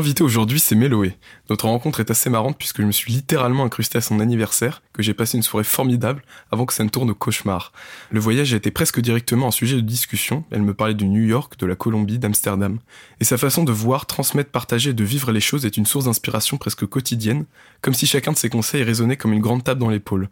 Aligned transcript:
Invité 0.00 0.24
aujourd'hui, 0.24 0.58
c'est 0.60 0.76
Méloé. 0.76 1.12
Notre 1.50 1.66
rencontre 1.66 2.00
est 2.00 2.10
assez 2.10 2.30
marrante 2.30 2.56
puisque 2.56 2.80
je 2.80 2.86
me 2.86 2.90
suis 2.90 3.12
littéralement 3.12 3.64
incrusté 3.64 3.98
à 3.98 4.00
son 4.00 4.18
anniversaire, 4.18 4.80
que 4.94 5.02
j'ai 5.02 5.12
passé 5.12 5.36
une 5.36 5.42
soirée 5.42 5.62
formidable 5.62 6.22
avant 6.50 6.64
que 6.64 6.72
ça 6.72 6.84
ne 6.84 6.88
tourne 6.88 7.10
au 7.10 7.14
cauchemar. 7.14 7.70
Le 8.10 8.18
voyage 8.18 8.54
a 8.54 8.56
été 8.56 8.70
presque 8.70 8.98
directement 8.98 9.48
un 9.48 9.50
sujet 9.50 9.76
de 9.76 9.82
discussion. 9.82 10.42
Elle 10.50 10.62
me 10.62 10.72
parlait 10.72 10.94
du 10.94 11.06
New 11.06 11.20
York, 11.20 11.58
de 11.58 11.66
la 11.66 11.76
Colombie, 11.76 12.18
d'Amsterdam. 12.18 12.78
Et 13.20 13.24
sa 13.24 13.36
façon 13.36 13.62
de 13.62 13.72
voir, 13.72 14.06
transmettre, 14.06 14.50
partager 14.50 14.90
et 14.90 14.94
de 14.94 15.04
vivre 15.04 15.32
les 15.32 15.40
choses 15.40 15.66
est 15.66 15.76
une 15.76 15.84
source 15.84 16.06
d'inspiration 16.06 16.56
presque 16.56 16.86
quotidienne, 16.86 17.44
comme 17.82 17.92
si 17.92 18.06
chacun 18.06 18.32
de 18.32 18.38
ses 18.38 18.48
conseils 18.48 18.84
résonnait 18.84 19.18
comme 19.18 19.34
une 19.34 19.42
grande 19.42 19.64
tape 19.64 19.78
dans 19.78 19.90
l'épaule. 19.90 20.30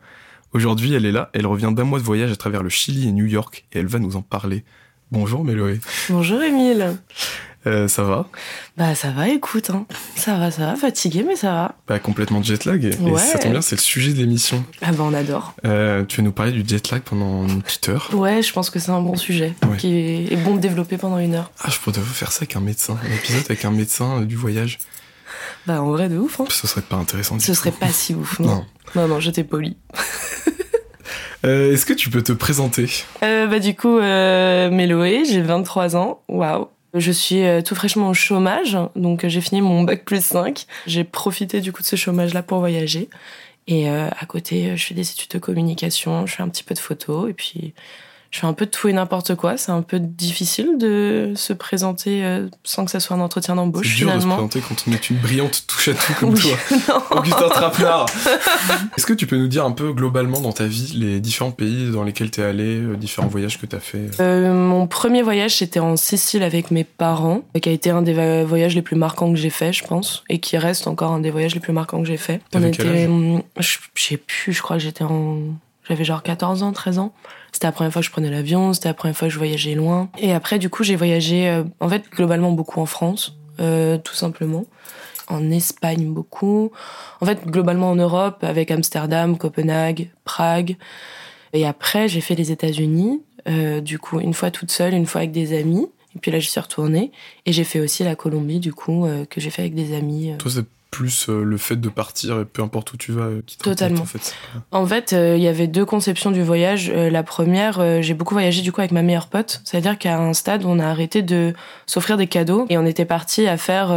Aujourd'hui, 0.54 0.94
elle 0.94 1.04
est 1.04 1.12
là, 1.12 1.28
elle 1.34 1.46
revient 1.46 1.72
d'un 1.76 1.84
mois 1.84 1.98
de 1.98 2.04
voyage 2.04 2.32
à 2.32 2.36
travers 2.36 2.62
le 2.62 2.70
Chili 2.70 3.06
et 3.06 3.12
New 3.12 3.26
York, 3.26 3.66
et 3.74 3.80
elle 3.80 3.86
va 3.86 3.98
nous 3.98 4.16
en 4.16 4.22
parler. 4.22 4.64
Bonjour 5.10 5.44
Méloé. 5.44 5.80
Bonjour 6.10 6.42
Émile. 6.42 6.96
Euh, 7.66 7.88
ça 7.88 8.02
va? 8.04 8.28
Bah 8.76 8.94
ça 8.94 9.10
va, 9.10 9.28
écoute, 9.28 9.70
hein. 9.70 9.84
ça 10.16 10.36
va, 10.38 10.50
ça 10.50 10.66
va, 10.66 10.76
fatigué 10.76 11.24
mais 11.26 11.34
ça 11.34 11.50
va. 11.52 11.74
Bah 11.88 11.98
complètement 11.98 12.42
jet 12.42 12.64
lag 12.64 12.82
et, 12.84 12.88
et 12.88 13.16
ça 13.18 13.38
tombe 13.38 13.50
bien, 13.52 13.60
c'est 13.60 13.74
le 13.76 13.80
sujet 13.80 14.12
de 14.12 14.18
l'émission. 14.18 14.64
Ah 14.80 14.92
bah 14.92 15.02
on 15.04 15.12
adore. 15.12 15.54
Euh, 15.64 16.04
tu 16.04 16.18
vas 16.18 16.22
nous 16.22 16.32
parler 16.32 16.52
du 16.52 16.62
jet 16.66 16.90
lag 16.90 17.02
pendant 17.02 17.46
une 17.48 17.62
petite 17.62 17.88
heure. 17.88 18.10
Ouais, 18.14 18.42
je 18.42 18.52
pense 18.52 18.70
que 18.70 18.78
c'est 18.78 18.90
un 18.92 19.00
bon 19.00 19.16
sujet 19.16 19.54
Ouais. 19.68 19.76
qui 19.76 19.92
est, 20.30 20.36
bon 20.44 20.54
de 20.54 20.60
développer 20.60 20.98
pendant 20.98 21.18
une 21.18 21.34
heure. 21.34 21.50
Ah, 21.60 21.68
je 21.70 21.78
pourrais 21.78 22.00
faire 22.00 22.30
ça 22.32 22.38
avec 22.42 22.54
un 22.56 22.60
médecin, 22.60 22.96
un 23.02 23.14
épisode 23.14 23.44
avec 23.48 23.64
un 23.64 23.70
médecin 23.72 24.20
euh, 24.20 24.24
du 24.24 24.36
voyage. 24.36 24.78
Bah 25.66 25.82
en 25.82 25.90
vrai 25.90 26.08
de 26.08 26.16
ouf, 26.16 26.40
hein. 26.40 26.44
Ce 26.50 26.66
serait 26.66 26.80
pas 26.82 26.96
intéressant. 26.96 27.36
du 27.36 27.44
Ce 27.44 27.48
tout. 27.52 27.54
serait 27.58 27.72
pas 27.72 27.88
si 27.88 28.14
ouf, 28.14 28.38
non. 28.38 28.46
Non. 28.48 28.66
Non, 28.94 29.08
non, 29.08 29.20
j'étais 29.20 29.44
poli. 29.44 29.76
Euh, 31.44 31.72
Est-ce 31.72 31.86
que 31.86 31.92
tu 31.92 32.10
peux 32.10 32.22
te 32.22 32.32
présenter? 32.32 32.88
Euh, 33.22 33.46
bah 33.46 33.58
du 33.58 33.74
coup, 33.74 33.98
euh, 33.98 34.70
Méloé, 34.70 35.24
j'ai 35.24 35.40
23 35.40 35.96
ans, 35.96 36.20
waouh. 36.28 36.68
Je 36.94 37.12
suis 37.12 37.44
euh, 37.44 37.60
tout 37.60 37.74
fraîchement 37.74 38.08
au 38.08 38.14
chômage, 38.14 38.76
donc 38.96 39.24
euh, 39.24 39.28
j'ai 39.28 39.40
fini 39.40 39.60
mon 39.60 39.82
bac 39.82 40.04
plus 40.04 40.24
5. 40.24 40.64
J'ai 40.86 41.04
profité 41.04 41.60
du 41.60 41.70
coup 41.70 41.82
de 41.82 41.86
ce 41.86 41.96
chômage-là 41.96 42.42
pour 42.42 42.58
voyager. 42.58 43.08
Et 43.70 43.86
à 43.86 44.24
côté, 44.26 44.78
je 44.78 44.86
fais 44.86 44.94
des 44.94 45.10
études 45.10 45.30
de 45.32 45.38
communication, 45.38 46.24
je 46.24 46.36
fais 46.36 46.42
un 46.42 46.48
petit 46.48 46.64
peu 46.64 46.72
de 46.72 46.78
photos, 46.78 47.28
et 47.28 47.34
puis 47.34 47.74
je 48.30 48.40
fais 48.40 48.46
un 48.46 48.52
peu 48.52 48.66
de 48.66 48.70
tout 48.70 48.88
et 48.88 48.92
n'importe 48.92 49.34
quoi. 49.36 49.56
C'est 49.56 49.72
un 49.72 49.80
peu 49.80 49.98
difficile 49.98 50.76
de 50.78 51.32
se 51.34 51.52
présenter 51.54 52.24
euh, 52.24 52.48
sans 52.62 52.84
que 52.84 52.90
ça 52.90 53.00
soit 53.00 53.16
un 53.16 53.20
entretien 53.20 53.54
d'embauche 53.54 53.88
C'est 53.88 54.04
dur 54.04 54.14
de 54.14 54.20
se 54.20 54.26
présenter 54.26 54.60
quand 54.60 54.84
on 54.86 54.92
est 54.92 55.10
une 55.10 55.16
brillante 55.16 55.64
touche 55.66 55.88
à 55.88 55.94
tout 55.94 56.12
comme 56.14 56.34
Oui, 56.34 56.40
toi. 56.40 57.06
Augustin 57.10 57.48
Trapenard 57.48 58.06
Est-ce 58.96 59.06
que 59.06 59.14
tu 59.14 59.26
peux 59.26 59.36
nous 59.36 59.48
dire 59.48 59.64
un 59.64 59.72
peu 59.72 59.92
globalement 59.92 60.40
dans 60.40 60.52
ta 60.52 60.66
vie 60.66 60.92
les 60.94 61.20
différents 61.20 61.52
pays 61.52 61.90
dans 61.90 62.04
lesquels 62.04 62.30
t'es 62.30 62.42
allé, 62.42 62.76
euh, 62.78 62.96
différents 62.96 63.28
voyages 63.28 63.58
que 63.58 63.66
t'as 63.66 63.80
fait 63.80 64.10
Euh, 64.20 64.52
mon 64.52 64.86
premier 64.86 65.22
voyage, 65.22 65.56
c'était 65.56 65.80
en 65.80 65.96
Sicile 65.96 66.42
avec 66.42 66.70
mes 66.70 66.84
parents, 66.84 67.42
qui 67.60 67.68
a 67.68 67.72
été 67.72 67.90
un 67.90 68.02
des 68.02 68.44
voyages 68.44 68.74
les 68.74 68.82
plus 68.82 68.96
marquants 68.96 69.30
que 69.32 69.38
j'ai 69.38 69.50
fait, 69.50 69.72
je 69.72 69.84
pense, 69.84 70.22
et 70.28 70.38
qui 70.38 70.58
reste 70.58 70.86
encore 70.86 71.12
un 71.12 71.20
des 71.20 71.30
voyages 71.30 71.54
les 71.54 71.60
plus 71.60 71.72
marquants 71.72 72.00
que 72.00 72.06
j'ai 72.06 72.16
fait. 72.16 72.40
Quel 72.50 72.64
âge? 72.64 73.08
hum, 73.08 73.42
je 73.58 73.78
sais 73.94 74.16
plus, 74.16 74.52
je 74.52 74.62
crois 74.62 74.76
que 74.76 74.82
j'étais 74.82 75.04
en, 75.04 75.38
j'avais 75.88 76.04
genre 76.04 76.22
14 76.22 76.62
ans, 76.62 76.72
13 76.72 76.98
ans. 76.98 77.12
C'était 77.52 77.66
la 77.66 77.72
première 77.72 77.92
fois 77.92 78.00
que 78.02 78.06
je 78.06 78.12
prenais 78.12 78.30
l'avion, 78.30 78.72
c'était 78.72 78.88
la 78.88 78.94
première 78.94 79.16
fois 79.16 79.28
que 79.28 79.34
je 79.34 79.38
voyageais 79.38 79.74
loin. 79.74 80.08
Et 80.18 80.32
après, 80.32 80.58
du 80.58 80.68
coup, 80.70 80.84
j'ai 80.84 80.96
voyagé, 80.96 81.48
euh, 81.48 81.64
en 81.80 81.88
fait, 81.88 82.04
globalement 82.10 82.52
beaucoup 82.52 82.80
en 82.80 82.86
France, 82.86 83.36
euh, 83.60 83.98
tout 83.98 84.14
simplement. 84.14 84.64
En 85.28 85.50
Espagne, 85.50 86.12
beaucoup. 86.12 86.72
En 87.20 87.26
fait, 87.26 87.46
globalement 87.46 87.90
en 87.90 87.96
Europe, 87.96 88.42
avec 88.42 88.70
Amsterdam, 88.70 89.36
Copenhague, 89.36 90.10
Prague. 90.24 90.76
Et 91.52 91.66
après, 91.66 92.08
j'ai 92.08 92.20
fait 92.20 92.34
les 92.34 92.50
États-Unis, 92.52 93.22
euh, 93.48 93.80
du 93.80 93.98
coup, 93.98 94.20
une 94.20 94.34
fois 94.34 94.50
toute 94.50 94.70
seule, 94.70 94.94
une 94.94 95.06
fois 95.06 95.20
avec 95.22 95.32
des 95.32 95.58
amis. 95.58 95.86
Et 96.16 96.18
puis 96.18 96.30
là, 96.30 96.38
je 96.40 96.48
suis 96.48 96.60
retournée. 96.60 97.12
Et 97.46 97.52
j'ai 97.52 97.64
fait 97.64 97.80
aussi 97.80 98.04
la 98.04 98.14
Colombie, 98.16 98.58
du 98.60 98.72
coup, 98.72 99.06
que 99.30 99.40
j'ai 99.40 99.50
fait 99.50 99.62
avec 99.62 99.74
des 99.74 99.94
amis. 99.94 100.32
euh. 100.32 100.36
Plus 100.90 101.28
euh, 101.28 101.42
le 101.44 101.56
fait 101.58 101.76
de 101.76 101.88
partir 101.88 102.40
et 102.40 102.44
peu 102.44 102.62
importe 102.62 102.92
où 102.92 102.96
tu 102.96 103.12
vas 103.12 103.24
euh, 103.24 103.42
qui 103.46 103.58
Totalement. 103.58 104.02
en 104.02 104.06
fait. 104.06 104.34
En 104.72 104.86
fait, 104.86 105.12
euh, 105.12 105.36
il 105.36 105.42
y 105.42 105.48
avait 105.48 105.66
deux 105.66 105.84
conceptions 105.84 106.30
du 106.30 106.42
voyage. 106.42 106.90
Euh, 106.94 107.10
la 107.10 107.22
première, 107.22 107.78
euh, 107.80 108.00
j'ai 108.00 108.14
beaucoup 108.14 108.34
voyagé 108.34 108.62
du 108.62 108.72
coup 108.72 108.80
avec 108.80 108.92
ma 108.92 109.02
meilleure 109.02 109.26
pote. 109.28 109.60
C'est-à-dire 109.64 109.98
qu'à 109.98 110.18
un 110.18 110.32
stade, 110.32 110.64
on 110.64 110.78
a 110.78 110.86
arrêté 110.86 111.22
de 111.22 111.52
s'offrir 111.86 112.16
des 112.16 112.26
cadeaux 112.26 112.66
et 112.70 112.78
on 112.78 112.86
était 112.86 113.04
parti 113.04 113.46
à 113.46 113.56
faire. 113.56 113.90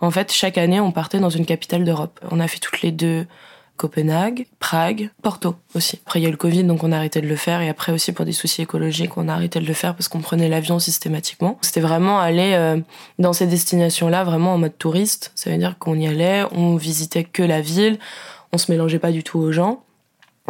en 0.00 0.10
fait, 0.10 0.32
chaque 0.32 0.58
année, 0.58 0.80
on 0.80 0.92
partait 0.92 1.20
dans 1.20 1.30
une 1.30 1.46
capitale 1.46 1.84
d'Europe. 1.84 2.20
On 2.30 2.40
a 2.40 2.48
fait 2.48 2.58
toutes 2.58 2.82
les 2.82 2.92
deux 2.92 3.26
Copenhague, 3.80 4.46
Prague, 4.58 5.08
Porto 5.22 5.54
aussi. 5.74 6.00
Après, 6.04 6.20
il 6.20 6.24
y 6.24 6.26
a 6.26 6.28
eu 6.28 6.32
le 6.32 6.36
Covid, 6.36 6.64
donc 6.64 6.84
on 6.84 6.92
a 6.92 6.96
arrêté 6.98 7.22
de 7.22 7.26
le 7.26 7.34
faire. 7.34 7.62
Et 7.62 7.70
après 7.70 7.92
aussi, 7.92 8.12
pour 8.12 8.26
des 8.26 8.32
soucis 8.32 8.60
écologiques, 8.60 9.16
on 9.16 9.26
a 9.26 9.32
arrêté 9.32 9.58
de 9.58 9.64
le 9.64 9.72
faire 9.72 9.94
parce 9.94 10.08
qu'on 10.08 10.20
prenait 10.20 10.50
l'avion 10.50 10.78
systématiquement. 10.78 11.56
C'était 11.62 11.80
vraiment 11.80 12.20
aller 12.20 12.52
euh, 12.52 12.78
dans 13.18 13.32
ces 13.32 13.46
destinations-là, 13.46 14.22
vraiment 14.22 14.52
en 14.52 14.58
mode 14.58 14.76
touriste. 14.76 15.32
Ça 15.34 15.48
veut 15.48 15.56
dire 15.56 15.78
qu'on 15.78 15.98
y 15.98 16.06
allait, 16.06 16.44
on 16.52 16.76
visitait 16.76 17.24
que 17.24 17.42
la 17.42 17.62
ville, 17.62 17.98
on 18.52 18.58
se 18.58 18.70
mélangeait 18.70 18.98
pas 18.98 19.12
du 19.12 19.22
tout 19.22 19.38
aux 19.38 19.50
gens. 19.50 19.82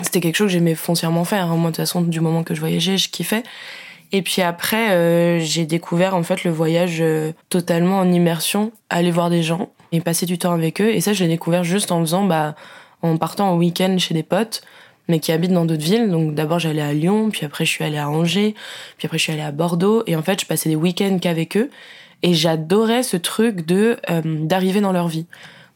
C'était 0.02 0.20
quelque 0.20 0.34
chose 0.34 0.48
que 0.48 0.54
j'aimais 0.54 0.74
foncièrement 0.74 1.24
faire. 1.24 1.52
hein. 1.52 1.56
Moi, 1.56 1.70
de 1.70 1.76
toute 1.76 1.84
façon, 1.84 2.00
du 2.00 2.20
moment 2.20 2.42
que 2.42 2.56
je 2.56 2.60
voyageais, 2.60 2.98
je 2.98 3.10
kiffais. 3.10 3.44
Et 4.10 4.22
puis 4.22 4.42
après, 4.42 4.91
euh, 4.91 5.38
j'ai 5.38 5.66
découvert 5.66 6.16
en 6.16 6.24
fait 6.24 6.42
le 6.42 6.50
voyage 6.50 6.98
euh, 7.00 7.30
totalement 7.48 8.00
en 8.00 8.10
immersion, 8.10 8.72
aller 8.88 9.12
voir 9.12 9.30
des 9.30 9.44
gens 9.44 9.68
et 9.92 10.00
passer 10.00 10.26
du 10.26 10.36
temps 10.36 10.52
avec 10.52 10.80
eux. 10.80 10.91
Et 10.92 11.00
ça, 11.00 11.12
je 11.12 11.22
l'ai 11.22 11.30
découvert 11.30 11.62
juste 11.62 11.92
en 11.92 12.00
faisant, 12.00 12.24
bah, 12.24 12.56
en 13.02 13.16
partant 13.16 13.50
en 13.52 13.56
week-end 13.56 13.96
chez 13.98 14.14
des 14.14 14.22
potes, 14.22 14.62
mais 15.08 15.20
qui 15.20 15.32
habitent 15.32 15.52
dans 15.52 15.64
d'autres 15.64 15.84
villes. 15.84 16.10
Donc 16.10 16.34
d'abord, 16.34 16.58
j'allais 16.58 16.82
à 16.82 16.92
Lyon, 16.92 17.30
puis 17.30 17.44
après, 17.44 17.64
je 17.64 17.70
suis 17.70 17.84
allée 17.84 17.98
à 17.98 18.08
Angers, 18.08 18.54
puis 18.96 19.06
après, 19.06 19.18
je 19.18 19.24
suis 19.24 19.32
allée 19.32 19.42
à 19.42 19.52
Bordeaux. 19.52 20.02
Et 20.06 20.16
en 20.16 20.22
fait, 20.22 20.40
je 20.40 20.46
passais 20.46 20.68
des 20.68 20.76
week-ends 20.76 21.18
qu'avec 21.20 21.56
eux. 21.56 21.70
Et 22.22 22.34
j'adorais 22.34 23.02
ce 23.02 23.16
truc 23.16 23.64
de 23.64 23.96
euh, 24.10 24.20
d'arriver 24.24 24.80
dans 24.80 24.92
leur 24.92 25.08
vie. 25.08 25.26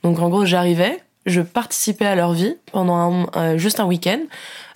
Donc 0.03 0.19
en 0.19 0.29
gros, 0.29 0.45
j'arrivais, 0.45 1.01
je 1.27 1.41
participais 1.41 2.05
à 2.05 2.15
leur 2.15 2.33
vie 2.33 2.57
pendant 2.71 3.27
euh, 3.37 3.57
juste 3.57 3.81
un 3.81 3.87
week-end. 3.87 4.21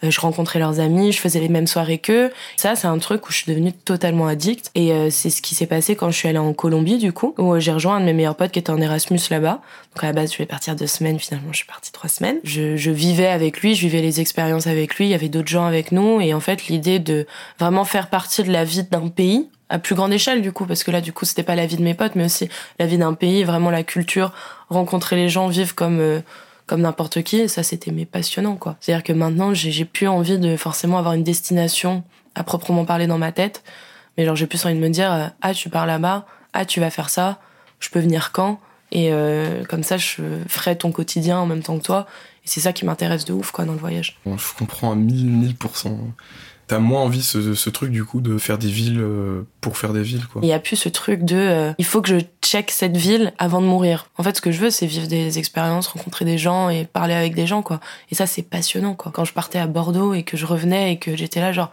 Euh, 0.05 0.11
je 0.11 0.21
rencontrais 0.21 0.59
leurs 0.59 0.81
amis, 0.81 1.13
je 1.13 1.21
faisais 1.21 1.41
les 1.41 1.49
mêmes 1.49 1.67
soirées 1.67 1.99
qu'eux. 1.99 2.31
Ça, 2.57 2.77
c'est 2.77 2.87
un 2.87 2.99
truc 2.99 3.29
où 3.29 3.33
je 3.33 3.39
suis 3.39 3.53
devenue 3.53 3.73
totalement 3.73 4.27
addict. 4.27 4.71
Et 4.75 4.93
euh, 4.93 5.11
c'est 5.11 5.31
ce 5.31 5.43
qui 5.43 5.55
s'est 5.55 5.67
passé 5.67 5.97
quand 5.97 6.11
je 6.11 6.17
suis 6.17 6.29
allée 6.29 6.39
en 6.39 6.53
Colombie, 6.53 6.99
du 6.99 7.13
coup, 7.13 7.35
où 7.39 7.55
euh, 7.55 7.61
j'ai 7.61 7.73
rejoint 7.73 7.97
un 7.97 8.01
de 8.01 8.05
mes 8.05 8.13
meilleurs 8.13 8.37
potes 8.37 8.53
qui 8.53 8.59
était 8.59 8.71
en 8.71 8.81
Erasmus 8.81 9.21
là-bas. 9.31 9.61
Donc 9.95 10.05
à 10.05 10.07
la 10.07 10.13
base, 10.13 10.33
je 10.33 10.39
vais 10.39 10.47
partir 10.47 10.77
deux 10.77 10.87
semaines. 10.87 11.19
Finalement, 11.19 11.53
je 11.53 11.59
suis 11.59 11.67
partie 11.67 11.93
trois 11.93 12.09
semaines. 12.09 12.39
Je, 12.45 12.77
je 12.77 12.91
vivais 12.91 13.29
avec 13.29 13.61
lui, 13.61 13.75
je 13.75 13.81
vivais 13.81 14.01
les 14.01 14.21
expériences 14.21 14.67
avec 14.67 14.95
lui. 14.97 15.07
Il 15.07 15.11
y 15.11 15.15
avait 15.15 15.29
d'autres 15.29 15.49
gens 15.49 15.67
avec 15.67 15.93
nous. 15.93 16.21
Et 16.21 16.35
en 16.35 16.41
fait, 16.41 16.69
l'idée 16.69 16.99
de 16.99 17.27
vraiment 17.59 17.85
faire 17.85 18.09
partie 18.09 18.43
de 18.43 18.53
la 18.53 18.65
vie 18.65 18.85
d'un 18.85 19.09
pays 19.09 19.49
à 19.69 19.79
plus 19.79 19.95
grande 19.95 20.13
échelle 20.13 20.41
du 20.41 20.51
coup 20.51 20.65
parce 20.65 20.83
que 20.83 20.91
là 20.91 21.03
du 21.03 21.13
coup 21.13 21.27
c'était 21.27 21.43
pas 21.43 21.55
la 21.55 21.67
vie 21.67 21.77
de 21.77 21.83
mes 21.83 21.93
potes 21.93 22.15
mais 22.15 22.25
aussi 22.25 22.49
la 22.79 22.87
vie 22.87 22.97
d'un 22.97 23.13
pays 23.13 23.45
vraiment 23.45 23.71
la 23.71 23.83
culture 23.83 24.33
rencontrer 24.71 25.17
les 25.17 25.29
gens 25.29 25.49
vivre 25.49 25.75
comme 25.75 26.01
euh, 26.01 26.21
comme 26.69 26.83
n'importe 26.83 27.23
qui 27.23 27.39
et 27.39 27.49
ça 27.49 27.63
c'était 27.65 27.91
mais 27.91 28.05
passionnant 28.05 28.57
quoi 28.57 28.77
c'est 28.81 28.93
à 28.93 28.97
dire 28.97 29.03
que 29.03 29.13
maintenant 29.13 29.55
j'ai 29.55 29.85
plus 29.85 30.07
envie 30.07 30.39
de 30.39 30.57
forcément 30.57 30.99
avoir 30.99 31.15
une 31.15 31.25
destination 31.25 32.05
à 32.35 32.45
proprement 32.45 32.85
parler 32.85 33.09
dans 33.09 33.19
ma 33.19 33.33
tête 33.33 33.65
mais 34.17 34.25
genre 34.25 34.37
j'ai 34.37 34.47
plus 34.47 34.65
envie 34.65 34.77
de 34.77 34.81
me 34.81 34.91
dire 34.91 35.13
euh, 35.13 35.27
ah 35.41 35.55
tu 35.55 35.69
pars 35.71 35.87
là-bas 35.87 36.27
ah 36.53 36.65
tu 36.65 36.79
vas 36.79 36.91
faire 36.91 37.11
ça 37.11 37.41
je 37.81 37.89
peux 37.91 38.01
venir 38.01 38.31
quand 38.33 38.61
et 38.93 39.13
euh, 39.13 39.65
comme 39.65 39.83
ça 39.83 39.97
je 39.97 40.23
ferai 40.47 40.77
ton 40.77 40.93
quotidien 40.93 41.39
en 41.39 41.47
même 41.47 41.63
temps 41.63 41.79
que 41.79 41.85
toi 41.85 42.07
et 42.45 42.49
c'est 42.49 42.61
ça 42.61 42.73
qui 42.73 42.85
m'intéresse 42.85 43.25
de 43.25 43.33
ouf 43.33 43.51
quoi 43.51 43.65
dans 43.65 43.73
le 43.73 43.79
voyage 43.79 44.19
je 44.25 44.55
comprends 44.57 44.93
à 44.93 44.95
1000, 44.95 45.55
1000%. 45.55 45.97
T'as 46.69 46.79
moins 46.79 47.01
envie 47.01 47.23
ce, 47.23 47.55
ce 47.55 47.71
truc 47.71 47.91
du 47.91 48.05
coup 48.05 48.21
de 48.21 48.39
faire 48.39 48.59
des 48.59 48.69
villes 48.69 49.01
euh, 49.01 49.43
pour 49.61 49.77
faire 49.79 49.93
des 49.93 50.03
villes 50.03 50.27
quoi. 50.27 50.41
Il 50.45 50.49
y 50.49 50.53
a 50.53 50.59
plus 50.59 50.77
ce 50.77 50.89
truc 50.89 51.25
de 51.25 51.37
euh, 51.37 51.73
il 51.79 51.85
faut 51.85 52.03
que 52.03 52.09
je 52.09 52.25
check 52.43 52.71
cette 52.71 52.97
ville 52.97 53.33
avant 53.39 53.61
de 53.61 53.67
mourir. 53.67 54.07
En 54.19 54.23
fait, 54.23 54.37
ce 54.37 54.41
que 54.41 54.53
je 54.53 54.61
veux, 54.61 54.71
c'est 54.71 54.87
vivre 54.87 55.07
des 55.07 55.39
expériences, 55.39 55.89
rencontrer 55.89 56.25
des 56.25 56.39
gens 56.39 56.69
et 56.69 56.85
parler 56.85 57.15
avec 57.15 57.35
des 57.35 57.47
gens, 57.47 57.63
quoi. 57.63 57.81
Et 58.11 58.15
ça, 58.15 58.27
c'est 58.27 58.43
passionnant, 58.43 58.95
quoi. 58.95 59.13
Quand 59.13 59.25
je 59.25 59.33
partais 59.33 59.59
à 59.59 59.67
Bordeaux 59.67 60.15
et 60.15 60.23
que 60.23 60.37
je 60.37 60.47
revenais 60.47 60.93
et 60.93 60.99
que 60.99 61.17
j'étais 61.17 61.41
là, 61.41 61.53
genre, 61.53 61.71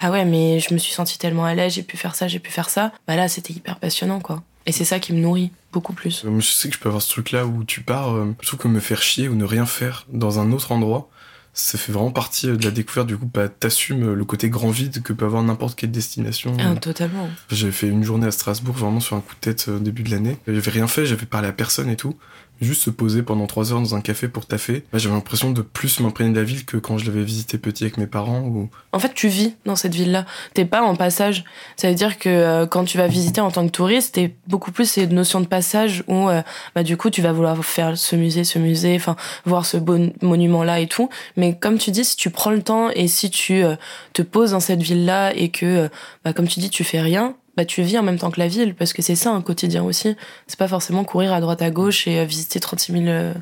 ah 0.00 0.10
ouais, 0.10 0.24
mais 0.24 0.60
je 0.60 0.72
me 0.72 0.78
suis 0.78 0.92
sentie 0.92 1.18
tellement 1.18 1.44
à 1.44 1.54
l'aise, 1.54 1.74
j'ai 1.74 1.82
pu 1.82 1.96
faire 1.96 2.14
ça, 2.14 2.28
j'ai 2.28 2.38
pu 2.38 2.50
faire 2.50 2.70
ça. 2.70 2.92
Bah 3.06 3.16
là, 3.16 3.28
c'était 3.28 3.52
hyper 3.52 3.76
passionnant, 3.76 4.20
quoi. 4.20 4.42
Et 4.66 4.72
c'est 4.72 4.84
ça 4.84 4.98
qui 5.00 5.12
me 5.12 5.20
nourrit 5.20 5.50
beaucoup 5.72 5.92
plus. 5.94 6.24
Euh, 6.24 6.40
Je 6.40 6.46
sais 6.46 6.68
que 6.68 6.74
je 6.74 6.80
peux 6.80 6.88
avoir 6.88 7.02
ce 7.02 7.08
truc 7.08 7.32
là 7.32 7.46
où 7.46 7.64
tu 7.64 7.80
pars, 7.80 8.14
euh, 8.14 8.34
trouve 8.44 8.58
que 8.60 8.68
me 8.68 8.80
faire 8.80 9.02
chier 9.02 9.28
ou 9.28 9.34
ne 9.34 9.44
rien 9.44 9.66
faire 9.66 10.06
dans 10.12 10.40
un 10.40 10.52
autre 10.52 10.72
endroit, 10.72 11.08
ça 11.58 11.76
fait 11.76 11.90
vraiment 11.92 12.12
partie 12.12 12.48
euh, 12.48 12.56
de 12.56 12.64
la 12.64 12.70
découverte. 12.70 13.08
Du 13.08 13.16
coup, 13.16 13.28
bah, 13.32 13.48
t'assumes 13.48 14.12
le 14.12 14.24
côté 14.24 14.48
grand 14.48 14.70
vide 14.70 15.02
que 15.02 15.12
peut 15.12 15.24
avoir 15.24 15.42
n'importe 15.42 15.76
quelle 15.76 15.90
destination. 15.90 16.56
Ah, 16.60 16.76
totalement. 16.76 17.28
J'avais 17.50 17.72
fait 17.72 17.88
une 17.88 18.04
journée 18.04 18.26
à 18.28 18.30
Strasbourg, 18.30 18.76
vraiment 18.76 19.00
sur 19.00 19.16
un 19.16 19.20
coup 19.20 19.34
de 19.34 19.40
tête 19.40 19.66
euh, 19.68 19.76
au 19.76 19.80
début 19.80 20.02
de 20.04 20.10
l'année. 20.10 20.38
J'avais 20.46 20.70
rien 20.70 20.86
fait, 20.86 21.04
j'avais 21.04 21.26
parlé 21.26 21.48
à 21.48 21.52
personne 21.52 21.90
et 21.90 21.96
tout. 21.96 22.16
Juste 22.60 22.82
se 22.82 22.90
poser 22.90 23.22
pendant 23.22 23.46
trois 23.46 23.72
heures 23.72 23.80
dans 23.80 23.94
un 23.94 24.00
café 24.00 24.28
pour 24.28 24.46
taffer. 24.46 24.84
Bah, 24.92 24.98
j'avais 24.98 25.14
l'impression 25.14 25.50
de 25.50 25.62
plus 25.62 26.00
m'imprégner 26.00 26.32
de 26.32 26.38
la 26.38 26.44
ville 26.44 26.64
que 26.64 26.76
quand 26.76 26.98
je 26.98 27.06
l'avais 27.06 27.22
visité 27.22 27.58
petit 27.58 27.84
avec 27.84 27.98
mes 27.98 28.06
parents. 28.06 28.40
Ou... 28.40 28.68
En 28.92 28.98
fait, 28.98 29.14
tu 29.14 29.28
vis 29.28 29.54
dans 29.64 29.76
cette 29.76 29.94
ville-là. 29.94 30.26
T'es 30.54 30.64
pas 30.64 30.82
en 30.82 30.96
passage. 30.96 31.44
Ça 31.76 31.88
veut 31.88 31.94
dire 31.94 32.18
que 32.18 32.28
euh, 32.28 32.66
quand 32.66 32.84
tu 32.84 32.98
vas 32.98 33.06
visiter 33.06 33.40
en 33.40 33.50
tant 33.50 33.66
que 33.66 33.72
touriste, 33.72 34.14
t'es 34.14 34.34
beaucoup 34.46 34.72
plus 34.72 34.90
ces 34.90 35.06
notions 35.06 35.40
de 35.40 35.46
passage 35.46 36.04
où, 36.08 36.28
euh, 36.28 36.42
bah, 36.74 36.82
du 36.82 36.96
coup, 36.96 37.10
tu 37.10 37.22
vas 37.22 37.32
vouloir 37.32 37.64
faire 37.64 37.96
ce 37.96 38.16
musée, 38.16 38.44
ce 38.44 38.58
musée, 38.58 38.96
enfin, 38.96 39.16
voir 39.44 39.64
ce 39.66 39.76
beau 39.76 39.98
monument-là 40.22 40.80
et 40.80 40.86
tout. 40.86 41.08
Mais 41.36 41.56
comme 41.56 41.78
tu 41.78 41.90
dis, 41.90 42.04
si 42.04 42.16
tu 42.16 42.30
prends 42.30 42.50
le 42.50 42.62
temps 42.62 42.90
et 42.90 43.08
si 43.08 43.30
tu 43.30 43.62
euh, 43.62 43.76
te 44.12 44.22
poses 44.22 44.52
dans 44.52 44.60
cette 44.60 44.82
ville-là 44.82 45.34
et 45.34 45.50
que, 45.50 45.66
euh, 45.66 45.88
bah, 46.24 46.32
comme 46.32 46.48
tu 46.48 46.60
dis, 46.60 46.70
tu 46.70 46.84
fais 46.84 47.00
rien, 47.00 47.36
bah 47.58 47.64
tu 47.64 47.82
vis 47.82 47.98
en 47.98 48.04
même 48.04 48.18
temps 48.18 48.30
que 48.30 48.38
la 48.38 48.48
ville 48.48 48.74
parce 48.74 48.92
que 48.92 49.02
c'est 49.02 49.16
ça 49.16 49.32
un 49.32 49.42
quotidien 49.42 49.82
aussi. 49.82 50.16
C'est 50.46 50.58
pas 50.58 50.68
forcément 50.68 51.02
courir 51.02 51.32
à 51.32 51.40
droite 51.40 51.60
à 51.60 51.70
gauche 51.70 52.06
et 52.06 52.24
visiter 52.24 52.60
36 52.60 53.04
000 53.04 53.34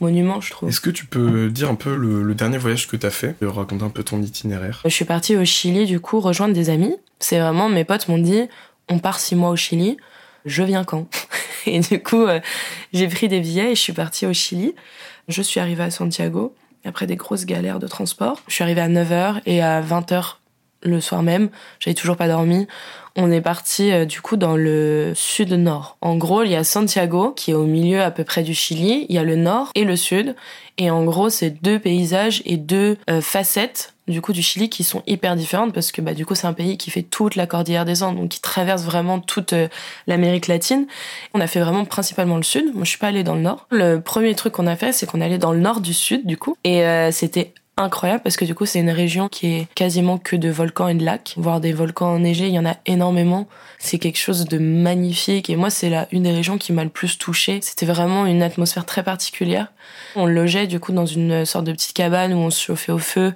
monuments, 0.00 0.40
je 0.40 0.50
trouve. 0.50 0.68
Est-ce 0.68 0.80
que 0.80 0.90
tu 0.90 1.06
peux 1.06 1.50
dire 1.50 1.68
un 1.68 1.74
peu 1.74 1.96
le, 1.96 2.34
dernier 2.34 2.58
voyage 2.58 2.86
que 2.86 2.96
tu 2.96 3.06
as 3.06 3.10
fait, 3.10 3.34
raconter 3.42 3.84
un 3.84 3.90
peu 3.90 4.02
ton 4.02 4.22
itinéraire 4.22 4.80
Je 4.84 4.90
suis 4.90 5.04
partie 5.04 5.36
au 5.36 5.44
Chili, 5.44 5.86
du 5.86 6.00
coup, 6.00 6.20
rejoindre 6.20 6.54
des 6.54 6.70
amis. 6.70 6.94
C'est 7.18 7.40
vraiment, 7.40 7.68
mes 7.68 7.84
potes 7.84 8.08
m'ont 8.08 8.18
dit, 8.18 8.42
on 8.88 8.98
part 8.98 9.18
six 9.18 9.34
mois 9.34 9.50
au 9.50 9.56
Chili, 9.56 9.96
je 10.44 10.62
viens 10.62 10.84
quand 10.84 11.08
Et 11.66 11.80
du 11.80 12.02
coup, 12.02 12.22
euh, 12.22 12.40
j'ai 12.92 13.08
pris 13.08 13.28
des 13.28 13.40
billets 13.40 13.72
et 13.72 13.74
je 13.74 13.80
suis 13.80 13.92
partie 13.92 14.24
au 14.24 14.32
Chili. 14.32 14.74
Je 15.26 15.42
suis 15.42 15.60
arrivée 15.60 15.82
à 15.82 15.90
Santiago, 15.90 16.54
après 16.84 17.06
des 17.06 17.16
grosses 17.16 17.44
galères 17.44 17.78
de 17.78 17.86
transport. 17.86 18.40
Je 18.46 18.54
suis 18.54 18.64
arrivée 18.64 18.80
à 18.80 18.88
9h 18.88 19.42
et 19.44 19.60
à 19.62 19.82
20h 19.82 20.36
le 20.82 21.00
soir 21.00 21.22
même, 21.22 21.50
j'avais 21.80 21.94
toujours 21.94 22.16
pas 22.16 22.28
dormi. 22.28 22.66
On 23.16 23.32
est 23.32 23.40
parti 23.40 23.90
euh, 23.90 24.04
du 24.04 24.20
coup 24.20 24.36
dans 24.36 24.56
le 24.56 25.12
sud-nord. 25.14 25.96
En 26.00 26.16
gros, 26.16 26.44
il 26.44 26.50
y 26.50 26.56
a 26.56 26.62
Santiago 26.62 27.32
qui 27.32 27.50
est 27.50 27.54
au 27.54 27.64
milieu 27.64 28.00
à 28.00 28.12
peu 28.12 28.22
près 28.22 28.44
du 28.44 28.54
Chili, 28.54 29.06
il 29.08 29.14
y 29.14 29.18
a 29.18 29.24
le 29.24 29.34
nord 29.34 29.70
et 29.74 29.84
le 29.84 29.96
sud 29.96 30.36
et 30.78 30.90
en 30.90 31.04
gros, 31.04 31.28
c'est 31.28 31.50
deux 31.50 31.80
paysages 31.80 32.42
et 32.46 32.56
deux 32.56 32.96
euh, 33.10 33.20
facettes 33.20 33.94
du 34.06 34.22
coup 34.22 34.32
du 34.32 34.40
Chili 34.40 34.70
qui 34.70 34.84
sont 34.84 35.02
hyper 35.06 35.36
différentes 35.36 35.74
parce 35.74 35.92
que 35.92 36.00
bah 36.00 36.14
du 36.14 36.24
coup 36.24 36.34
c'est 36.34 36.46
un 36.46 36.54
pays 36.54 36.78
qui 36.78 36.90
fait 36.90 37.02
toute 37.02 37.36
la 37.36 37.46
cordillère 37.46 37.84
des 37.84 38.02
Andes 38.02 38.16
donc 38.16 38.30
qui 38.30 38.40
traverse 38.40 38.84
vraiment 38.84 39.20
toute 39.20 39.52
euh, 39.52 39.68
l'Amérique 40.06 40.46
latine. 40.46 40.86
On 41.34 41.40
a 41.40 41.46
fait 41.46 41.60
vraiment 41.60 41.84
principalement 41.84 42.38
le 42.38 42.42
sud. 42.42 42.72
Moi 42.72 42.84
je 42.84 42.88
suis 42.88 42.98
pas 42.98 43.08
allée 43.08 43.22
dans 43.22 43.34
le 43.34 43.42
nord. 43.42 43.66
Le 43.70 43.98
premier 43.98 44.34
truc 44.34 44.54
qu'on 44.54 44.66
a 44.66 44.76
fait 44.76 44.92
c'est 44.92 45.04
qu'on 45.04 45.20
allait 45.20 45.36
dans 45.36 45.52
le 45.52 45.60
nord 45.60 45.82
du 45.82 45.92
sud 45.92 46.24
du 46.26 46.38
coup 46.38 46.56
et 46.64 46.82
c'était 47.12 47.52
incroyable 47.78 48.22
parce 48.22 48.36
que 48.36 48.44
du 48.44 48.54
coup 48.54 48.66
c'est 48.66 48.80
une 48.80 48.90
région 48.90 49.28
qui 49.28 49.46
est 49.46 49.68
quasiment 49.74 50.18
que 50.18 50.36
de 50.36 50.48
volcans 50.48 50.88
et 50.88 50.94
de 50.94 51.04
lacs, 51.04 51.34
voire 51.36 51.60
des 51.60 51.72
volcans 51.72 52.14
enneigés, 52.14 52.48
il 52.48 52.54
y 52.54 52.58
en 52.58 52.66
a 52.66 52.76
énormément. 52.86 53.46
C'est 53.78 53.98
quelque 53.98 54.18
chose 54.18 54.46
de 54.46 54.58
magnifique 54.58 55.50
et 55.50 55.56
moi 55.56 55.70
c'est 55.70 55.90
là 55.90 56.08
une 56.10 56.24
des 56.24 56.32
régions 56.32 56.58
qui 56.58 56.72
m'a 56.72 56.84
le 56.84 56.90
plus 56.90 57.18
touchée. 57.18 57.60
C'était 57.62 57.86
vraiment 57.86 58.26
une 58.26 58.42
atmosphère 58.42 58.84
très 58.84 59.02
particulière. 59.02 59.72
On 60.16 60.26
logeait 60.26 60.66
du 60.66 60.80
coup 60.80 60.92
dans 60.92 61.06
une 61.06 61.44
sorte 61.44 61.64
de 61.64 61.72
petite 61.72 61.94
cabane 61.94 62.32
où 62.34 62.38
on 62.38 62.50
se 62.50 62.60
chauffait 62.60 62.92
au 62.92 62.98
feu 62.98 63.32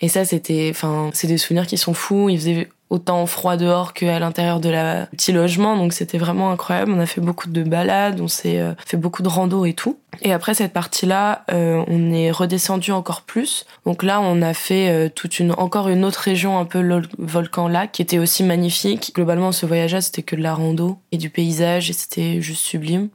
et 0.00 0.08
ça 0.08 0.24
c'était 0.24 0.68
enfin 0.70 1.10
c'est 1.12 1.26
des 1.26 1.38
souvenirs 1.38 1.66
qui 1.66 1.76
sont 1.76 1.94
fous. 1.94 2.28
Il 2.28 2.38
faisait 2.38 2.68
autant 2.90 3.24
froid 3.26 3.56
dehors 3.56 3.94
qu'à 3.94 4.18
l'intérieur 4.18 4.60
de 4.60 4.68
la 4.68 5.06
petit 5.06 5.32
logement 5.32 5.76
donc 5.76 5.92
c'était 5.92 6.18
vraiment 6.18 6.50
incroyable. 6.50 6.92
On 6.92 6.98
a 6.98 7.06
fait 7.06 7.20
beaucoup 7.20 7.48
de 7.48 7.62
balades 7.62 8.20
on 8.20 8.28
s'est 8.28 8.58
euh, 8.58 8.72
fait 8.84 8.96
beaucoup 8.96 9.22
de 9.22 9.28
rando 9.28 9.64
et 9.64 9.72
tout. 9.72 9.98
Et 10.22 10.32
après 10.32 10.54
cette 10.54 10.72
partie 10.72 11.06
là 11.06 11.44
euh, 11.52 11.82
on 11.86 12.12
est 12.12 12.30
redescendu 12.30 12.90
encore 12.90 13.22
plus. 13.22 13.64
Donc 13.86 14.02
là 14.02 14.20
on 14.20 14.42
a 14.42 14.54
fait 14.54 14.90
euh, 14.90 15.08
toute 15.08 15.38
une 15.38 15.52
encore 15.52 15.88
une 15.88 16.04
autre 16.04 16.20
région 16.20 16.58
un 16.58 16.64
peu 16.64 17.02
volcan 17.18 17.68
lac 17.68 17.92
qui 17.92 18.02
était 18.02 18.18
aussi 18.18 18.42
magnifique. 18.42 19.12
Globalement 19.14 19.52
ce 19.52 19.66
voyage 19.66 19.94
là 19.94 20.00
c'était 20.00 20.22
que 20.22 20.34
de 20.34 20.42
la 20.42 20.54
rando 20.54 20.98
et 21.12 21.16
du 21.16 21.30
paysage 21.30 21.90
et 21.90 21.92
c'était 21.92 22.40
juste 22.40 22.64
sublime 22.64 23.08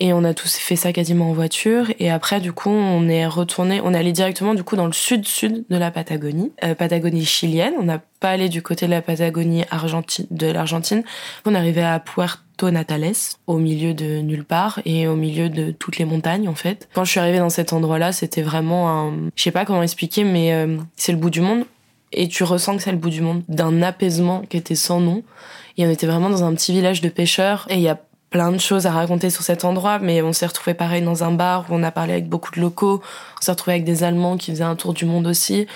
et 0.00 0.14
on 0.14 0.24
a 0.24 0.32
tous 0.32 0.56
fait 0.56 0.76
ça 0.76 0.92
quasiment 0.92 1.28
en 1.28 1.32
voiture. 1.34 1.92
Et 1.98 2.10
après, 2.10 2.40
du 2.40 2.52
coup, 2.52 2.70
on 2.70 3.06
est 3.08 3.26
retourné, 3.26 3.82
on 3.84 3.92
est 3.92 3.98
allé 3.98 4.12
directement 4.12 4.54
du 4.54 4.64
coup 4.64 4.74
dans 4.74 4.86
le 4.86 4.92
sud-sud 4.92 5.64
de 5.68 5.76
la 5.76 5.90
Patagonie, 5.90 6.52
euh, 6.64 6.74
Patagonie 6.74 7.26
chilienne. 7.26 7.74
On 7.78 7.84
n'a 7.84 8.00
pas 8.18 8.30
allé 8.30 8.48
du 8.48 8.62
côté 8.62 8.86
de 8.86 8.90
la 8.90 9.02
Patagonie 9.02 9.64
argentine, 9.70 10.26
de 10.30 10.46
l'Argentine. 10.46 11.02
On 11.44 11.54
arrivé 11.54 11.82
à 11.82 12.00
Puerto 12.00 12.70
Natales, 12.70 13.12
au 13.46 13.58
milieu 13.58 13.92
de 13.92 14.20
nulle 14.20 14.44
part 14.44 14.80
et 14.86 15.06
au 15.06 15.16
milieu 15.16 15.50
de 15.50 15.70
toutes 15.70 15.98
les 15.98 16.06
montagnes 16.06 16.48
en 16.48 16.54
fait. 16.54 16.88
Quand 16.94 17.04
je 17.04 17.10
suis 17.10 17.20
arrivée 17.20 17.38
dans 17.38 17.50
cet 17.50 17.74
endroit-là, 17.74 18.12
c'était 18.12 18.42
vraiment 18.42 18.90
un, 18.90 19.12
je 19.36 19.42
sais 19.42 19.50
pas 19.50 19.66
comment 19.66 19.82
expliquer, 19.82 20.24
mais 20.24 20.54
euh, 20.54 20.78
c'est 20.96 21.12
le 21.12 21.18
bout 21.18 21.30
du 21.30 21.42
monde. 21.42 21.64
Et 22.12 22.26
tu 22.26 22.42
ressens 22.42 22.76
que 22.76 22.82
c'est 22.82 22.90
le 22.90 22.98
bout 22.98 23.10
du 23.10 23.20
monde, 23.20 23.42
d'un 23.48 23.82
apaisement 23.82 24.42
qui 24.48 24.56
était 24.56 24.74
sans 24.74 24.98
nom. 24.98 25.22
Et 25.76 25.86
on 25.86 25.90
était 25.90 26.06
vraiment 26.06 26.28
dans 26.28 26.42
un 26.42 26.52
petit 26.54 26.72
village 26.72 27.02
de 27.02 27.08
pêcheurs. 27.08 27.66
Et 27.70 27.74
il 27.74 27.82
y 27.82 27.88
a 27.88 28.00
plein 28.30 28.52
de 28.52 28.58
choses 28.58 28.86
à 28.86 28.92
raconter 28.92 29.28
sur 29.28 29.42
cet 29.42 29.64
endroit, 29.64 29.98
mais 29.98 30.22
on 30.22 30.32
s'est 30.32 30.46
retrouvé 30.46 30.72
pareil 30.74 31.02
dans 31.02 31.24
un 31.24 31.32
bar 31.32 31.66
où 31.68 31.74
on 31.74 31.82
a 31.82 31.90
parlé 31.90 32.12
avec 32.12 32.28
beaucoup 32.28 32.52
de 32.52 32.60
locaux. 32.60 33.02
On 33.38 33.44
s'est 33.44 33.50
retrouvé 33.50 33.74
avec 33.74 33.84
des 33.84 34.04
Allemands 34.04 34.36
qui 34.36 34.52
faisaient 34.52 34.64
un 34.64 34.76
tour 34.76 34.94
du 34.94 35.04
monde 35.04 35.26
aussi. 35.26 35.66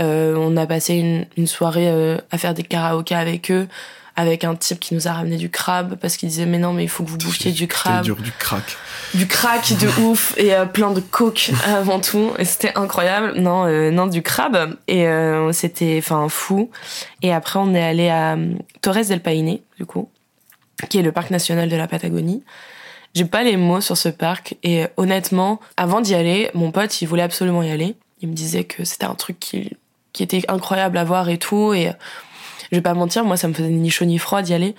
Euh, 0.00 0.34
on 0.36 0.56
a 0.56 0.66
passé 0.66 0.94
une, 0.94 1.26
une 1.36 1.46
soirée 1.46 1.88
euh, 1.88 2.18
à 2.30 2.38
faire 2.38 2.54
des 2.54 2.64
karaokés 2.64 3.14
avec 3.14 3.50
eux, 3.52 3.68
avec 4.16 4.42
un 4.42 4.56
type 4.56 4.80
qui 4.80 4.94
nous 4.94 5.06
a 5.06 5.12
ramené 5.12 5.36
du 5.36 5.48
crabe 5.48 5.96
parce 6.00 6.16
qu'il 6.16 6.28
disait 6.28 6.46
mais 6.46 6.58
non 6.58 6.72
mais 6.72 6.82
il 6.82 6.88
faut 6.88 7.04
que 7.04 7.10
vous 7.10 7.18
bouffiez 7.18 7.52
du 7.52 7.68
crabe. 7.68 8.02
Dur, 8.02 8.16
du 8.16 8.32
crack. 8.32 8.76
Du 9.14 9.28
crack 9.28 9.72
de 9.78 9.88
ouf 10.02 10.34
et 10.38 10.54
euh, 10.54 10.64
plein 10.64 10.90
de 10.90 11.00
coke 11.00 11.52
avant 11.66 12.00
tout. 12.00 12.32
Et 12.38 12.44
c'était 12.44 12.72
incroyable. 12.74 13.34
Non, 13.36 13.66
euh, 13.66 13.90
non 13.90 14.06
du 14.06 14.22
crabe 14.22 14.76
et 14.88 15.06
c'était 15.52 15.98
enfin 15.98 16.28
fou. 16.28 16.70
Et 17.20 17.32
après 17.32 17.60
on 17.60 17.74
est 17.74 17.82
allé 17.82 18.08
à 18.08 18.36
Torres 18.80 19.06
del 19.08 19.20
Paine 19.20 19.58
du 19.78 19.86
coup 19.86 20.08
qui 20.88 20.98
est 20.98 21.02
le 21.02 21.12
parc 21.12 21.30
national 21.30 21.68
de 21.68 21.76
la 21.76 21.86
Patagonie. 21.88 22.42
J'ai 23.14 23.24
pas 23.24 23.42
les 23.42 23.56
mots 23.56 23.80
sur 23.80 23.96
ce 23.96 24.08
parc 24.08 24.56
et 24.62 24.86
honnêtement, 24.96 25.60
avant 25.76 26.00
d'y 26.00 26.14
aller, 26.14 26.50
mon 26.54 26.70
pote, 26.70 27.02
il 27.02 27.06
voulait 27.06 27.22
absolument 27.22 27.62
y 27.62 27.70
aller. 27.70 27.94
Il 28.20 28.28
me 28.28 28.34
disait 28.34 28.64
que 28.64 28.84
c'était 28.84 29.04
un 29.04 29.14
truc 29.14 29.38
qui, 29.38 29.70
qui 30.12 30.22
était 30.22 30.42
incroyable 30.48 30.96
à 30.96 31.04
voir 31.04 31.28
et 31.28 31.38
tout 31.38 31.74
et 31.74 31.92
je 32.70 32.76
vais 32.76 32.82
pas 32.82 32.94
mentir, 32.94 33.24
moi 33.24 33.36
ça 33.36 33.48
me 33.48 33.52
faisait 33.52 33.68
ni 33.68 33.90
chaud 33.90 34.06
ni 34.06 34.18
froid 34.18 34.40
d'y 34.40 34.54
aller. 34.54 34.74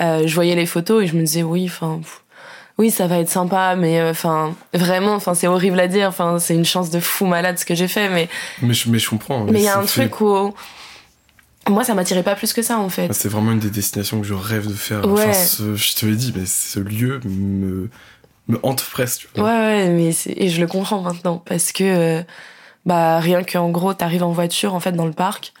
Euh, 0.00 0.26
je 0.26 0.34
voyais 0.34 0.56
les 0.56 0.66
photos 0.66 1.04
et 1.04 1.06
je 1.06 1.14
me 1.14 1.20
disais 1.20 1.42
oui, 1.42 1.66
enfin 1.66 2.00
oui, 2.78 2.90
ça 2.90 3.06
va 3.06 3.18
être 3.18 3.28
sympa, 3.28 3.76
mais 3.76 4.00
euh, 4.00 4.10
enfin 4.10 4.54
vraiment, 4.72 5.14
enfin 5.14 5.34
c'est 5.34 5.46
horrible 5.46 5.78
à 5.78 5.86
dire, 5.86 6.08
enfin 6.08 6.38
c'est 6.38 6.54
une 6.54 6.64
chance 6.64 6.90
de 6.90 7.00
fou 7.00 7.26
malade 7.26 7.58
ce 7.58 7.64
que 7.64 7.74
j'ai 7.74 7.86
fait, 7.86 8.08
mais 8.08 8.28
mais 8.62 8.74
je, 8.74 8.88
mais 8.88 8.98
je 8.98 9.10
comprends. 9.10 9.44
Mais 9.44 9.60
il 9.60 9.64
y 9.64 9.68
a 9.68 9.78
un 9.78 9.84
truc 9.84 10.20
où 10.20 10.54
moi, 11.68 11.84
ça 11.84 11.94
m'attirait 11.94 12.22
pas 12.22 12.34
plus 12.34 12.52
que 12.52 12.62
ça, 12.62 12.78
en 12.78 12.88
fait. 12.88 13.12
C'est 13.12 13.28
vraiment 13.28 13.52
une 13.52 13.58
des 13.58 13.70
destinations 13.70 14.20
que 14.20 14.26
je 14.26 14.34
rêve 14.34 14.66
de 14.66 14.72
faire. 14.72 15.06
Enfin, 15.06 15.32
je 15.32 15.94
te 15.94 16.06
l'ai 16.06 16.16
dit, 16.16 16.32
mais 16.36 16.46
ce 16.46 16.80
lieu 16.80 17.20
me, 17.24 17.88
me 18.48 18.58
hante 18.62 18.82
presque. 18.82 19.28
Ouais, 19.36 19.42
ouais, 19.42 19.88
mais 19.88 20.10
et 20.26 20.48
je 20.48 20.60
le 20.60 20.66
comprends 20.66 21.00
maintenant. 21.00 21.42
Parce 21.44 21.72
que, 21.72 21.84
euh, 21.84 22.22
bah, 22.86 23.18
rien 23.20 23.42
qu'en 23.42 23.70
gros, 23.70 23.94
t'arrives 23.94 24.24
en 24.24 24.32
voiture, 24.32 24.74
en 24.74 24.80
fait, 24.80 24.92
dans 24.92 25.06
le 25.06 25.12
parc. 25.12 25.52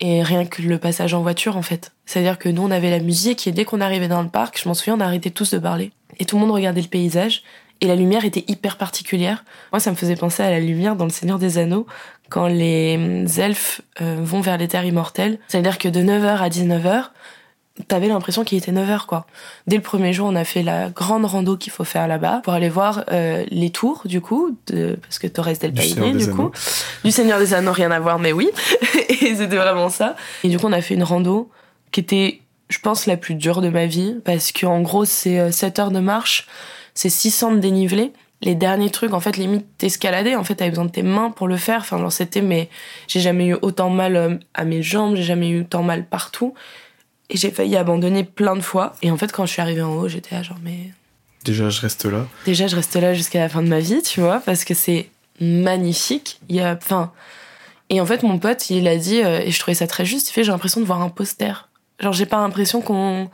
Et 0.00 0.22
rien 0.22 0.44
que 0.44 0.60
le 0.62 0.78
passage 0.78 1.14
en 1.14 1.22
voiture, 1.22 1.56
en 1.56 1.62
fait. 1.62 1.92
C'est-à-dire 2.04 2.38
que 2.38 2.48
nous, 2.48 2.62
on 2.62 2.70
avait 2.70 2.90
la 2.90 2.98
musique 2.98 3.46
et 3.46 3.52
dès 3.52 3.64
qu'on 3.64 3.80
arrivait 3.80 4.08
dans 4.08 4.22
le 4.22 4.28
parc, 4.28 4.60
je 4.60 4.68
m'en 4.68 4.74
souviens, 4.74 4.96
on 4.96 5.00
arrêtait 5.00 5.30
tous 5.30 5.54
de 5.54 5.58
parler. 5.58 5.92
Et 6.18 6.24
tout 6.24 6.36
le 6.36 6.40
monde 6.40 6.50
regardait 6.50 6.82
le 6.82 6.88
paysage. 6.88 7.42
Et 7.80 7.86
la 7.86 7.96
lumière 7.96 8.24
était 8.24 8.44
hyper 8.48 8.76
particulière. 8.76 9.44
Moi, 9.72 9.80
ça 9.80 9.90
me 9.90 9.96
faisait 9.96 10.16
penser 10.16 10.42
à 10.42 10.50
la 10.50 10.60
lumière 10.60 10.96
dans 10.96 11.04
Le 11.04 11.10
Seigneur 11.10 11.38
des 11.38 11.58
Anneaux, 11.58 11.86
quand 12.34 12.48
les 12.48 13.24
elfes 13.38 13.80
euh, 14.00 14.16
vont 14.20 14.40
vers 14.40 14.58
les 14.58 14.66
terres 14.66 14.84
immortelles. 14.84 15.38
C'est-à-dire 15.46 15.78
que 15.78 15.86
de 15.86 16.00
9h 16.00 16.38
à 16.38 16.48
19h, 16.48 17.10
t'avais 17.86 18.08
l'impression 18.08 18.42
qu'il 18.42 18.58
était 18.58 18.72
9h, 18.72 19.06
quoi. 19.06 19.24
Dès 19.68 19.76
le 19.76 19.82
premier 19.82 20.12
jour, 20.12 20.26
on 20.28 20.34
a 20.34 20.42
fait 20.42 20.64
la 20.64 20.90
grande 20.90 21.26
rando 21.26 21.56
qu'il 21.56 21.72
faut 21.72 21.84
faire 21.84 22.08
là-bas 22.08 22.40
pour 22.42 22.52
aller 22.52 22.68
voir 22.68 23.04
euh, 23.12 23.44
les 23.50 23.70
tours, 23.70 24.02
du 24.06 24.20
coup, 24.20 24.58
de, 24.66 24.98
parce 25.00 25.20
que 25.20 25.28
Torres 25.28 25.56
del 25.60 25.74
Paine, 25.74 26.16
du 26.16 26.28
coup. 26.28 26.50
Du 27.04 27.12
Seigneur 27.12 27.38
des 27.38 27.54
Anneaux, 27.54 27.70
rien 27.70 27.92
à 27.92 28.00
voir, 28.00 28.18
mais 28.18 28.32
oui. 28.32 28.50
et 29.08 29.36
c'était 29.36 29.56
vraiment 29.56 29.88
ça. 29.88 30.16
Et 30.42 30.48
du 30.48 30.58
coup, 30.58 30.66
on 30.66 30.72
a 30.72 30.80
fait 30.80 30.94
une 30.94 31.04
rando 31.04 31.48
qui 31.92 32.00
était, 32.00 32.40
je 32.68 32.80
pense, 32.80 33.06
la 33.06 33.16
plus 33.16 33.36
dure 33.36 33.60
de 33.60 33.68
ma 33.68 33.86
vie, 33.86 34.16
parce 34.24 34.50
qu'en 34.50 34.80
gros, 34.80 35.04
c'est 35.04 35.52
7 35.52 35.78
euh, 35.78 35.82
heures 35.82 35.90
de 35.92 36.00
marche 36.00 36.48
c'est 36.94 37.08
600 37.08 37.52
de 37.52 37.58
dénivelé. 37.58 38.12
Les 38.44 38.54
derniers 38.54 38.90
trucs, 38.90 39.14
en 39.14 39.20
fait, 39.20 39.36
limite 39.36 39.66
t'escalader, 39.78 40.36
en 40.36 40.44
fait, 40.44 40.56
t'avais 40.56 40.70
besoin 40.70 40.84
de 40.84 40.90
tes 40.90 41.02
mains 41.02 41.30
pour 41.30 41.48
le 41.48 41.56
faire. 41.56 41.80
Enfin, 41.80 41.98
genre, 41.98 42.12
c'était, 42.12 42.42
mais 42.42 42.68
j'ai 43.08 43.20
jamais 43.20 43.46
eu 43.46 43.56
autant 43.62 43.88
mal 43.88 44.16
euh, 44.16 44.36
à 44.52 44.64
mes 44.64 44.82
jambes, 44.82 45.16
j'ai 45.16 45.22
jamais 45.22 45.48
eu 45.48 45.62
autant 45.62 45.82
mal 45.82 46.04
partout. 46.04 46.54
Et 47.30 47.38
j'ai 47.38 47.50
failli 47.50 47.74
abandonner 47.76 48.22
plein 48.22 48.54
de 48.54 48.60
fois. 48.60 48.92
Et 49.00 49.10
en 49.10 49.16
fait, 49.16 49.32
quand 49.32 49.46
je 49.46 49.52
suis 49.52 49.62
arrivée 49.62 49.80
en 49.80 49.94
haut, 49.96 50.08
j'étais 50.08 50.34
là, 50.34 50.42
genre, 50.42 50.58
mais. 50.62 50.90
Déjà, 51.42 51.70
je 51.70 51.80
reste 51.80 52.04
là. 52.04 52.26
Déjà, 52.44 52.66
je 52.66 52.76
reste 52.76 52.94
là 52.96 53.14
jusqu'à 53.14 53.40
la 53.40 53.48
fin 53.48 53.62
de 53.62 53.68
ma 53.68 53.80
vie, 53.80 54.02
tu 54.02 54.20
vois, 54.20 54.40
parce 54.40 54.64
que 54.64 54.74
c'est 54.74 55.08
magnifique. 55.40 56.38
Il 56.50 56.56
y 56.56 56.60
a, 56.60 56.74
enfin. 56.74 57.12
Et 57.88 58.00
en 58.00 58.06
fait, 58.06 58.22
mon 58.22 58.38
pote, 58.38 58.68
il 58.68 58.86
a 58.88 58.96
dit, 58.96 59.22
euh, 59.22 59.40
et 59.40 59.50
je 59.50 59.58
trouvais 59.58 59.74
ça 59.74 59.86
très 59.86 60.04
juste, 60.04 60.28
il 60.28 60.32
fait, 60.32 60.44
j'ai 60.44 60.52
l'impression 60.52 60.80
de 60.80 60.86
voir 60.86 61.00
un 61.00 61.10
poster. 61.10 61.68
Genre, 62.00 62.12
j'ai 62.12 62.26
pas 62.26 62.38
l'impression 62.38 62.82
qu'on 62.82 63.30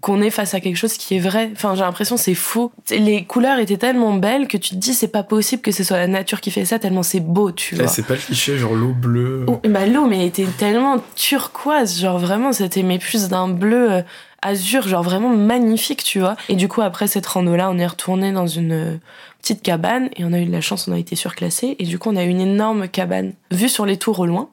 qu'on 0.00 0.22
est 0.22 0.30
face 0.30 0.54
à 0.54 0.60
quelque 0.60 0.76
chose 0.76 0.94
qui 0.94 1.16
est 1.16 1.20
vrai. 1.20 1.50
Enfin, 1.52 1.74
j'ai 1.74 1.82
l'impression 1.82 2.16
c'est 2.16 2.34
faux. 2.34 2.72
Les 2.90 3.24
couleurs 3.24 3.58
étaient 3.58 3.76
tellement 3.76 4.14
belles 4.14 4.48
que 4.48 4.56
tu 4.56 4.70
te 4.70 4.76
dis 4.76 4.94
c'est 4.94 5.08
pas 5.08 5.22
possible 5.22 5.62
que 5.62 5.72
ce 5.72 5.84
soit 5.84 5.98
la 5.98 6.06
nature 6.06 6.40
qui 6.40 6.50
fait 6.50 6.64
ça 6.64 6.78
tellement 6.78 7.02
c'est 7.02 7.20
beau, 7.20 7.52
tu 7.52 7.74
vois. 7.74 7.86
c'est 7.86 8.06
pas 8.06 8.14
le 8.14 8.20
cliché 8.20 8.56
genre 8.56 8.74
l'eau 8.74 8.92
bleue. 8.92 9.44
Oh, 9.46 9.60
bah 9.68 9.86
l'eau 9.86 10.06
mais 10.06 10.26
était 10.26 10.46
tellement 10.58 11.02
turquoise, 11.16 12.00
genre 12.00 12.18
vraiment 12.18 12.52
c'était 12.52 12.82
mais 12.82 12.98
plus 12.98 13.28
d'un 13.28 13.48
bleu 13.48 13.92
euh, 13.92 14.02
azur, 14.42 14.88
genre 14.88 15.02
vraiment 15.02 15.30
magnifique, 15.30 16.02
tu 16.02 16.20
vois. 16.20 16.36
Et 16.48 16.56
du 16.56 16.68
coup 16.68 16.80
après 16.80 17.06
cette 17.06 17.26
rando 17.26 17.54
là, 17.54 17.70
on 17.70 17.78
est 17.78 17.86
retourné 17.86 18.32
dans 18.32 18.46
une 18.46 18.72
euh, 18.72 18.96
petite 19.42 19.62
cabane 19.62 20.08
et 20.16 20.24
on 20.24 20.32
a 20.32 20.38
eu 20.38 20.46
de 20.46 20.52
la 20.52 20.62
chance, 20.62 20.88
on 20.88 20.92
a 20.92 20.98
été 20.98 21.14
surclassé 21.14 21.76
et 21.78 21.84
du 21.84 21.98
coup 21.98 22.08
on 22.10 22.16
a 22.16 22.24
eu 22.24 22.28
une 22.28 22.40
énorme 22.40 22.88
cabane 22.88 23.34
vue 23.50 23.68
sur 23.68 23.84
les 23.84 23.98
tours 23.98 24.18
au 24.20 24.26
loin. 24.26 24.48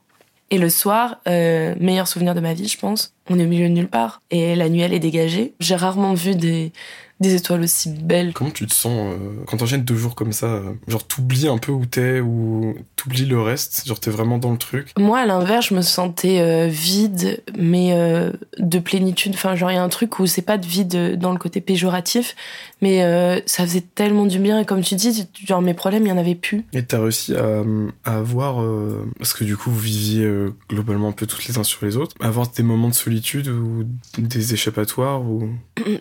Et 0.49 0.57
le 0.57 0.69
soir, 0.69 1.17
euh, 1.27 1.75
meilleur 1.79 2.07
souvenir 2.07 2.33
de 2.33 2.39
ma 2.39 2.53
vie, 2.53 2.67
je 2.67 2.77
pense, 2.77 3.13
on 3.29 3.37
est 3.37 3.43
au 3.43 3.47
milieu 3.47 3.67
de 3.67 3.73
nulle 3.73 3.89
part. 3.89 4.21
Et 4.31 4.55
la 4.55 4.69
nuit, 4.69 4.81
elle 4.81 4.93
est 4.93 4.99
dégagée. 4.99 5.53
J'ai 5.59 5.75
rarement 5.75 6.13
vu 6.13 6.35
des, 6.35 6.71
des 7.19 7.35
étoiles 7.35 7.61
aussi 7.61 7.89
belles. 7.89 8.33
Comment 8.33 8.51
tu 8.51 8.67
te 8.67 8.73
sens 8.73 9.13
euh, 9.13 9.43
quand 9.47 9.57
t'enchaînes 9.57 9.83
deux 9.83 9.95
jours 9.95 10.13
comme 10.13 10.33
ça 10.33 10.47
euh, 10.47 10.73
Genre 10.87 11.05
t'oublies 11.05 11.47
un 11.47 11.57
peu 11.57 11.71
où 11.71 11.85
t'es 11.85 12.19
ou 12.19 12.75
t'oublies 12.95 13.25
le 13.25 13.41
reste 13.41 13.87
Genre 13.87 13.99
t'es 13.99 14.11
vraiment 14.11 14.37
dans 14.37 14.51
le 14.51 14.57
truc? 14.57 14.91
Moi, 14.97 15.19
à 15.19 15.25
l'inverse, 15.25 15.67
je 15.69 15.73
me 15.73 15.81
sentais 15.81 16.39
euh, 16.39 16.67
vide, 16.67 17.41
mais 17.57 17.93
euh, 17.93 18.31
de 18.59 18.79
plénitude. 18.79 19.33
Enfin, 19.33 19.55
genre 19.55 19.71
il 19.71 19.75
y 19.75 19.77
a 19.77 19.83
un 19.83 19.89
truc 19.89 20.19
où 20.19 20.27
c'est 20.27 20.43
pas 20.43 20.57
de 20.57 20.65
vide 20.65 21.17
dans 21.17 21.31
le 21.31 21.39
côté 21.39 21.59
péjoratif, 21.59 22.35
mais 22.81 23.03
euh, 23.03 23.39
ça 23.45 23.63
faisait 23.63 23.81
tellement 23.81 24.25
du 24.25 24.39
bien. 24.39 24.59
Et 24.59 24.65
comme 24.65 24.81
tu 24.81 24.95
dis, 24.95 25.27
genre 25.45 25.61
mes 25.61 25.73
problèmes, 25.73 26.05
il 26.05 26.09
y 26.09 26.11
en 26.11 26.17
avait 26.17 26.35
plus. 26.35 26.65
Et 26.73 26.83
t'as 26.83 27.01
réussi 27.01 27.35
à, 27.35 27.63
à 28.05 28.17
avoir, 28.17 28.61
euh, 28.61 29.05
parce 29.17 29.33
que 29.33 29.43
du 29.43 29.57
coup 29.57 29.71
vous 29.71 29.79
viviez 29.79 30.23
euh, 30.23 30.53
globalement 30.69 31.09
un 31.09 31.13
peu 31.13 31.25
toutes 31.25 31.47
les 31.47 31.57
uns 31.57 31.63
sur 31.63 31.85
les 31.85 31.97
autres, 31.97 32.15
avoir 32.19 32.47
des 32.49 32.63
moments 32.63 32.89
de 32.89 32.93
solitude 32.93 33.47
ou 33.47 33.85
des 34.17 34.53
échappatoires 34.53 35.21
ou... 35.21 35.49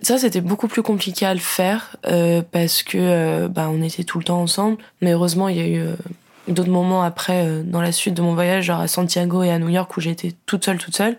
Ça, 0.02 0.18
c'était 0.18 0.40
beaucoup 0.40 0.68
plus 0.68 0.83
compliqué 0.83 1.26
à 1.26 1.35
le 1.35 1.40
faire 1.40 1.97
parce 2.52 2.83
que 2.83 3.47
bah, 3.49 3.68
on 3.71 3.83
était 3.83 4.04
tout 4.04 4.18
le 4.18 4.25
temps 4.25 4.40
ensemble. 4.40 4.78
Mais 5.00 5.12
heureusement, 5.12 5.49
il 5.49 5.56
y 5.56 5.61
a 5.61 5.68
eu 5.68 5.83
d'autres 6.49 6.71
moments 6.71 7.02
après, 7.02 7.62
dans 7.64 7.80
la 7.80 7.92
suite 7.92 8.14
de 8.14 8.23
mon 8.23 8.35
voyage, 8.35 8.64
genre 8.64 8.80
à 8.80 8.88
Santiago 8.88 9.42
et 9.42 9.50
à 9.50 9.59
New 9.59 9.68
York, 9.68 9.97
où 9.97 10.00
j'étais 10.00 10.33
toute 10.47 10.64
seule, 10.64 10.78
toute 10.78 10.97
seule. 10.97 11.18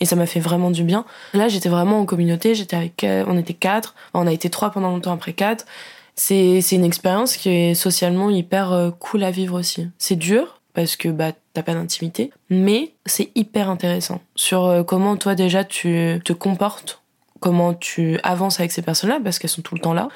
Et 0.00 0.04
ça 0.04 0.16
m'a 0.16 0.26
fait 0.26 0.40
vraiment 0.40 0.70
du 0.70 0.84
bien. 0.84 1.04
Là, 1.34 1.48
j'étais 1.48 1.68
vraiment 1.68 2.00
en 2.00 2.04
communauté. 2.04 2.54
J'étais 2.54 2.76
avec, 2.76 3.04
euh, 3.04 3.24
on 3.26 3.36
était 3.36 3.54
quatre. 3.54 3.94
On 4.14 4.26
a 4.26 4.32
été 4.32 4.48
trois 4.50 4.70
pendant 4.70 4.90
longtemps 4.90 5.12
après 5.12 5.32
quatre. 5.32 5.66
C'est 6.14 6.60
c'est 6.60 6.76
une 6.76 6.84
expérience 6.84 7.36
qui 7.36 7.48
est 7.48 7.74
socialement 7.74 8.30
hyper 8.30 8.72
euh, 8.72 8.90
cool 8.90 9.22
à 9.24 9.30
vivre 9.30 9.58
aussi. 9.58 9.88
C'est 9.98 10.16
dur 10.16 10.60
parce 10.74 10.96
que 10.96 11.08
bah 11.08 11.32
t'as 11.54 11.62
pas 11.62 11.74
d'intimité, 11.74 12.30
mais 12.50 12.92
c'est 13.06 13.30
hyper 13.34 13.70
intéressant 13.70 14.20
sur 14.34 14.64
euh, 14.64 14.82
comment 14.82 15.16
toi 15.16 15.34
déjà 15.34 15.64
tu 15.64 16.20
te 16.24 16.32
comportes, 16.32 17.02
comment 17.40 17.74
tu 17.74 18.18
avances 18.22 18.58
avec 18.60 18.72
ces 18.72 18.82
personnes-là 18.82 19.20
parce 19.22 19.38
qu'elles 19.38 19.50
sont 19.50 19.62
tout 19.62 19.74
le 19.74 19.80
temps 19.80 19.94
là. 19.94 20.08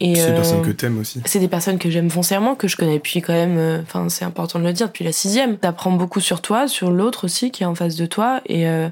Et 0.00 0.14
C'est 0.14 0.26
des 0.26 0.32
euh, 0.32 0.34
personnes 0.36 0.62
que 0.62 0.70
t'aimes 0.70 0.98
aussi. 0.98 1.20
c'est 1.26 1.38
des 1.40 1.48
personnes 1.48 1.78
que 1.78 1.90
j'aime 1.90 2.10
foncièrement, 2.10 2.54
que 2.54 2.68
je 2.68 2.76
connais 2.76 2.94
depuis 2.94 3.20
quand 3.20 3.34
même, 3.34 3.58
euh, 3.58 3.82
enfin 3.82 4.08
c'est 4.08 4.24
important 4.24 4.58
de 4.58 4.64
le 4.64 4.72
dire, 4.72 4.86
depuis 4.86 5.04
la 5.04 5.12
sixième. 5.12 5.58
T'apprends 5.58 5.92
beaucoup 5.92 6.20
sur 6.20 6.40
toi, 6.40 6.68
sur 6.68 6.90
l'autre 6.90 7.24
aussi 7.24 7.50
qui 7.50 7.64
est 7.64 7.66
en 7.66 7.74
face 7.74 7.96
de 7.96 8.06
toi, 8.06 8.40
et 8.46 8.66
euh, 8.66 8.88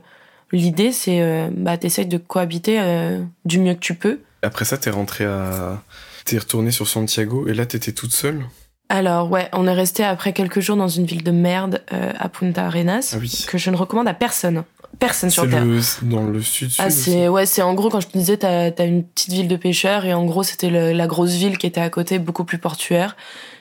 l'idée 0.53 0.93
c'est, 0.93 1.21
euh, 1.21 1.49
bah 1.53 1.77
t'essayes 1.77 2.07
de 2.07 2.19
cohabiter 2.19 2.79
euh, 2.81 3.23
du 3.45 3.59
mieux 3.59 3.75
que 3.75 3.81
tu 3.81 3.95
peux. 3.95 4.21
Après 4.43 4.65
ça 4.65 4.79
t'es 4.79 4.91
rentré 4.91 5.25
à... 5.25 5.83
T'es 6.25 6.39
retourné 6.39 6.71
sur 6.71 6.87
Santiago 6.89 7.47
et 7.49 7.55
là 7.55 7.65
t'étais 7.67 7.93
toute 7.93 8.13
seule? 8.13 8.43
Alors 8.91 9.31
ouais, 9.31 9.49
on 9.53 9.67
est 9.67 9.73
resté 9.75 10.03
après 10.05 10.33
quelques 10.33 10.61
jours 10.61 10.77
dans 10.77 10.89
une 10.89 11.05
ville 11.05 11.23
de 11.23 11.31
merde 11.31 11.83
euh, 11.93 12.13
à 12.19 12.29
Punta 12.29 12.67
Arenas, 12.67 13.13
Ah 13.15 13.19
oui. 13.21 13.45
que 13.47 13.59
je 13.59 13.71
ne 13.71 13.77
recommande 13.77 14.09
à 14.09 14.15
personne, 14.15 14.65
personne 14.99 15.29
sur 15.31 15.49
terre. 15.49 15.63
le... 15.65 15.83
c'est 15.83 16.09
dans 16.09 16.25
le 16.25 16.41
sud-sud 16.41 16.83
Ah, 16.83 16.89
c'est 16.91 17.29
ouais, 17.29 17.45
c'est 17.45 17.61
en 17.61 17.75
gros 17.75 17.91
quand 17.91 18.01
je 18.01 18.09
te 18.09 18.17
disais 18.17 18.39
t'as 18.39 18.71
as 18.71 18.85
une 18.85 19.05
petite 19.05 19.33
ville 19.33 19.49
de 19.49 19.57
pêcheurs 19.57 20.07
et 20.07 20.15
en 20.15 20.25
gros 20.25 20.43
c'était 20.43 20.71
le- 20.71 20.93
la 20.93 21.07
grosse 21.07 21.33
ville 21.35 21.59
qui 21.59 21.67
était 21.67 21.81
à 21.83 21.91
côté, 21.91 22.19
beaucoup 22.19 22.45
plus 22.45 22.59
portuaire. 22.59 23.17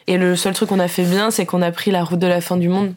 Et 0.08 0.18
le 0.18 0.38
seul 0.38 0.54
truc 0.54 0.70
qu'on 0.70 0.80
a 0.80 0.88
fait 0.88 1.04
bien, 1.04 1.30
c'est 1.32 1.46
qu'on 1.46 1.62
a 1.62 1.72
pris 1.72 1.92
la 1.92 2.06
route 2.06 2.20
de 2.20 2.28
la 2.28 2.40
fin 2.40 2.56
du 2.56 2.70
monde 2.70 2.94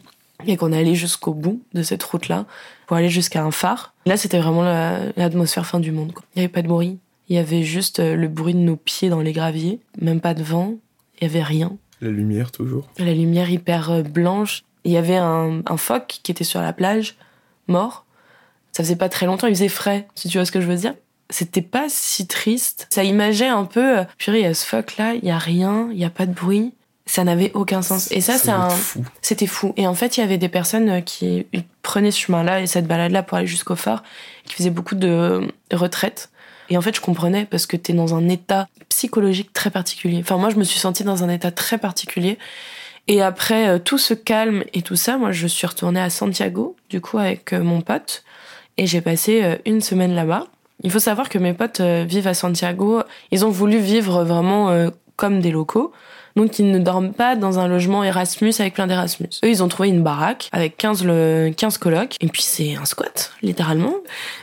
et 0.47 0.55
qu'on 0.55 0.71
est 0.71 0.79
allé 0.79 0.95
jusqu'au 0.95 1.33
bout 1.33 1.61
de 1.73 1.83
cette 1.83 2.01
route-là 2.03 2.45
pour 2.91 2.97
aller 2.97 3.07
jusqu'à 3.09 3.41
un 3.41 3.51
phare. 3.51 3.93
Là, 4.05 4.17
c'était 4.17 4.37
vraiment 4.37 4.63
la- 4.63 4.99
l'atmosphère 5.15 5.65
fin 5.65 5.79
du 5.79 5.93
monde. 5.93 6.11
quoi. 6.11 6.23
Il 6.35 6.39
y 6.39 6.43
avait 6.43 6.51
pas 6.51 6.61
de 6.61 6.67
bruit, 6.67 6.99
il 7.29 7.37
y 7.37 7.39
avait 7.39 7.63
juste 7.63 8.01
euh, 8.01 8.17
le 8.17 8.27
bruit 8.27 8.53
de 8.53 8.59
nos 8.59 8.75
pieds 8.75 9.07
dans 9.07 9.21
les 9.21 9.31
graviers, 9.31 9.79
même 10.01 10.19
pas 10.19 10.33
de 10.33 10.43
vent, 10.43 10.73
il 11.15 11.23
y 11.25 11.31
avait 11.31 11.41
rien. 11.41 11.77
La 12.01 12.09
lumière 12.09 12.51
toujours. 12.51 12.89
La 12.99 13.13
lumière 13.13 13.49
hyper 13.49 13.91
euh, 13.91 14.01
blanche. 14.01 14.63
Il 14.83 14.91
y 14.91 14.97
avait 14.97 15.15
un, 15.15 15.61
un 15.67 15.77
phoque 15.77 16.19
qui 16.21 16.33
était 16.33 16.43
sur 16.43 16.59
la 16.59 16.73
plage, 16.73 17.15
mort. 17.69 18.05
Ça 18.73 18.83
faisait 18.83 18.97
pas 18.97 19.07
très 19.07 19.25
longtemps, 19.25 19.47
il 19.47 19.55
faisait 19.55 19.69
frais, 19.69 20.05
si 20.15 20.27
tu 20.27 20.37
vois 20.37 20.43
ce 20.43 20.51
que 20.51 20.59
je 20.59 20.67
veux 20.67 20.75
dire. 20.75 20.93
C'était 21.29 21.61
pas 21.61 21.85
si 21.87 22.27
triste. 22.27 22.87
Ça 22.89 23.05
imageait 23.05 23.47
un 23.47 23.63
peu, 23.63 23.99
euh, 23.99 24.03
purée, 24.17 24.39
il 24.39 24.43
y 24.43 24.47
a 24.47 24.53
ce 24.53 24.65
phoque 24.65 24.97
là, 24.97 25.13
il 25.13 25.23
y 25.23 25.31
a 25.31 25.37
rien, 25.37 25.87
il 25.93 25.97
y 25.97 26.03
a 26.03 26.09
pas 26.09 26.25
de 26.25 26.33
bruit. 26.33 26.73
Ça 27.11 27.25
n'avait 27.25 27.51
aucun 27.55 27.81
sens. 27.81 28.09
Et 28.13 28.21
ça, 28.21 28.37
c'est 28.37 28.51
un, 28.51 28.69
c'était 29.21 29.45
fou. 29.45 29.73
Et 29.75 29.85
en 29.85 29.93
fait, 29.93 30.15
il 30.15 30.21
y 30.21 30.23
avait 30.23 30.37
des 30.37 30.47
personnes 30.47 30.87
euh, 30.87 31.01
qui 31.01 31.45
prenaient 31.81 32.09
ce 32.09 32.21
chemin-là 32.21 32.61
et 32.61 32.67
cette 32.67 32.87
balade-là 32.87 33.21
pour 33.21 33.37
aller 33.37 33.47
jusqu'au 33.47 33.75
phare, 33.75 34.01
qui 34.45 34.55
faisaient 34.55 34.69
beaucoup 34.69 34.95
de 34.95 35.45
retraites. 35.73 36.29
Et 36.69 36.77
en 36.77 36.81
fait, 36.81 36.95
je 36.95 37.01
comprenais 37.01 37.43
parce 37.43 37.65
que 37.65 37.75
t'es 37.75 37.91
dans 37.91 38.15
un 38.15 38.29
état 38.29 38.69
psychologique 38.87 39.51
très 39.51 39.69
particulier. 39.71 40.19
Enfin, 40.21 40.37
moi, 40.37 40.51
je 40.51 40.55
me 40.55 40.63
suis 40.63 40.79
sentie 40.79 41.03
dans 41.03 41.21
un 41.21 41.27
état 41.27 41.51
très 41.51 41.77
particulier. 41.77 42.37
Et 43.09 43.21
après 43.21 43.67
euh, 43.67 43.77
tout 43.77 43.97
ce 43.97 44.13
calme 44.13 44.63
et 44.71 44.81
tout 44.81 44.95
ça, 44.95 45.17
moi, 45.17 45.33
je 45.33 45.47
suis 45.47 45.67
retournée 45.67 45.99
à 45.99 46.09
Santiago, 46.09 46.77
du 46.89 47.01
coup, 47.01 47.17
avec 47.17 47.51
euh, 47.51 47.61
mon 47.61 47.81
pote. 47.81 48.23
Et 48.77 48.87
j'ai 48.87 49.01
passé 49.01 49.59
une 49.65 49.81
semaine 49.81 50.15
là-bas. 50.15 50.47
Il 50.81 50.91
faut 50.91 50.99
savoir 50.99 51.27
que 51.27 51.37
mes 51.37 51.53
potes 51.53 51.81
vivent 51.81 52.27
à 52.27 52.33
Santiago. 52.33 53.03
Ils 53.31 53.43
ont 53.43 53.49
voulu 53.49 53.79
vivre 53.79 54.23
vraiment 54.23 54.89
comme 55.17 55.41
des 55.41 55.51
locaux. 55.51 55.91
Donc 56.35 56.59
ils 56.59 56.71
ne 56.71 56.79
dorment 56.79 57.13
pas 57.13 57.35
dans 57.35 57.59
un 57.59 57.67
logement 57.67 58.03
Erasmus 58.03 58.53
avec 58.59 58.73
plein 58.73 58.87
d'Erasmus. 58.87 59.29
Eux, 59.43 59.49
ils 59.49 59.63
ont 59.63 59.67
trouvé 59.67 59.89
une 59.89 60.03
baraque 60.03 60.49
avec 60.51 60.77
15, 60.77 61.03
le, 61.03 61.51
15 61.55 61.77
colocs. 61.77 62.15
Et 62.21 62.27
puis 62.27 62.41
c'est 62.41 62.75
un 62.75 62.85
squat, 62.85 63.33
littéralement. 63.41 63.93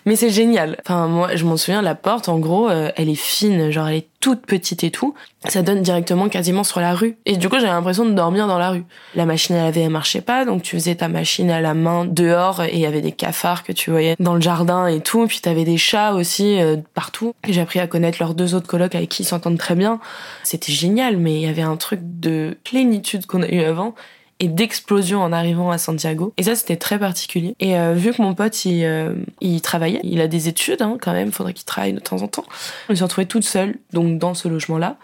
Mais 0.06 0.16
c'est 0.16 0.30
génial. 0.30 0.76
Enfin, 0.84 1.06
moi, 1.06 1.34
je 1.36 1.44
m'en 1.44 1.56
souviens, 1.56 1.82
la 1.82 1.94
porte, 1.94 2.28
en 2.28 2.38
gros, 2.38 2.68
euh, 2.68 2.90
elle 2.96 3.08
est 3.08 3.14
fine, 3.14 3.70
genre 3.70 3.88
elle 3.88 3.96
est 3.96 4.08
toute 4.20 4.44
petite 4.46 4.84
et 4.84 4.90
tout. 4.90 5.14
Ça 5.46 5.62
donne 5.62 5.82
directement 5.82 6.28
quasiment 6.28 6.64
sur 6.64 6.80
la 6.80 6.94
rue. 6.94 7.16
Et 7.24 7.36
du 7.36 7.48
coup, 7.48 7.56
j'avais 7.56 7.68
l'impression 7.68 8.04
de 8.04 8.10
dormir 8.10 8.48
dans 8.48 8.58
la 8.58 8.70
rue. 8.70 8.84
La 9.14 9.24
machine 9.24 9.54
à 9.54 9.64
laver, 9.64 9.82
elle 9.82 9.90
marchait 9.90 10.20
pas, 10.20 10.44
donc 10.44 10.62
tu 10.62 10.74
faisais 10.74 10.96
ta 10.96 11.06
machine 11.06 11.50
à 11.50 11.60
la 11.60 11.74
main 11.74 12.04
dehors 12.04 12.64
et 12.64 12.70
il 12.72 12.80
y 12.80 12.86
avait 12.86 13.00
des 13.00 13.12
cafards 13.12 13.62
que 13.62 13.70
tu 13.72 13.90
voyais 13.90 14.16
dans 14.18 14.34
le 14.34 14.40
jardin 14.40 14.88
et 14.88 15.00
tout. 15.00 15.26
Puis 15.28 15.40
t'avais 15.40 15.64
des 15.64 15.76
chats 15.76 16.14
aussi 16.14 16.60
euh, 16.60 16.76
partout. 16.94 17.34
J'ai 17.48 17.60
appris 17.60 17.78
à 17.78 17.86
connaître 17.86 18.18
leurs 18.20 18.34
deux 18.34 18.56
autres 18.56 18.66
colocs 18.66 18.96
avec 18.96 19.10
qui 19.10 19.22
ils 19.22 19.26
s'entendent 19.26 19.58
très 19.58 19.76
bien. 19.76 20.00
C'était 20.42 20.72
génial, 20.72 21.16
mais 21.16 21.34
il 21.34 21.42
y 21.42 21.48
avait 21.48 21.62
un 21.62 21.76
truc 21.76 22.00
de 22.02 22.58
plénitude 22.64 23.26
qu'on 23.26 23.42
a 23.42 23.48
eu 23.48 23.62
avant 23.62 23.94
et 24.40 24.48
d'explosion 24.48 25.20
en 25.20 25.32
arrivant 25.32 25.70
à 25.70 25.78
Santiago. 25.78 26.32
Et 26.36 26.44
ça, 26.44 26.54
c'était 26.54 26.76
très 26.76 26.98
particulier. 26.98 27.54
Et 27.60 27.78
euh, 27.78 27.94
vu 27.94 28.12
que 28.12 28.22
mon 28.22 28.34
pote, 28.34 28.64
il, 28.64 28.84
euh, 28.84 29.14
il 29.40 29.60
travaillait, 29.60 30.00
il 30.04 30.20
a 30.20 30.28
des 30.28 30.48
études 30.48 30.82
hein, 30.82 30.96
quand 31.00 31.12
même, 31.12 31.32
faudrait 31.32 31.54
qu'il 31.54 31.64
travaille 31.64 31.92
de 31.92 31.98
temps 31.98 32.22
en 32.22 32.28
temps. 32.28 32.44
Je 32.86 32.92
me 32.92 32.96
suis 32.96 33.04
retrouvée 33.04 33.26
toute 33.26 33.44
seule, 33.44 33.76
donc 33.92 34.18
dans 34.18 34.34
ce 34.34 34.48
logement-là. 34.48 34.96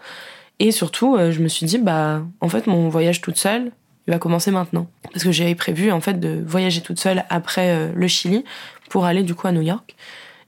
Et 0.59 0.71
surtout, 0.71 1.15
euh, 1.15 1.31
je 1.31 1.41
me 1.41 1.47
suis 1.47 1.65
dit, 1.65 1.77
bah, 1.77 2.21
en 2.39 2.49
fait, 2.49 2.67
mon 2.67 2.89
voyage 2.89 3.21
toute 3.21 3.37
seule, 3.37 3.71
il 4.07 4.11
va 4.11 4.19
commencer 4.19 4.51
maintenant. 4.51 4.87
Parce 5.11 5.23
que 5.23 5.31
j'avais 5.31 5.55
prévu, 5.55 5.91
en 5.91 5.99
fait, 5.99 6.19
de 6.19 6.43
voyager 6.45 6.81
toute 6.81 6.99
seule 6.99 7.25
après 7.29 7.71
euh, 7.71 7.91
le 7.93 8.07
Chili 8.07 8.45
pour 8.89 9.05
aller, 9.05 9.23
du 9.23 9.35
coup, 9.35 9.47
à 9.47 9.51
New 9.51 9.61
York. 9.61 9.95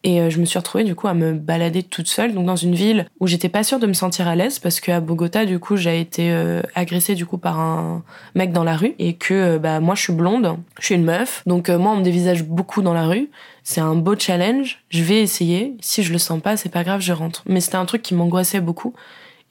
Et 0.04 0.22
euh, 0.22 0.30
je 0.30 0.40
me 0.40 0.46
suis 0.46 0.60
retrouvée 0.60 0.84
du 0.84 0.96
coup 0.96 1.08
à 1.08 1.14
me 1.14 1.34
balader 1.34 1.84
toute 1.84 2.08
seule, 2.08 2.34
donc 2.34 2.46
dans 2.46 2.56
une 2.56 2.76
ville 2.76 3.08
où 3.20 3.28
j'étais 3.28 3.50
pas 3.50 3.64
sûre 3.64 3.80
de 3.80 3.88
me 3.88 3.94
sentir 3.94 4.28
à 4.28 4.36
l'aise 4.36 4.60
parce 4.60 4.80
qu'à 4.80 5.00
Bogota 5.00 5.46
du 5.46 5.60
coup 5.60 5.76
j'ai 5.76 6.00
été 6.00 6.32
euh, 6.32 6.62
agressée 6.76 7.16
du 7.16 7.26
coup 7.26 7.38
par 7.38 7.60
un 7.60 8.04
mec 8.36 8.52
dans 8.52 8.64
la 8.64 8.78
rue 8.78 8.94
et 9.00 9.14
que 9.14 9.34
euh, 9.34 9.60
bah 9.60 9.80
moi 9.80 9.96
je 9.96 10.04
suis 10.04 10.14
blonde, 10.14 10.58
je 10.80 10.86
suis 10.86 10.96
une 10.96 11.04
meuf, 11.04 11.42
donc 11.48 11.70
euh, 11.70 11.80
moi 11.80 11.94
on 11.94 11.98
me 11.98 12.04
dévisage 12.04 12.44
beaucoup 12.44 12.82
dans 12.82 12.94
la 12.94 13.08
rue. 13.08 13.30
C'est 13.64 13.82
un 13.82 13.96
beau 13.96 14.16
challenge, 14.18 14.80
je 14.90 15.04
vais 15.04 15.22
essayer. 15.22 15.76
Si 15.82 16.02
je 16.02 16.14
le 16.14 16.20
sens 16.20 16.42
pas, 16.42 16.56
c'est 16.56 16.70
pas 16.70 16.86
grave, 16.86 17.02
je 17.02 17.12
rentre. 17.12 17.44
Mais 17.48 17.60
c'était 17.60 17.76
un 17.76 17.86
truc 17.86 18.02
qui 18.02 18.14
m'angoissait 18.14 18.62
beaucoup 18.62 18.94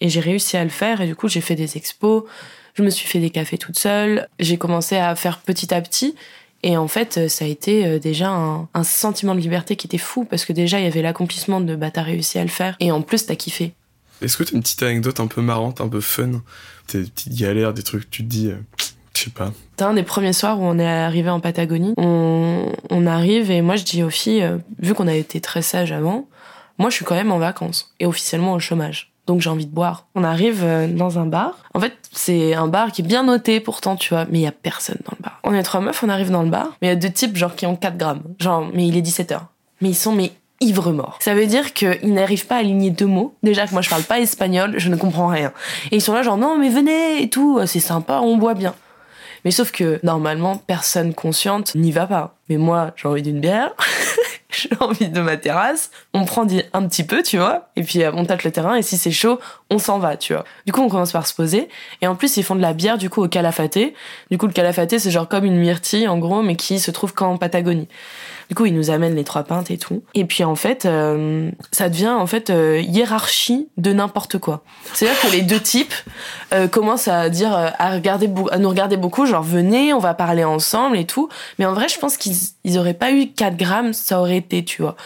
et 0.00 0.08
j'ai 0.08 0.20
réussi 0.20 0.56
à 0.56 0.64
le 0.64 0.70
faire 0.70 1.00
et 1.00 1.06
du 1.06 1.16
coup 1.16 1.28
j'ai 1.28 1.40
fait 1.40 1.54
des 1.56 1.76
expos, 1.76 2.22
je 2.74 2.82
me 2.82 2.90
suis 2.90 3.08
fait 3.08 3.18
des 3.18 3.30
cafés 3.30 3.58
toute 3.58 3.78
seule, 3.78 4.28
j'ai 4.38 4.58
commencé 4.58 4.96
à 4.96 5.14
faire 5.16 5.38
petit 5.38 5.74
à 5.74 5.80
petit 5.80 6.14
et 6.62 6.76
en 6.76 6.88
fait, 6.88 7.18
euh, 7.18 7.28
ça 7.28 7.44
a 7.44 7.48
été 7.48 7.86
euh, 7.86 7.98
déjà 7.98 8.30
un, 8.30 8.68
un 8.74 8.84
sentiment 8.84 9.34
de 9.34 9.40
liberté 9.40 9.76
qui 9.76 9.86
était 9.86 9.98
fou 9.98 10.24
parce 10.24 10.44
que 10.44 10.52
déjà 10.52 10.78
il 10.78 10.84
y 10.84 10.88
avait 10.88 11.02
l'accomplissement 11.02 11.60
de 11.60 11.76
bah 11.76 11.90
t'as 11.90 12.02
réussi 12.02 12.38
à 12.38 12.42
le 12.42 12.48
faire 12.48 12.76
et 12.80 12.90
en 12.90 13.02
plus 13.02 13.26
t'as 13.26 13.36
kiffé. 13.36 13.74
Est-ce 14.22 14.36
que 14.36 14.44
t'as 14.44 14.52
une 14.52 14.62
petite 14.62 14.82
anecdote 14.82 15.20
un 15.20 15.26
peu 15.26 15.42
marrante, 15.42 15.80
un 15.80 15.88
peu 15.88 16.00
fun? 16.00 16.42
Des 16.92 17.02
petites 17.02 17.34
galères, 17.34 17.74
des 17.74 17.82
trucs 17.82 18.04
que 18.04 18.08
tu 18.10 18.22
te 18.22 18.28
dis, 18.28 18.48
euh, 18.48 18.56
je 19.14 19.24
sais 19.24 19.30
pas. 19.30 19.52
C'était 19.70 19.84
un 19.84 19.94
des 19.94 20.02
premiers 20.02 20.32
soirs 20.32 20.60
où 20.60 20.64
on 20.64 20.78
est 20.78 20.86
arrivé 20.86 21.28
en 21.30 21.40
Patagonie. 21.40 21.94
On, 21.96 22.72
on 22.90 23.06
arrive 23.06 23.50
et 23.50 23.60
moi 23.60 23.76
je 23.76 23.84
dis 23.84 24.02
aux 24.02 24.10
filles, 24.10 24.42
euh, 24.42 24.58
vu 24.78 24.94
qu'on 24.94 25.08
a 25.08 25.14
été 25.14 25.40
très 25.40 25.62
sages 25.62 25.92
avant, 25.92 26.28
moi 26.78 26.90
je 26.90 26.94
suis 26.96 27.04
quand 27.04 27.14
même 27.14 27.32
en 27.32 27.38
vacances 27.38 27.94
et 28.00 28.06
officiellement 28.06 28.54
au 28.54 28.60
chômage. 28.60 29.12
Donc 29.26 29.40
j'ai 29.40 29.50
envie 29.50 29.66
de 29.66 29.74
boire. 29.74 30.06
On 30.14 30.24
arrive 30.24 30.62
euh, 30.62 30.86
dans 30.86 31.18
un 31.18 31.26
bar. 31.26 31.56
En 31.74 31.80
fait, 31.80 31.94
c'est 32.12 32.54
un 32.54 32.68
bar 32.68 32.92
qui 32.92 33.02
est 33.02 33.04
bien 33.04 33.24
noté 33.24 33.60
pourtant, 33.60 33.96
tu 33.96 34.14
vois, 34.14 34.26
mais 34.30 34.38
il 34.38 34.42
y 34.42 34.46
a 34.46 34.52
personne 34.52 34.98
dans 35.04 35.12
le 35.18 35.22
bar. 35.22 35.40
On 35.44 35.54
est 35.54 35.62
trois 35.62 35.80
meufs, 35.80 36.02
on 36.02 36.08
arrive 36.08 36.30
dans 36.30 36.42
le 36.42 36.50
bar, 36.50 36.76
mais 36.80 36.88
il 36.88 36.90
y 36.90 36.92
a 36.92 36.96
deux 36.96 37.10
types 37.10 37.36
genre 37.36 37.54
qui 37.54 37.66
ont 37.66 37.76
4 37.76 37.96
grammes. 37.96 38.22
Genre, 38.38 38.68
mais 38.72 38.86
il 38.86 38.96
est 38.96 39.02
17h. 39.02 39.40
Mais 39.80 39.90
ils 39.90 39.94
sont 39.94 40.12
mais 40.12 40.32
ivres 40.60 40.92
morts. 40.92 41.18
Ça 41.20 41.34
veut 41.34 41.46
dire 41.46 41.74
qu'ils 41.74 42.14
n'arrivent 42.14 42.46
pas 42.46 42.56
à 42.56 42.58
aligner 42.60 42.90
deux 42.90 43.06
mots. 43.06 43.34
Déjà 43.42 43.66
que 43.66 43.72
moi 43.72 43.82
je 43.82 43.90
parle 43.90 44.04
pas 44.04 44.20
espagnol, 44.20 44.74
je 44.78 44.88
ne 44.88 44.96
comprends 44.96 45.28
rien. 45.28 45.52
Et 45.90 45.96
ils 45.96 46.00
sont 46.00 46.14
là 46.14 46.22
genre 46.22 46.38
non 46.38 46.56
mais 46.56 46.70
venez 46.70 47.22
et 47.22 47.28
tout, 47.28 47.60
c'est 47.66 47.80
sympa, 47.80 48.20
on 48.22 48.36
boit 48.36 48.54
bien. 48.54 48.74
Mais 49.46 49.52
sauf 49.52 49.70
que 49.70 50.00
normalement, 50.02 50.56
personne 50.56 51.14
consciente 51.14 51.76
n'y 51.76 51.92
va 51.92 52.08
pas. 52.08 52.34
Mais 52.48 52.56
moi, 52.56 52.90
j'ai 52.96 53.06
envie 53.06 53.22
d'une 53.22 53.38
bière, 53.38 53.70
j'ai 54.56 54.70
envie 54.80 55.08
de 55.08 55.20
ma 55.20 55.36
terrasse, 55.36 55.90
on 56.14 56.24
prend 56.24 56.46
un 56.72 56.88
petit 56.88 57.04
peu, 57.04 57.22
tu 57.22 57.38
vois, 57.38 57.68
et 57.76 57.82
puis 57.82 58.02
euh, 58.02 58.10
on 58.14 58.24
tâte 58.24 58.44
le 58.44 58.50
terrain, 58.50 58.74
et 58.74 58.82
si 58.82 58.96
c'est 58.96 59.10
chaud, 59.10 59.38
on 59.70 59.78
s'en 59.78 59.98
va, 59.98 60.16
tu 60.16 60.32
vois. 60.32 60.44
Du 60.64 60.72
coup, 60.72 60.80
on 60.80 60.88
commence 60.88 61.12
par 61.12 61.26
se 61.26 61.34
poser. 61.34 61.68
Et 62.02 62.06
en 62.06 62.14
plus, 62.14 62.36
ils 62.36 62.42
font 62.42 62.54
de 62.54 62.62
la 62.62 62.72
bière, 62.72 62.98
du 62.98 63.10
coup, 63.10 63.22
au 63.22 63.28
calafaté. 63.28 63.94
Du 64.30 64.38
coup, 64.38 64.46
le 64.46 64.52
calafaté, 64.52 64.98
c'est 64.98 65.10
genre 65.10 65.28
comme 65.28 65.44
une 65.44 65.58
myrtille, 65.58 66.08
en 66.08 66.18
gros, 66.18 66.42
mais 66.42 66.56
qui 66.56 66.78
se 66.78 66.90
trouve 66.90 67.12
qu'en 67.12 67.36
Patagonie. 67.36 67.88
Du 68.48 68.54
coup, 68.54 68.66
ils 68.66 68.74
nous 68.74 68.90
amènent 68.90 69.16
les 69.16 69.24
trois 69.24 69.42
pintes 69.42 69.70
et 69.70 69.78
tout. 69.78 70.02
Et 70.14 70.24
puis, 70.24 70.44
en 70.44 70.54
fait, 70.54 70.86
euh, 70.86 71.50
ça 71.72 71.88
devient, 71.88 72.08
en 72.08 72.26
fait, 72.26 72.50
euh, 72.50 72.80
hiérarchie 72.80 73.68
de 73.76 73.92
n'importe 73.92 74.38
quoi. 74.38 74.62
C'est-à-dire 74.92 75.20
que 75.20 75.28
les 75.28 75.42
deux 75.42 75.60
types 75.60 75.94
euh, 76.52 76.68
commencent 76.68 77.08
à 77.08 77.28
dire, 77.28 77.52
à 77.52 77.90
regarder, 77.92 78.30
à 78.52 78.58
nous 78.58 78.68
regarder 78.68 78.96
beaucoup, 78.96 79.26
genre, 79.26 79.42
venez, 79.42 79.92
on 79.92 79.98
va 79.98 80.14
parler 80.14 80.44
ensemble 80.44 80.96
et 80.96 81.06
tout. 81.06 81.28
Mais 81.58 81.66
en 81.66 81.72
vrai, 81.72 81.88
je 81.88 81.98
pense 81.98 82.16
qu'ils 82.16 82.36
ils 82.64 82.78
auraient 82.78 82.94
pas 82.94 83.10
eu 83.10 83.28
4 83.28 83.56
grammes, 83.56 83.92
ça 83.92 84.20
aurait 84.20 84.36
été, 84.36 84.64
tu 84.64 84.82
vois. 84.82 84.96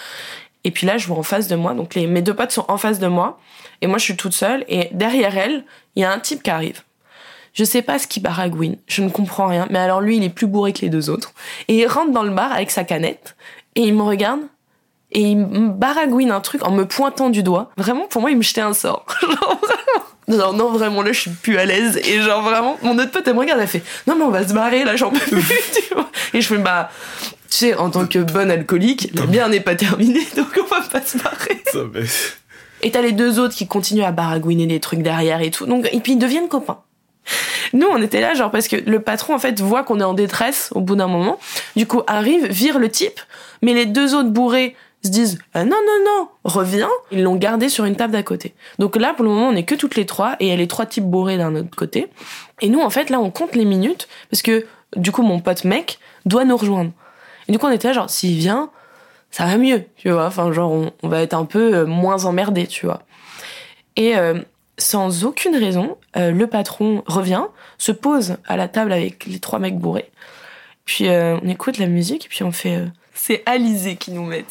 Et 0.64 0.70
puis 0.70 0.86
là, 0.86 0.98
je 0.98 1.06
vois 1.06 1.16
en 1.16 1.22
face 1.22 1.48
de 1.48 1.56
moi, 1.56 1.72
donc 1.72 1.94
les, 1.94 2.06
mes 2.06 2.20
deux 2.20 2.34
potes 2.34 2.52
sont 2.52 2.66
en 2.68 2.76
face 2.76 2.98
de 2.98 3.06
moi. 3.06 3.38
Et 3.80 3.86
moi, 3.86 3.96
je 3.96 4.04
suis 4.04 4.16
toute 4.16 4.34
seule. 4.34 4.64
Et 4.68 4.90
derrière 4.92 5.38
elle, 5.38 5.64
il 5.96 6.02
y 6.02 6.04
a 6.04 6.12
un 6.12 6.18
type 6.18 6.42
qui 6.42 6.50
arrive. 6.50 6.82
Je 7.52 7.64
sais 7.64 7.82
pas 7.82 7.98
ce 7.98 8.06
qui 8.06 8.20
baragouine. 8.20 8.76
Je 8.86 9.02
ne 9.02 9.10
comprends 9.10 9.46
rien. 9.46 9.66
Mais 9.70 9.78
alors 9.78 10.00
lui, 10.00 10.16
il 10.16 10.24
est 10.24 10.30
plus 10.30 10.46
bourré 10.46 10.72
que 10.72 10.80
les 10.82 10.88
deux 10.88 11.10
autres. 11.10 11.32
Et 11.68 11.78
il 11.78 11.86
rentre 11.86 12.12
dans 12.12 12.22
le 12.22 12.30
bar 12.30 12.52
avec 12.52 12.70
sa 12.70 12.84
canette. 12.84 13.36
Et 13.74 13.82
il 13.82 13.94
me 13.94 14.02
regarde. 14.02 14.40
Et 15.12 15.22
il 15.22 15.36
me 15.38 15.70
baragouine 15.70 16.30
un 16.30 16.40
truc 16.40 16.64
en 16.64 16.70
me 16.70 16.86
pointant 16.86 17.30
du 17.30 17.42
doigt. 17.42 17.70
Vraiment, 17.76 18.06
pour 18.06 18.20
moi, 18.20 18.30
il 18.30 18.36
me 18.36 18.42
jetait 18.42 18.60
un 18.60 18.74
sort. 18.74 19.06
genre 19.22 19.60
vraiment. 19.60 20.06
Genre, 20.38 20.52
non, 20.52 20.70
vraiment, 20.70 21.02
là, 21.02 21.12
je 21.12 21.20
suis 21.22 21.30
plus 21.30 21.58
à 21.58 21.64
l'aise. 21.64 22.00
Et 22.04 22.20
genre, 22.22 22.42
vraiment, 22.42 22.78
mon 22.82 22.96
autre 22.98 23.10
pote, 23.10 23.26
elle 23.26 23.34
me 23.34 23.40
regarde, 23.40 23.60
elle 23.60 23.66
fait, 23.66 23.82
non, 24.06 24.14
mais 24.14 24.22
on 24.22 24.30
va 24.30 24.46
se 24.46 24.52
barrer, 24.52 24.84
là, 24.84 24.94
j'en 24.94 25.10
peux 25.10 25.18
plus, 25.18 25.42
tu 25.88 25.94
vois. 25.94 26.08
Et 26.32 26.40
je 26.40 26.46
fais, 26.46 26.58
bah, 26.58 26.90
tu 27.50 27.56
sais, 27.56 27.74
en 27.74 27.90
tant 27.90 28.06
que 28.06 28.20
bonne 28.20 28.50
alcoolique, 28.50 29.10
la 29.14 29.26
bière 29.26 29.48
n'est 29.48 29.60
pas 29.60 29.74
terminée, 29.74 30.26
donc 30.36 30.48
on 30.56 30.66
va 30.66 30.82
pas 30.82 31.02
se 31.02 31.18
barrer. 31.18 31.62
Ça, 31.72 31.80
mais... 31.92 32.02
Et 32.82 32.90
t'as 32.92 33.02
les 33.02 33.12
deux 33.12 33.38
autres 33.38 33.54
qui 33.54 33.66
continuent 33.66 34.04
à 34.04 34.12
baragouiner 34.12 34.66
des 34.66 34.80
trucs 34.80 35.02
derrière 35.02 35.42
et 35.42 35.50
tout. 35.50 35.66
Donc, 35.66 35.88
et 35.92 36.00
puis 36.00 36.12
ils 36.12 36.18
deviennent 36.18 36.48
copains. 36.48 36.78
Nous, 37.72 37.86
on 37.86 38.02
était 38.02 38.20
là, 38.20 38.34
genre, 38.34 38.50
parce 38.50 38.68
que 38.68 38.76
le 38.76 39.00
patron, 39.00 39.34
en 39.34 39.38
fait, 39.38 39.60
voit 39.60 39.82
qu'on 39.82 40.00
est 40.00 40.04
en 40.04 40.14
détresse 40.14 40.70
au 40.74 40.80
bout 40.80 40.96
d'un 40.96 41.06
moment. 41.06 41.38
Du 41.76 41.86
coup, 41.86 42.02
arrive, 42.06 42.46
vire 42.46 42.78
le 42.78 42.88
type, 42.88 43.20
mais 43.62 43.74
les 43.74 43.86
deux 43.86 44.14
autres 44.14 44.30
bourrés 44.30 44.76
se 45.02 45.10
disent 45.10 45.38
ah, 45.54 45.64
non, 45.64 45.76
non, 45.86 46.04
non, 46.04 46.28
reviens. 46.44 46.90
Ils 47.10 47.22
l'ont 47.22 47.36
gardé 47.36 47.68
sur 47.68 47.84
une 47.84 47.96
table 47.96 48.12
d'à 48.12 48.22
côté. 48.22 48.54
Donc 48.78 48.96
là, 48.96 49.14
pour 49.14 49.24
le 49.24 49.30
moment, 49.30 49.48
on 49.48 49.56
est 49.56 49.64
que 49.64 49.74
toutes 49.74 49.96
les 49.96 50.06
trois 50.06 50.36
et 50.40 50.46
il 50.46 50.48
y 50.48 50.52
a 50.52 50.56
les 50.56 50.68
trois 50.68 50.86
types 50.86 51.04
bourrés 51.04 51.38
d'un 51.38 51.54
autre 51.56 51.74
côté. 51.76 52.08
Et 52.60 52.68
nous, 52.68 52.80
en 52.80 52.90
fait, 52.90 53.10
là, 53.10 53.20
on 53.20 53.30
compte 53.30 53.54
les 53.54 53.64
minutes 53.64 54.08
parce 54.30 54.42
que, 54.42 54.66
du 54.96 55.12
coup, 55.12 55.22
mon 55.22 55.40
pote 55.40 55.64
mec 55.64 55.98
doit 56.26 56.44
nous 56.44 56.56
rejoindre. 56.56 56.90
Et 57.48 57.52
du 57.52 57.58
coup, 57.58 57.66
on 57.66 57.70
était 57.70 57.88
là, 57.88 57.94
genre, 57.94 58.10
s'il 58.10 58.36
vient, 58.36 58.70
ça 59.30 59.46
va 59.46 59.56
mieux, 59.56 59.84
tu 59.96 60.10
vois. 60.10 60.26
Enfin, 60.26 60.52
genre, 60.52 60.72
on, 60.72 60.90
on 61.02 61.08
va 61.08 61.22
être 61.22 61.34
un 61.34 61.44
peu 61.44 61.74
euh, 61.74 61.86
moins 61.86 62.24
emmerdé, 62.24 62.66
tu 62.66 62.86
vois. 62.86 63.02
Et 63.96 64.16
euh, 64.16 64.40
sans 64.80 65.24
aucune 65.24 65.54
raison, 65.56 65.96
euh, 66.16 66.30
le 66.32 66.46
patron 66.46 67.04
revient, 67.06 67.42
se 67.78 67.92
pose 67.92 68.36
à 68.46 68.56
la 68.56 68.66
table 68.68 68.92
avec 68.92 69.26
les 69.26 69.38
trois 69.38 69.58
mecs 69.58 69.78
bourrés. 69.78 70.10
Puis 70.84 71.08
euh, 71.08 71.36
on 71.42 71.48
écoute 71.48 71.78
la 71.78 71.86
musique, 71.86 72.26
et 72.26 72.28
puis 72.28 72.42
on 72.42 72.50
fait. 72.52 72.76
euh, 72.76 72.86
c'est 73.14 73.42
Alizé 73.46 73.96
qui 73.96 74.10
nous 74.12 74.24
met. 74.24 74.44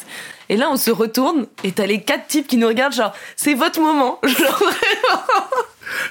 Et 0.48 0.56
là, 0.56 0.68
on 0.70 0.76
se 0.76 0.90
retourne, 0.90 1.46
et 1.64 1.72
t'as 1.72 1.86
les 1.86 2.00
quatre 2.02 2.26
types 2.28 2.46
qui 2.46 2.56
nous 2.56 2.66
regardent, 2.68 2.94
genre, 2.94 3.12
c'est 3.36 3.54
votre 3.54 3.80
moment. 3.80 4.18
Genre, 4.26 4.58
vraiment. 4.58 5.22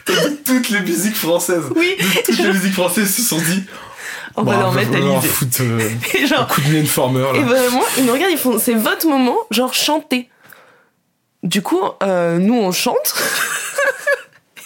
T'as 0.05 0.27
dit 0.29 0.37
toutes 0.45 0.69
les 0.69 0.81
musiques 0.81 1.15
françaises. 1.15 1.63
Oui. 1.75 1.95
De 1.97 2.21
toutes 2.25 2.37
les 2.39 2.51
musiques 2.53 2.73
françaises 2.73 3.15
se 3.15 3.21
sont 3.21 3.37
dit. 3.37 3.63
On 4.35 4.43
va 4.43 4.53
bah, 4.53 4.59
leur 4.59 4.73
mettre 4.73 4.93
Alizé. 4.93 5.27
foutre 5.27 5.61
euh, 5.61 5.89
Et 6.13 6.23
un 6.23 6.25
genre, 6.27 6.47
coup 6.47 6.61
de 6.61 6.77
Informer 6.81 7.25
Et 7.35 7.39
là. 7.39 7.45
vraiment, 7.45 7.81
ils 7.97 8.05
nous 8.05 8.13
regardent, 8.13 8.31
ils 8.31 8.37
font 8.37 8.59
c'est 8.59 8.73
votre 8.73 9.07
moment, 9.07 9.37
genre 9.51 9.73
chantez. 9.73 10.29
Du 11.43 11.61
coup, 11.61 11.79
euh, 12.03 12.37
nous 12.37 12.55
on 12.55 12.71
chante. 12.73 13.15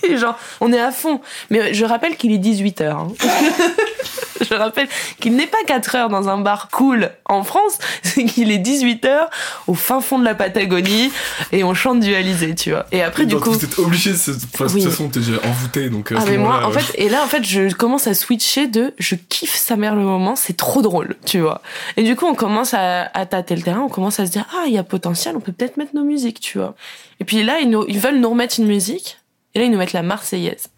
Genre, 0.17 0.37
on 0.61 0.71
est 0.73 0.79
à 0.79 0.91
fond. 0.91 1.21
Mais 1.49 1.73
je 1.73 1.85
rappelle 1.85 2.15
qu'il 2.17 2.31
est 2.31 2.37
18h. 2.37 3.09
je 4.41 4.53
rappelle 4.55 4.87
qu'il 5.19 5.35
n'est 5.35 5.47
pas 5.47 5.63
4 5.65 5.95
heures 5.95 6.09
dans 6.09 6.27
un 6.29 6.37
bar 6.37 6.69
cool 6.71 7.11
en 7.25 7.43
France, 7.43 7.77
c'est 8.03 8.25
qu'il 8.25 8.51
est 8.51 8.57
18h 8.59 9.27
au 9.67 9.73
fin 9.73 10.01
fond 10.01 10.19
de 10.19 10.25
la 10.25 10.35
Patagonie 10.35 11.11
et 11.51 11.63
on 11.63 11.73
chante 11.73 11.99
du 12.01 12.13
Alizé, 12.13 12.53
tu 12.55 12.71
vois. 12.71 12.85
Et 12.91 13.01
après, 13.01 13.25
du 13.25 13.35
coup. 13.37 13.55
T'es 13.55 13.79
obligé, 13.79 14.11
de 14.11 14.15
enfin, 14.15 14.65
de 14.65 14.71
Oui. 14.71 14.81
toute 14.83 14.91
façon, 14.91 15.09
t'es 15.09 15.19
déjà 15.19 15.39
envoûté. 15.45 15.89
Donc, 15.89 16.11
à 16.11 16.15
Ah 16.19 16.23
mais 16.27 16.37
moi 16.37 16.65
en 16.65 16.69
euh, 16.69 16.73
fait 16.73 16.93
et 17.01 17.09
là 17.09 17.23
en 17.23 17.27
fait 17.27 17.43
je 17.43 17.73
commence 17.73 18.07
à 18.07 18.13
switcher 18.13 18.67
de 18.67 18.93
je 18.97 19.15
kiffe 19.15 19.55
sa 19.55 19.75
mère 19.75 19.95
le 19.95 20.01
moment 20.03 20.35
c'est 20.35 20.55
trop 20.57 20.81
drôle 20.81 21.15
tu 21.25 21.39
vois 21.39 21.61
et 21.97 22.03
du 22.03 22.15
coup 22.15 22.25
on 22.25 22.35
commence 22.35 22.73
à, 22.73 23.09
à 23.13 23.25
tâter 23.25 23.55
le 23.55 23.61
terrain 23.61 23.81
on 23.81 23.89
commence 23.89 24.19
à 24.19 24.25
se 24.25 24.31
dire 24.31 24.45
ah 24.53 24.63
il 24.67 24.73
y 24.73 24.77
a 24.77 24.83
potentiel 24.83 25.35
on 25.35 25.39
peut 25.39 25.51
peut-être 25.51 25.77
mettre 25.77 25.95
nos 25.95 26.03
musiques 26.03 26.39
tu 26.39 26.57
vois 26.57 26.75
et 27.19 27.25
puis 27.25 27.43
là 27.43 27.59
ils, 27.59 27.69
nous, 27.69 27.85
ils 27.87 27.99
veulent 27.99 28.19
nous 28.19 28.29
remettre 28.29 28.59
une 28.59 28.67
musique 28.67 29.17
et 29.53 29.59
là 29.59 29.65
ils 29.65 29.71
nous 29.71 29.77
mettent 29.77 29.93
la 29.93 30.03
Marseillaise. 30.03 30.67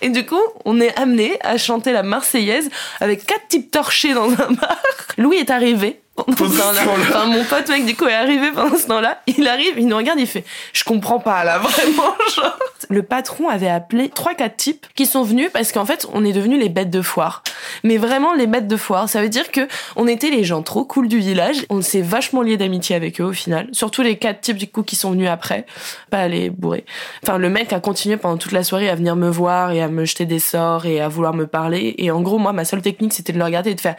Et 0.00 0.10
du 0.10 0.24
coup 0.24 0.40
on 0.64 0.80
est 0.80 0.96
amené 0.96 1.38
à 1.42 1.58
chanter 1.58 1.92
la 1.92 2.04
Marseillaise 2.04 2.70
avec 3.00 3.26
quatre 3.26 3.48
types 3.48 3.70
torchés 3.70 4.14
dans 4.14 4.30
un 4.30 4.52
bar. 4.52 4.78
Louis 5.16 5.36
est 5.36 5.50
arrivé 5.50 6.00
pendant 6.24 6.36
Pendant 6.36 6.50
ce 6.50 6.56
ce 6.56 6.62
temps-là. 6.62 6.84
temps-là. 6.84 7.06
Enfin, 7.08 7.26
mon 7.26 7.44
pote 7.44 7.68
mec 7.68 7.86
du 7.86 7.96
coup 7.96 8.06
est 8.06 8.14
arrivé 8.14 8.50
pendant 8.52 8.76
ce 8.76 8.86
temps-là. 8.86 9.20
Il 9.26 9.46
arrive, 9.48 9.74
il 9.78 9.86
nous 9.86 9.96
regarde, 9.96 10.18
il 10.20 10.26
fait 10.26 10.44
je 10.72 10.84
comprends 10.84 11.18
pas 11.18 11.44
là 11.44 11.58
vraiment 11.60 12.14
genre. 12.34 12.58
Le 12.90 13.02
patron 13.02 13.48
avait 13.48 13.68
appelé 13.68 14.08
trois 14.08 14.34
quatre 14.34 14.56
types 14.56 14.86
qui 14.94 15.04
sont 15.04 15.22
venus 15.22 15.50
parce 15.52 15.72
qu'en 15.72 15.84
fait 15.84 16.06
on 16.12 16.24
est 16.24 16.32
devenus 16.32 16.58
les 16.60 16.68
bêtes 16.68 16.90
de 16.90 17.02
foire. 17.02 17.42
Mais 17.84 17.96
vraiment 17.98 18.32
les 18.34 18.46
bêtes 18.46 18.66
de 18.68 18.76
foire, 18.76 19.08
ça 19.08 19.20
veut 19.20 19.28
dire 19.28 19.50
que 19.50 19.68
on 19.96 20.06
était 20.06 20.30
les 20.30 20.44
gens 20.44 20.62
trop 20.62 20.84
cool 20.84 21.08
du 21.08 21.18
village. 21.18 21.66
On 21.70 21.82
s'est 21.82 22.00
vachement 22.00 22.42
liés 22.42 22.56
d'amitié 22.56 22.96
avec 22.96 23.20
eux 23.20 23.24
au 23.24 23.32
final. 23.32 23.68
Surtout 23.72 24.02
les 24.02 24.16
quatre 24.16 24.40
types 24.40 24.56
du 24.56 24.68
coup 24.68 24.82
qui 24.82 24.96
sont 24.96 25.10
venus 25.10 25.28
après, 25.28 25.66
pas 26.10 26.28
les 26.28 26.50
bourrés. 26.50 26.84
Enfin 27.22 27.36
le 27.38 27.50
mec 27.50 27.72
a 27.72 27.80
continué 27.80 28.16
pendant 28.16 28.38
toute 28.38 28.52
la 28.52 28.62
soirée 28.64 28.88
à 28.88 28.94
venir 28.94 29.16
me 29.16 29.28
voir 29.28 29.72
et 29.72 29.82
à 29.82 29.88
me 29.88 30.04
jeter 30.04 30.24
des 30.24 30.38
sorts 30.38 30.86
et 30.86 31.00
à 31.00 31.08
vouloir 31.08 31.34
me 31.34 31.46
parler. 31.46 31.94
Et 31.98 32.10
en 32.10 32.20
gros 32.22 32.38
moi 32.38 32.52
ma 32.52 32.64
seule 32.64 32.80
technique 32.82 33.12
c'était 33.12 33.32
de 33.32 33.38
le 33.38 33.44
regarder 33.44 33.70
et 33.70 33.74
de 33.74 33.80
faire 33.80 33.96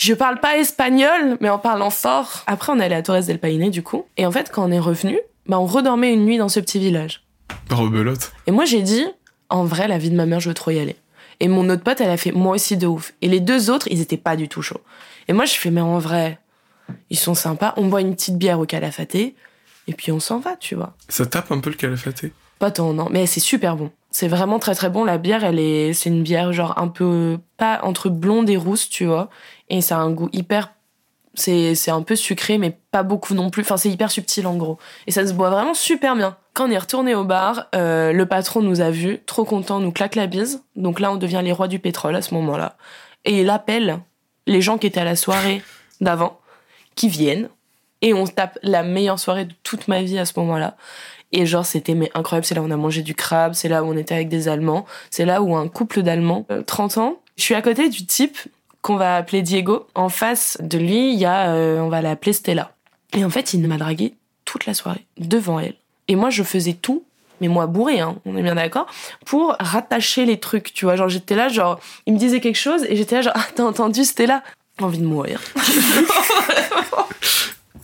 je 0.00 0.14
parle 0.14 0.40
pas 0.40 0.56
espagnol, 0.56 1.36
mais 1.40 1.50
en 1.50 1.58
parlant 1.58 1.90
fort. 1.90 2.42
Après, 2.46 2.72
on 2.72 2.80
est 2.80 2.84
allé 2.84 2.94
à 2.94 3.02
Torres 3.02 3.24
del 3.24 3.38
Paine, 3.38 3.68
du 3.68 3.82
coup. 3.82 4.06
Et 4.16 4.24
en 4.24 4.32
fait, 4.32 4.50
quand 4.50 4.66
on 4.66 4.72
est 4.72 4.78
revenu, 4.78 5.18
bah, 5.46 5.60
on 5.60 5.66
redormait 5.66 6.14
une 6.14 6.24
nuit 6.24 6.38
dans 6.38 6.48
ce 6.48 6.58
petit 6.58 6.78
village. 6.78 7.22
Rebelote. 7.70 8.32
Et 8.46 8.50
moi, 8.50 8.64
j'ai 8.64 8.80
dit, 8.80 9.04
en 9.50 9.64
vrai, 9.64 9.88
la 9.88 9.98
vie 9.98 10.10
de 10.10 10.16
ma 10.16 10.24
mère, 10.24 10.40
je 10.40 10.48
veux 10.48 10.54
trop 10.54 10.70
y 10.70 10.78
aller. 10.78 10.96
Et 11.38 11.48
mon 11.48 11.68
autre 11.68 11.82
pote, 11.82 12.00
elle 12.00 12.08
a 12.08 12.16
fait, 12.16 12.32
moi 12.32 12.54
aussi 12.54 12.78
de 12.78 12.86
ouf. 12.86 13.12
Et 13.20 13.28
les 13.28 13.40
deux 13.40 13.68
autres, 13.68 13.88
ils 13.90 14.00
étaient 14.00 14.16
pas 14.16 14.36
du 14.36 14.48
tout 14.48 14.62
chauds. 14.62 14.80
Et 15.28 15.34
moi, 15.34 15.44
je 15.44 15.52
fais, 15.52 15.70
mais 15.70 15.82
en 15.82 15.98
vrai, 15.98 16.38
ils 17.10 17.18
sont 17.18 17.34
sympas. 17.34 17.74
On 17.76 17.86
boit 17.88 18.00
une 18.00 18.14
petite 18.14 18.38
bière 18.38 18.58
au 18.58 18.64
calafaté. 18.64 19.34
Et 19.86 19.92
puis, 19.92 20.12
on 20.12 20.20
s'en 20.20 20.38
va, 20.38 20.56
tu 20.56 20.76
vois. 20.76 20.94
Ça 21.10 21.26
tape 21.26 21.52
un 21.52 21.60
peu 21.60 21.68
le 21.68 21.76
calafaté. 21.76 22.32
Pas 22.58 22.70
tant, 22.70 22.94
non. 22.94 23.08
Mais 23.10 23.26
c'est 23.26 23.40
super 23.40 23.76
bon. 23.76 23.90
C'est 24.10 24.28
vraiment 24.28 24.58
très 24.58 24.74
très 24.74 24.90
bon. 24.90 25.04
La 25.04 25.18
bière, 25.18 25.44
elle 25.44 25.58
est, 25.58 25.92
c'est 25.92 26.10
une 26.10 26.22
bière 26.22 26.52
genre 26.52 26.78
un 26.78 26.88
peu, 26.88 27.38
pas 27.56 27.80
entre 27.82 28.08
blonde 28.08 28.50
et 28.50 28.56
rousse, 28.56 28.88
tu 28.88 29.04
vois. 29.04 29.30
Et 29.68 29.80
ça 29.80 29.98
a 29.98 30.00
un 30.00 30.10
goût 30.10 30.28
hyper, 30.32 30.72
c'est, 31.34 31.74
c'est 31.76 31.92
un 31.92 32.02
peu 32.02 32.16
sucré, 32.16 32.58
mais 32.58 32.76
pas 32.90 33.04
beaucoup 33.04 33.34
non 33.34 33.50
plus. 33.50 33.62
Enfin, 33.62 33.76
c'est 33.76 33.88
hyper 33.88 34.10
subtil 34.10 34.46
en 34.46 34.56
gros. 34.56 34.78
Et 35.06 35.12
ça 35.12 35.26
se 35.26 35.32
boit 35.32 35.50
vraiment 35.50 35.74
super 35.74 36.16
bien. 36.16 36.36
Quand 36.54 36.66
on 36.66 36.70
est 36.70 36.78
retourné 36.78 37.14
au 37.14 37.24
bar, 37.24 37.68
euh, 37.74 38.12
le 38.12 38.26
patron 38.26 38.62
nous 38.62 38.80
a 38.80 38.90
vus, 38.90 39.20
trop 39.26 39.44
content, 39.44 39.78
nous 39.78 39.92
claque 39.92 40.16
la 40.16 40.26
bise. 40.26 40.64
Donc 40.74 40.98
là, 40.98 41.12
on 41.12 41.16
devient 41.16 41.40
les 41.44 41.52
rois 41.52 41.68
du 41.68 41.78
pétrole 41.78 42.16
à 42.16 42.22
ce 42.22 42.34
moment-là. 42.34 42.76
Et 43.24 43.42
il 43.42 43.50
appelle 43.50 44.00
les 44.46 44.60
gens 44.60 44.76
qui 44.76 44.88
étaient 44.88 45.00
à 45.00 45.04
la 45.04 45.16
soirée 45.16 45.62
d'avant, 46.00 46.40
qui 46.96 47.08
viennent. 47.08 47.48
Et 48.02 48.14
on 48.14 48.26
tape 48.26 48.58
la 48.62 48.82
meilleure 48.82 49.18
soirée 49.18 49.44
de 49.44 49.54
toute 49.62 49.86
ma 49.86 50.02
vie 50.02 50.18
à 50.18 50.24
ce 50.24 50.32
moment-là. 50.40 50.76
Et 51.32 51.46
genre, 51.46 51.64
c'était 51.64 51.94
mais 51.94 52.10
incroyable. 52.14 52.44
C'est 52.44 52.54
là 52.54 52.62
où 52.62 52.66
on 52.66 52.70
a 52.70 52.76
mangé 52.76 53.02
du 53.02 53.14
crabe, 53.14 53.54
c'est 53.54 53.68
là 53.68 53.84
où 53.84 53.86
on 53.86 53.96
était 53.96 54.14
avec 54.14 54.28
des 54.28 54.48
Allemands, 54.48 54.86
c'est 55.10 55.24
là 55.24 55.42
où 55.42 55.54
un 55.56 55.68
couple 55.68 56.02
d'Allemands, 56.02 56.46
euh, 56.50 56.62
30 56.62 56.98
ans, 56.98 57.20
je 57.36 57.42
suis 57.42 57.54
à 57.54 57.62
côté 57.62 57.88
du 57.88 58.04
type 58.04 58.38
qu'on 58.82 58.96
va 58.96 59.16
appeler 59.16 59.42
Diego. 59.42 59.86
En 59.94 60.08
face 60.08 60.58
de 60.60 60.78
lui, 60.78 61.12
il 61.12 61.18
y 61.18 61.24
a, 61.24 61.50
euh, 61.52 61.80
on 61.80 61.88
va 61.88 62.02
l'appeler 62.02 62.32
Stella. 62.32 62.72
Et 63.16 63.24
en 63.24 63.30
fait, 63.30 63.54
il 63.54 63.66
m'a 63.66 63.76
dragué 63.76 64.14
toute 64.44 64.66
la 64.66 64.74
soirée, 64.74 65.06
devant 65.18 65.60
elle. 65.60 65.74
Et 66.08 66.16
moi, 66.16 66.30
je 66.30 66.42
faisais 66.42 66.72
tout, 66.72 67.04
mais 67.40 67.48
moi 67.48 67.66
bourré, 67.66 68.00
hein, 68.00 68.16
on 68.24 68.36
est 68.36 68.42
bien 68.42 68.54
d'accord, 68.54 68.86
pour 69.24 69.56
rattacher 69.58 70.24
les 70.24 70.38
trucs, 70.38 70.74
tu 70.74 70.84
vois. 70.84 70.96
Genre, 70.96 71.08
j'étais 71.08 71.34
là, 71.36 71.48
genre, 71.48 71.80
il 72.06 72.14
me 72.14 72.18
disait 72.18 72.40
quelque 72.40 72.58
chose, 72.58 72.84
et 72.88 72.96
j'étais 72.96 73.16
là, 73.16 73.22
genre, 73.22 73.32
ah, 73.36 73.46
t'as 73.54 73.64
entendu 73.64 74.04
Stella? 74.04 74.42
Envie 74.80 74.98
de 74.98 75.04
mourir. 75.04 75.40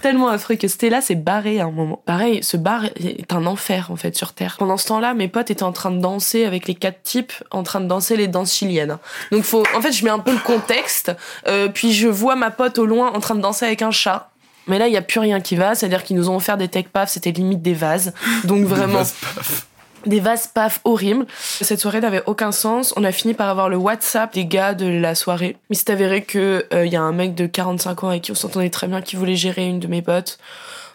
tellement 0.07 0.29
affreux 0.29 0.55
que 0.55 0.69
Stella 0.69 1.01
s'est 1.01 1.17
barrée 1.17 1.59
à 1.59 1.65
un 1.65 1.73
moment. 1.73 2.01
Pareil, 2.05 2.41
ce 2.45 2.57
bar 2.57 2.85
est 2.85 3.33
un 3.33 3.45
enfer 3.45 3.91
en 3.91 3.97
fait 3.97 4.17
sur 4.17 4.35
Terre. 4.35 4.55
Pendant 4.57 4.77
ce 4.77 4.87
temps-là, 4.87 5.15
mes 5.15 5.27
potes 5.27 5.51
étaient 5.51 5.65
en 5.65 5.73
train 5.73 5.91
de 5.91 5.99
danser 5.99 6.45
avec 6.45 6.69
les 6.69 6.77
quatre 6.77 7.03
types, 7.03 7.33
en 7.51 7.65
train 7.65 7.81
de 7.81 7.89
danser 7.89 8.17
les 8.17 8.29
danses 8.29 8.55
chiliennes. 8.55 8.99
Donc 9.33 9.43
faut, 9.43 9.65
en 9.75 9.81
fait, 9.81 9.91
je 9.91 10.05
mets 10.05 10.11
un 10.11 10.21
peu 10.21 10.31
le 10.31 10.39
contexte, 10.39 11.11
euh, 11.49 11.67
puis 11.67 11.93
je 11.93 12.07
vois 12.07 12.37
ma 12.37 12.53
pote 12.53 12.79
au 12.79 12.87
loin 12.87 13.13
en 13.13 13.19
train 13.19 13.35
de 13.35 13.41
danser 13.41 13.67
avec 13.67 13.83
un 13.83 13.91
chat. 13.91 14.31
Mais 14.69 14.79
là, 14.79 14.87
il 14.87 14.95
y 14.95 14.97
a 14.97 15.03
plus 15.03 15.19
rien 15.19 15.41
qui 15.41 15.57
va, 15.57 15.75
c'est-à-dire 15.75 16.05
qu'ils 16.05 16.15
nous 16.15 16.31
ont 16.31 16.37
offert 16.37 16.57
des 16.57 16.69
tech 16.69 16.85
paf, 16.93 17.11
c'était 17.11 17.33
limite 17.33 17.63
des 17.63 17.75
vases. 17.75 18.15
Donc 18.45 18.65
vraiment, 18.65 18.99
Vas, 18.99 19.13
paf. 19.35 19.67
Des 20.07 20.21
vases 20.21 20.47
paf 20.47 20.81
horribles. 20.85 21.27
Cette 21.39 21.81
soirée 21.81 22.01
n'avait 22.01 22.23
aucun 22.27 22.53
sens. 22.53 22.95
On 22.97 23.05
a 23.05 23.13
fini 23.13 23.35
par 23.35 23.49
avoir 23.49 23.69
le 23.69 23.77
WhatsApp 23.77 24.33
des 24.33 24.47
gars 24.47 24.75
de 24.75 24.87
la 24.87 25.15
soirée. 25.15 25.57
Mais 25.71 25.77
c'est 25.77 25.91
avéré 25.91 26.23
que 26.23 26.67
euh, 26.73 26.87
il 26.87 26.93
y 26.93 26.97
a 26.97 27.03
un 27.03 27.13
mec 27.13 27.35
de 27.35 27.47
45 27.47 28.05
ans 28.05 28.09
avec 28.09 28.23
qui 28.23 28.33
on 28.33 28.35
s'entendait 28.35 28.71
très 28.71 28.87
bien 28.87 29.03
qui 29.03 29.17
voulait 29.17 29.37
gérer 29.37 29.67
une 29.67 29.81
de 29.81 29.87
mes 29.87 30.03
potes. 30.03 30.39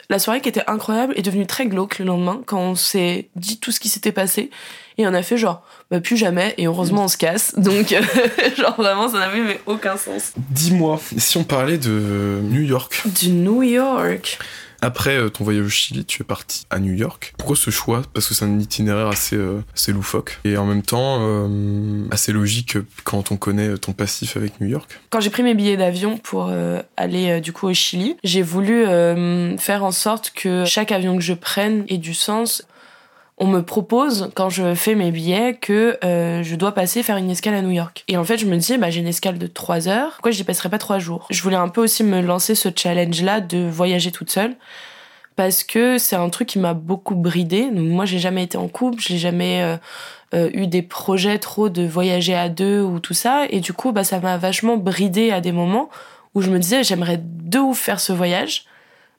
La 0.10 0.19
soirée 0.19 0.41
qui 0.41 0.50
était 0.50 0.63
incroyable 0.67 1.13
est 1.15 1.21
devenue 1.21 1.47
très 1.47 1.67
glauque 1.67 2.00
le 2.00 2.06
lendemain 2.06 2.41
quand 2.45 2.60
on 2.60 2.76
s'est 2.76 3.30
dit 3.38 3.60
tout 3.60 3.71
ce 3.71 3.80
qui 3.80 3.88
s'était 3.88 4.12
passé 4.12 4.50
et 5.02 5.08
on 5.08 5.14
a 5.14 5.24
fait 5.24 5.38
genre 5.38 5.64
bah 5.90 6.00
plus 6.00 6.18
jamais 6.18 6.54
et 6.58 6.68
heureusement 6.68 7.06
on 7.06 7.08
se 7.08 7.18
casse 7.18 7.56
donc 7.58 7.92
euh, 7.92 8.02
genre 8.58 8.76
vraiment 8.76 9.10
ça 9.10 9.20
n'avait 9.20 9.60
aucun 9.66 9.98
sens. 9.98 10.34
Dis-moi 10.50 11.00
si 11.18 11.38
on 11.38 11.44
parlait 11.44 11.78
de 11.78 12.40
New 12.44 12.62
York. 12.62 13.04
Du 13.06 13.30
New 13.30 13.64
York. 13.64 14.40
Après 14.82 15.16
euh, 15.16 15.30
ton 15.30 15.44
voyage 15.44 15.66
au 15.66 15.70
Chili, 15.70 16.06
tu 16.06 16.24
es 16.24 16.26
parti 16.26 16.66
à 16.72 16.80
New 16.80 16.94
York. 16.94 17.34
Pourquoi 17.38 17.56
ce 17.56 17.70
choix? 17.70 18.02
Parce 18.14 18.28
que 18.28 18.34
c'est 18.34 18.46
un 18.46 18.60
itinéraire 18.60 19.08
assez, 19.08 19.36
euh, 19.36 19.64
assez 19.76 19.92
loufoque 19.92 20.40
et 20.44 20.58
en 20.58 20.66
même 20.66 20.82
temps 20.82 21.20
euh, 21.22 22.08
assez 22.10 22.32
logique 22.32 22.78
quand 23.04 23.32
on 23.32 23.38
connaît 23.38 23.78
ton 23.78 23.94
passif 23.94 24.38
avec 24.38 24.60
New 24.60 24.68
York. 24.68 25.00
Quand 25.12 25.20
j'ai 25.20 25.30
pris 25.30 25.44
mes 25.44 25.54
billets 25.54 25.78
d'avion 25.78 26.18
pour 26.18 26.52
aller 26.98 27.42
du 27.42 27.54
coup 27.54 27.68
au 27.68 27.74
Chili, 27.74 28.18
j'ai 28.24 28.42
voulu 28.42 28.86
faire 29.58 29.84
en 29.84 29.92
sorte 29.92 30.32
que 30.36 30.66
chaque 30.66 30.92
avion 30.92 31.16
que 31.16 31.24
je 31.24 31.34
prenne 31.34 31.86
ait 31.88 31.98
du 31.98 32.14
sens 32.14 32.64
on 33.42 33.48
me 33.48 33.62
propose 33.64 34.30
quand 34.36 34.50
je 34.50 34.76
fais 34.76 34.94
mes 34.94 35.10
billets 35.10 35.56
que 35.56 35.98
euh, 36.04 36.44
je 36.44 36.56
dois 36.56 36.74
passer 36.74 37.02
faire 37.02 37.18
une 37.18 37.32
escale 37.32 37.56
à 37.56 37.64
New 37.64 37.72
York. 37.72 38.04
Et 38.08 38.16
en 38.16 38.24
fait, 38.24 38.38
je 38.38 38.46
me 38.46 38.56
dis, 38.56 38.78
bah, 38.78 38.92
j'ai 38.92 39.00
une 39.00 39.08
escale 39.08 39.40
de 39.40 39.48
3 39.48 39.88
heures, 39.88 40.12
pourquoi 40.12 40.30
j'y 40.30 40.44
passerai 40.44 40.70
pas 40.70 40.78
3 40.78 41.00
jours? 41.00 41.26
Je 41.32 41.42
voulais 41.42 41.56
un 41.56 41.68
peu 41.68 41.82
aussi 41.82 42.04
me 42.04 42.22
lancer 42.22 42.54
ce 42.54 42.70
challenge-là 42.74 43.42
de 43.42 43.68
voyager 43.68 44.12
toute 44.12 44.30
seule 44.30 44.56
parce 45.36 45.64
que 45.64 45.98
c'est 45.98 46.16
un 46.16 46.30
truc 46.30 46.50
qui 46.50 46.60
m'a 46.60 46.76
beaucoup 46.76 47.16
bridé. 47.16 47.72
moi, 47.72 48.06
j'ai 48.06 48.20
jamais 48.20 48.44
été 48.44 48.60
en 48.60 48.68
couple, 48.68 49.02
j'ai 49.02 49.18
jamais 49.18 49.64
euh, 49.64 49.78
euh, 50.36 50.52
eu 50.54 50.68
des 50.68 50.84
projets 50.84 51.40
trop 51.40 51.70
de 51.70 51.82
voyager 51.82 52.36
à 52.36 52.48
deux 52.48 52.82
ou 52.82 53.00
tout 53.00 53.16
ça. 53.16 53.48
Et 53.50 53.60
du 53.60 53.74
coup, 53.74 53.92
bah, 53.92 54.04
ça 54.04 54.20
m'a 54.20 54.38
vachement 54.38 54.78
bridé 54.78 55.32
à 55.32 55.42
des 55.42 55.52
moments 55.52 55.90
où 56.36 56.42
je 56.42 56.52
me 56.52 56.60
disais, 56.60 56.84
j'aimerais 56.84 57.20
de 57.24 57.58
ouf 57.58 57.80
faire 57.80 58.00
ce 58.00 58.14
voyage. 58.14 58.66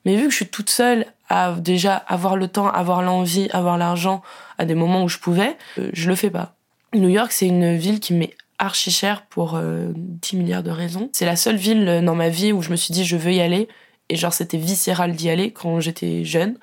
Mais 0.04 0.16
vu 0.16 0.24
que 0.24 0.30
je 0.30 0.36
suis 0.36 0.48
toute 0.48 0.70
seule 0.70 1.06
à 1.28 1.52
déjà 1.52 1.96
avoir 1.96 2.36
le 2.36 2.48
temps, 2.48 2.68
avoir 2.68 3.02
l'envie, 3.02 3.48
avoir 3.52 3.78
l'argent 3.78 4.22
à 4.58 4.64
des 4.64 4.74
moments 4.74 5.04
où 5.04 5.08
je 5.08 5.18
pouvais, 5.18 5.56
euh, 5.78 5.90
je 5.92 6.08
le 6.08 6.14
fais 6.14 6.30
pas. 6.30 6.54
New 6.94 7.08
York, 7.08 7.32
c'est 7.32 7.46
une 7.46 7.76
ville 7.76 8.00
qui 8.00 8.12
m'est 8.12 8.34
archi 8.58 8.90
chère 8.90 9.22
pour 9.26 9.52
10 9.52 9.56
euh, 9.62 9.92
milliards 10.34 10.62
de 10.62 10.70
raisons. 10.70 11.08
C'est 11.12 11.24
la 11.24 11.36
seule 11.36 11.56
ville 11.56 11.88
euh, 11.88 12.02
dans 12.02 12.14
ma 12.14 12.28
vie 12.28 12.52
où 12.52 12.62
je 12.62 12.70
me 12.70 12.76
suis 12.76 12.92
dit 12.92 13.04
je 13.04 13.16
veux 13.16 13.32
y 13.32 13.40
aller. 13.40 13.68
Et 14.08 14.16
genre, 14.16 14.32
c'était 14.32 14.58
viscéral 14.58 15.14
d'y 15.14 15.30
aller 15.30 15.52
quand 15.52 15.80
j'étais 15.80 16.24
jeune, 16.24 16.58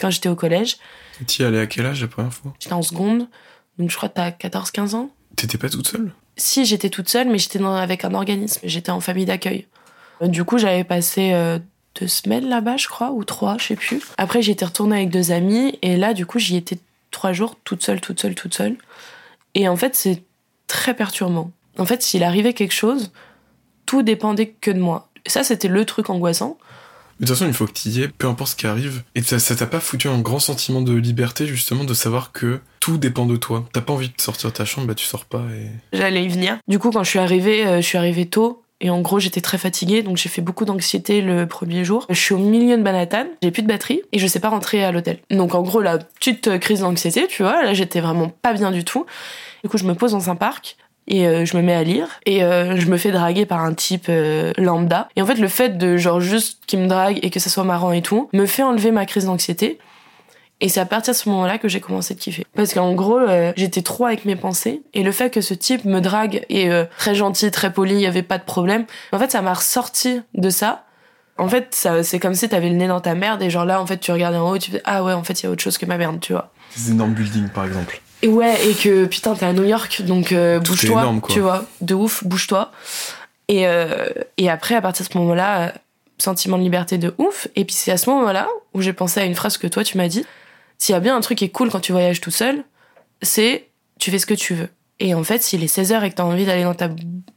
quand 0.00 0.10
j'étais 0.10 0.28
au 0.28 0.36
collège. 0.36 0.76
Tu 1.26 1.42
y 1.42 1.44
allais 1.44 1.60
à 1.60 1.66
quel 1.66 1.86
âge 1.86 2.00
la 2.00 2.08
première 2.08 2.32
fois? 2.32 2.54
J'étais 2.60 2.74
en 2.74 2.82
seconde, 2.82 3.26
donc 3.78 3.90
je 3.90 3.96
crois 3.96 4.08
que 4.08 4.14
t'as 4.14 4.30
14-15 4.30 4.94
ans. 4.94 5.10
T'étais 5.34 5.58
pas 5.58 5.68
toute 5.68 5.88
seule? 5.88 6.12
Si, 6.36 6.64
j'étais 6.64 6.88
toute 6.88 7.08
seule, 7.08 7.28
mais 7.28 7.38
j'étais 7.38 7.60
avec 7.60 8.04
un 8.04 8.14
organisme. 8.14 8.60
J'étais 8.62 8.90
en 8.90 9.00
famille 9.00 9.24
d'accueil. 9.24 9.66
Du 10.22 10.44
coup, 10.44 10.58
j'avais 10.58 10.84
passé 10.84 11.32
deux 11.94 12.08
semaines 12.08 12.48
là-bas, 12.48 12.76
je 12.76 12.88
crois, 12.88 13.10
ou 13.10 13.24
trois, 13.24 13.58
je 13.58 13.68
sais 13.68 13.76
plus. 13.76 14.02
Après, 14.16 14.42
j'étais 14.42 14.64
retournée 14.64 14.96
avec 14.96 15.10
deux 15.10 15.32
amis, 15.32 15.78
et 15.82 15.96
là, 15.96 16.14
du 16.14 16.26
coup, 16.26 16.38
j'y 16.38 16.56
étais 16.56 16.78
trois 17.10 17.32
jours, 17.32 17.56
toute 17.64 17.82
seule, 17.82 18.00
toute 18.00 18.20
seule, 18.20 18.34
toute 18.34 18.54
seule. 18.54 18.76
Et 19.54 19.68
en 19.68 19.76
fait, 19.76 19.94
c'est 19.94 20.22
très 20.66 20.94
perturbant. 20.94 21.50
En 21.78 21.86
fait, 21.86 22.02
s'il 22.02 22.22
arrivait 22.22 22.54
quelque 22.54 22.74
chose, 22.74 23.12
tout 23.86 24.02
dépendait 24.02 24.48
que 24.60 24.70
de 24.70 24.80
moi. 24.80 25.08
Et 25.24 25.30
ça, 25.30 25.42
c'était 25.44 25.68
le 25.68 25.84
truc 25.84 26.10
angoissant. 26.10 26.58
De 27.20 27.26
toute 27.26 27.34
façon, 27.34 27.48
il 27.48 27.54
faut 27.54 27.66
que 27.66 27.72
tu 27.72 27.88
y 27.88 28.02
aies, 28.02 28.08
peu 28.08 28.28
importe 28.28 28.52
ce 28.52 28.56
qui 28.56 28.68
arrive. 28.68 29.02
Et 29.16 29.22
ça 29.22 29.56
t'a 29.56 29.66
pas 29.66 29.80
foutu 29.80 30.08
un 30.08 30.20
grand 30.20 30.38
sentiment 30.38 30.82
de 30.82 30.94
liberté, 30.94 31.46
justement, 31.46 31.82
de 31.82 31.94
savoir 31.94 32.30
que 32.30 32.60
tout 32.78 32.96
dépend 32.96 33.26
de 33.26 33.36
toi. 33.36 33.68
T'as 33.72 33.80
pas 33.80 33.92
envie 33.92 34.08
de 34.08 34.20
sortir 34.20 34.50
de 34.50 34.54
ta 34.54 34.64
chambre, 34.64 34.86
bah 34.86 34.94
tu 34.94 35.04
sors 35.04 35.24
pas 35.24 35.44
et... 35.52 35.68
J'allais 35.92 36.24
y 36.24 36.28
venir. 36.28 36.58
Du 36.68 36.78
coup, 36.78 36.92
quand 36.92 37.02
je 37.02 37.10
suis 37.10 37.18
arrivée, 37.18 37.66
euh, 37.66 37.76
je 37.80 37.86
suis 37.86 37.98
arrivée 37.98 38.26
tôt. 38.26 38.62
Et 38.80 38.90
en 38.90 39.00
gros, 39.00 39.18
j'étais 39.18 39.40
très 39.40 39.58
fatiguée, 39.58 40.02
donc 40.02 40.16
j'ai 40.16 40.28
fait 40.28 40.42
beaucoup 40.42 40.64
d'anxiété 40.64 41.20
le 41.20 41.46
premier 41.46 41.84
jour. 41.84 42.06
Je 42.08 42.18
suis 42.18 42.34
au 42.34 42.38
milieu 42.38 42.76
de 42.76 42.82
Manhattan, 42.82 43.26
j'ai 43.42 43.50
plus 43.50 43.62
de 43.62 43.66
batterie 43.66 44.02
et 44.12 44.18
je 44.18 44.26
sais 44.26 44.38
pas 44.38 44.50
rentrer 44.50 44.84
à 44.84 44.92
l'hôtel. 44.92 45.18
Donc 45.30 45.54
en 45.54 45.62
gros, 45.62 45.80
la 45.80 45.98
petite 45.98 46.58
crise 46.60 46.80
d'anxiété, 46.80 47.26
tu 47.26 47.42
vois, 47.42 47.64
là 47.64 47.74
j'étais 47.74 48.00
vraiment 48.00 48.28
pas 48.28 48.52
bien 48.52 48.70
du 48.70 48.84
tout. 48.84 49.04
Du 49.64 49.70
coup, 49.70 49.78
je 49.78 49.84
me 49.84 49.94
pose 49.94 50.12
dans 50.12 50.30
un 50.30 50.36
parc 50.36 50.76
et 51.08 51.26
euh, 51.26 51.44
je 51.44 51.56
me 51.56 51.62
mets 51.62 51.74
à 51.74 51.82
lire 51.82 52.20
et 52.26 52.44
euh, 52.44 52.76
je 52.76 52.86
me 52.86 52.96
fais 52.96 53.10
draguer 53.10 53.46
par 53.46 53.64
un 53.64 53.74
type 53.74 54.06
euh, 54.08 54.52
lambda. 54.58 55.08
Et 55.16 55.22
en 55.22 55.26
fait, 55.26 55.36
le 55.36 55.48
fait 55.48 55.76
de 55.76 55.96
genre 55.96 56.20
juste 56.20 56.60
qu'il 56.66 56.78
me 56.80 56.86
drague 56.86 57.18
et 57.22 57.30
que 57.30 57.40
ça 57.40 57.50
soit 57.50 57.64
marrant 57.64 57.92
et 57.92 58.02
tout, 58.02 58.28
me 58.32 58.46
fait 58.46 58.62
enlever 58.62 58.92
ma 58.92 59.06
crise 59.06 59.24
d'anxiété. 59.24 59.78
Et 60.60 60.68
c'est 60.68 60.80
à 60.80 60.86
partir 60.86 61.12
de 61.14 61.18
ce 61.18 61.28
moment-là 61.28 61.58
que 61.58 61.68
j'ai 61.68 61.80
commencé 61.80 62.14
de 62.14 62.18
kiffer. 62.18 62.44
Parce 62.56 62.74
qu'en 62.74 62.92
gros, 62.94 63.18
euh, 63.18 63.52
j'étais 63.56 63.82
trop 63.82 64.06
avec 64.06 64.24
mes 64.24 64.34
pensées. 64.34 64.82
Et 64.92 65.04
le 65.04 65.12
fait 65.12 65.30
que 65.30 65.40
ce 65.40 65.54
type 65.54 65.84
me 65.84 66.00
drague 66.00 66.44
et 66.48 66.70
euh, 66.70 66.84
très 66.98 67.14
gentil, 67.14 67.50
très 67.50 67.72
poli, 67.72 67.94
il 67.94 68.00
y 68.00 68.06
avait 68.06 68.24
pas 68.24 68.38
de 68.38 68.44
problème. 68.44 68.84
En 69.12 69.18
fait, 69.18 69.30
ça 69.30 69.40
m'a 69.40 69.54
ressorti 69.54 70.20
de 70.34 70.50
ça. 70.50 70.84
En 71.36 71.48
fait, 71.48 71.68
ça, 71.76 72.02
c'est 72.02 72.18
comme 72.18 72.34
si 72.34 72.48
t'avais 72.48 72.70
le 72.70 72.74
nez 72.74 72.88
dans 72.88 73.00
ta 73.00 73.14
merde 73.14 73.40
et 73.42 73.50
genre 73.50 73.64
là, 73.64 73.80
en 73.80 73.86
fait, 73.86 73.98
tu 73.98 74.10
regardes 74.10 74.34
en 74.34 74.50
haut 74.50 74.56
et 74.56 74.58
tu 74.58 74.72
fais 74.72 74.82
ah 74.84 75.04
ouais, 75.04 75.12
en 75.12 75.22
fait, 75.22 75.40
il 75.40 75.44
y 75.44 75.46
a 75.46 75.50
autre 75.50 75.62
chose 75.62 75.78
que 75.78 75.86
ma 75.86 75.96
merde, 75.96 76.18
tu 76.20 76.32
vois. 76.32 76.50
Des 76.76 76.90
énormes 76.90 77.12
buildings, 77.12 77.48
par 77.50 77.64
exemple. 77.64 78.00
Et 78.22 78.28
ouais, 78.28 78.56
et 78.66 78.74
que 78.74 79.04
putain, 79.04 79.36
t'es 79.36 79.46
à 79.46 79.52
New 79.52 79.62
York, 79.62 80.02
donc 80.02 80.32
euh, 80.32 80.58
bouge-toi, 80.58 81.14
tu 81.28 81.38
vois, 81.38 81.64
de 81.80 81.94
ouf, 81.94 82.24
bouge-toi. 82.24 82.72
Et, 83.46 83.64
et 84.36 84.50
après, 84.50 84.74
à 84.74 84.82
partir 84.82 85.06
de 85.06 85.12
ce 85.12 85.16
moment-là, 85.18 85.72
sentiment 86.18 86.58
de 86.58 86.62
liberté 86.62 86.98
de 86.98 87.14
ouf. 87.18 87.48
Et 87.56 87.64
puis 87.64 87.74
c'est 87.74 87.92
à 87.92 87.96
ce 87.96 88.10
moment-là 88.10 88.48
où 88.74 88.82
j'ai 88.82 88.92
pensé 88.92 89.20
à 89.20 89.24
une 89.24 89.34
phrase 89.34 89.56
que 89.56 89.66
toi 89.66 89.84
tu 89.84 89.96
m'as 89.96 90.08
dit 90.08 90.26
s'il 90.78 90.92
y 90.92 90.96
a 90.96 91.00
bien 91.00 91.16
un 91.16 91.20
truc 91.20 91.38
qui 91.38 91.44
est 91.44 91.50
cool 91.50 91.70
quand 91.70 91.80
tu 91.80 91.92
voyages 91.92 92.20
tout 92.20 92.30
seul, 92.30 92.64
c'est 93.22 93.68
tu 93.98 94.10
fais 94.10 94.18
ce 94.18 94.26
que 94.26 94.34
tu 94.34 94.54
veux. 94.54 94.68
Et 95.00 95.14
en 95.14 95.24
fait, 95.24 95.42
s'il 95.42 95.62
est 95.62 95.74
16h 95.74 96.02
et 96.04 96.10
que 96.10 96.16
t'as 96.16 96.24
envie 96.24 96.46
d'aller 96.46 96.64
dans 96.64 96.74
ta, 96.74 96.88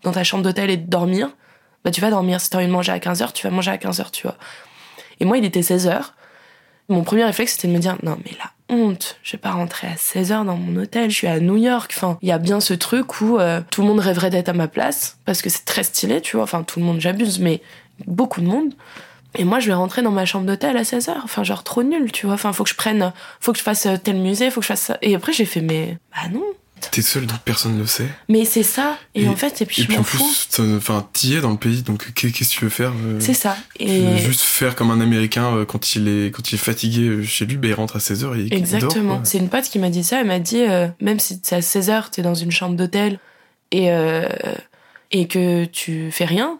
dans 0.03 0.11
ta 0.11 0.23
chambre 0.23 0.43
d'hôtel 0.43 0.69
et 0.69 0.77
de 0.77 0.89
dormir, 0.89 1.29
bah 1.83 1.91
tu 1.91 2.01
vas 2.01 2.09
dormir. 2.09 2.39
Si 2.41 2.49
t'as 2.49 2.57
envie 2.57 2.67
de 2.67 2.71
manger 2.71 2.91
à 2.91 2.99
15h, 2.99 3.33
tu 3.33 3.47
vas 3.47 3.53
manger 3.53 3.71
à 3.71 3.77
15h, 3.77 4.11
tu 4.11 4.23
vois. 4.23 4.37
Et 5.19 5.25
moi, 5.25 5.37
il 5.37 5.45
était 5.45 5.61
16h. 5.61 6.11
Mon 6.89 7.03
premier 7.03 7.23
réflexe, 7.23 7.53
c'était 7.53 7.67
de 7.67 7.73
me 7.73 7.79
dire, 7.79 7.97
non, 8.03 8.17
mais 8.25 8.31
la 8.37 8.75
honte, 8.75 9.17
je 9.23 9.33
vais 9.33 9.37
pas 9.37 9.51
rentrer 9.51 9.87
à 9.87 9.95
16h 9.95 10.45
dans 10.45 10.57
mon 10.57 10.81
hôtel, 10.81 11.09
je 11.09 11.15
suis 11.15 11.27
à 11.27 11.39
New 11.39 11.57
York. 11.57 11.93
Enfin, 11.95 12.17
il 12.21 12.29
y 12.29 12.31
a 12.31 12.37
bien 12.37 12.59
ce 12.59 12.73
truc 12.73 13.21
où 13.21 13.37
euh, 13.37 13.61
tout 13.69 13.81
le 13.81 13.87
monde 13.87 13.99
rêverait 13.99 14.29
d'être 14.29 14.49
à 14.49 14.53
ma 14.53 14.67
place, 14.67 15.17
parce 15.25 15.41
que 15.41 15.49
c'est 15.49 15.65
très 15.65 15.83
stylé, 15.83 16.21
tu 16.21 16.35
vois. 16.35 16.43
Enfin, 16.43 16.63
tout 16.63 16.79
le 16.79 16.85
monde, 16.85 16.99
j'abuse, 16.99 17.39
mais 17.39 17.61
beaucoup 18.07 18.41
de 18.41 18.47
monde. 18.47 18.73
Et 19.35 19.43
moi, 19.43 19.59
je 19.59 19.67
vais 19.67 19.73
rentrer 19.73 20.01
dans 20.01 20.11
ma 20.11 20.25
chambre 20.25 20.45
d'hôtel 20.45 20.75
à 20.77 20.83
16h. 20.83 21.13
Enfin, 21.23 21.43
genre, 21.43 21.63
trop 21.63 21.83
nul, 21.83 22.11
tu 22.11 22.25
vois. 22.25 22.35
Enfin, 22.35 22.51
faut 22.53 22.63
que 22.63 22.69
je 22.69 22.75
prenne, 22.75 23.13
faut 23.39 23.53
que 23.53 23.57
je 23.57 23.63
fasse 23.63 23.87
tel 24.03 24.17
musée, 24.17 24.51
faut 24.51 24.59
que 24.59 24.65
je 24.65 24.67
fasse 24.67 24.81
ça. 24.81 24.97
Et 25.01 25.15
après, 25.15 25.33
j'ai 25.33 25.45
fait, 25.45 25.61
mais, 25.61 25.97
bah 26.11 26.29
non. 26.31 26.43
T'es 26.89 27.01
seul, 27.01 27.25
donc 27.27 27.39
personne 27.45 27.75
ne 27.75 27.81
le 27.81 27.85
sait. 27.85 28.07
Mais 28.27 28.43
c'est 28.43 28.63
ça. 28.63 28.97
Et, 29.13 29.27
en 29.27 29.35
fait, 29.35 29.61
et 29.61 29.65
puis, 29.65 29.83
et 29.83 29.85
puis 29.85 29.97
en 29.97 30.03
plus, 30.03 30.47
enfin, 30.59 31.07
t'y 31.13 31.35
es 31.35 31.41
dans 31.41 31.51
le 31.51 31.57
pays, 31.57 31.83
donc 31.83 32.11
qu'est-ce 32.13 32.33
que 32.33 32.43
tu 32.43 32.63
veux 32.63 32.69
faire 32.69 32.91
euh, 32.91 33.19
C'est 33.19 33.33
ça. 33.33 33.55
Et 33.79 34.17
juste 34.17 34.41
faire 34.41 34.75
comme 34.75 34.89
un 34.89 34.99
Américain 34.99 35.55
euh, 35.55 35.65
quand 35.65 35.95
il 35.95 36.07
est 36.07 36.31
quand 36.31 36.51
il 36.51 36.55
est 36.55 36.57
fatigué 36.57 37.07
euh, 37.07 37.23
chez 37.23 37.45
lui, 37.45 37.57
ben 37.57 37.69
il 37.69 37.73
rentre 37.73 37.97
à 37.97 37.99
16h 37.99 38.35
et 38.35 38.55
Exactement. 38.55 39.21
C'est 39.23 39.37
une 39.37 39.49
pote 39.49 39.65
qui 39.65 39.77
m'a 39.79 39.89
dit 39.89 40.03
ça. 40.03 40.21
Elle 40.21 40.27
m'a 40.27 40.39
dit, 40.39 40.63
même 40.99 41.19
si 41.19 41.39
c'est 41.43 41.55
à 41.55 41.59
16h, 41.59 42.09
t'es 42.09 42.23
dans 42.23 42.35
une 42.35 42.51
chambre 42.51 42.75
d'hôtel 42.75 43.19
et 43.71 43.89
et 45.11 45.27
que 45.27 45.65
tu 45.65 46.09
fais 46.11 46.25
rien, 46.25 46.59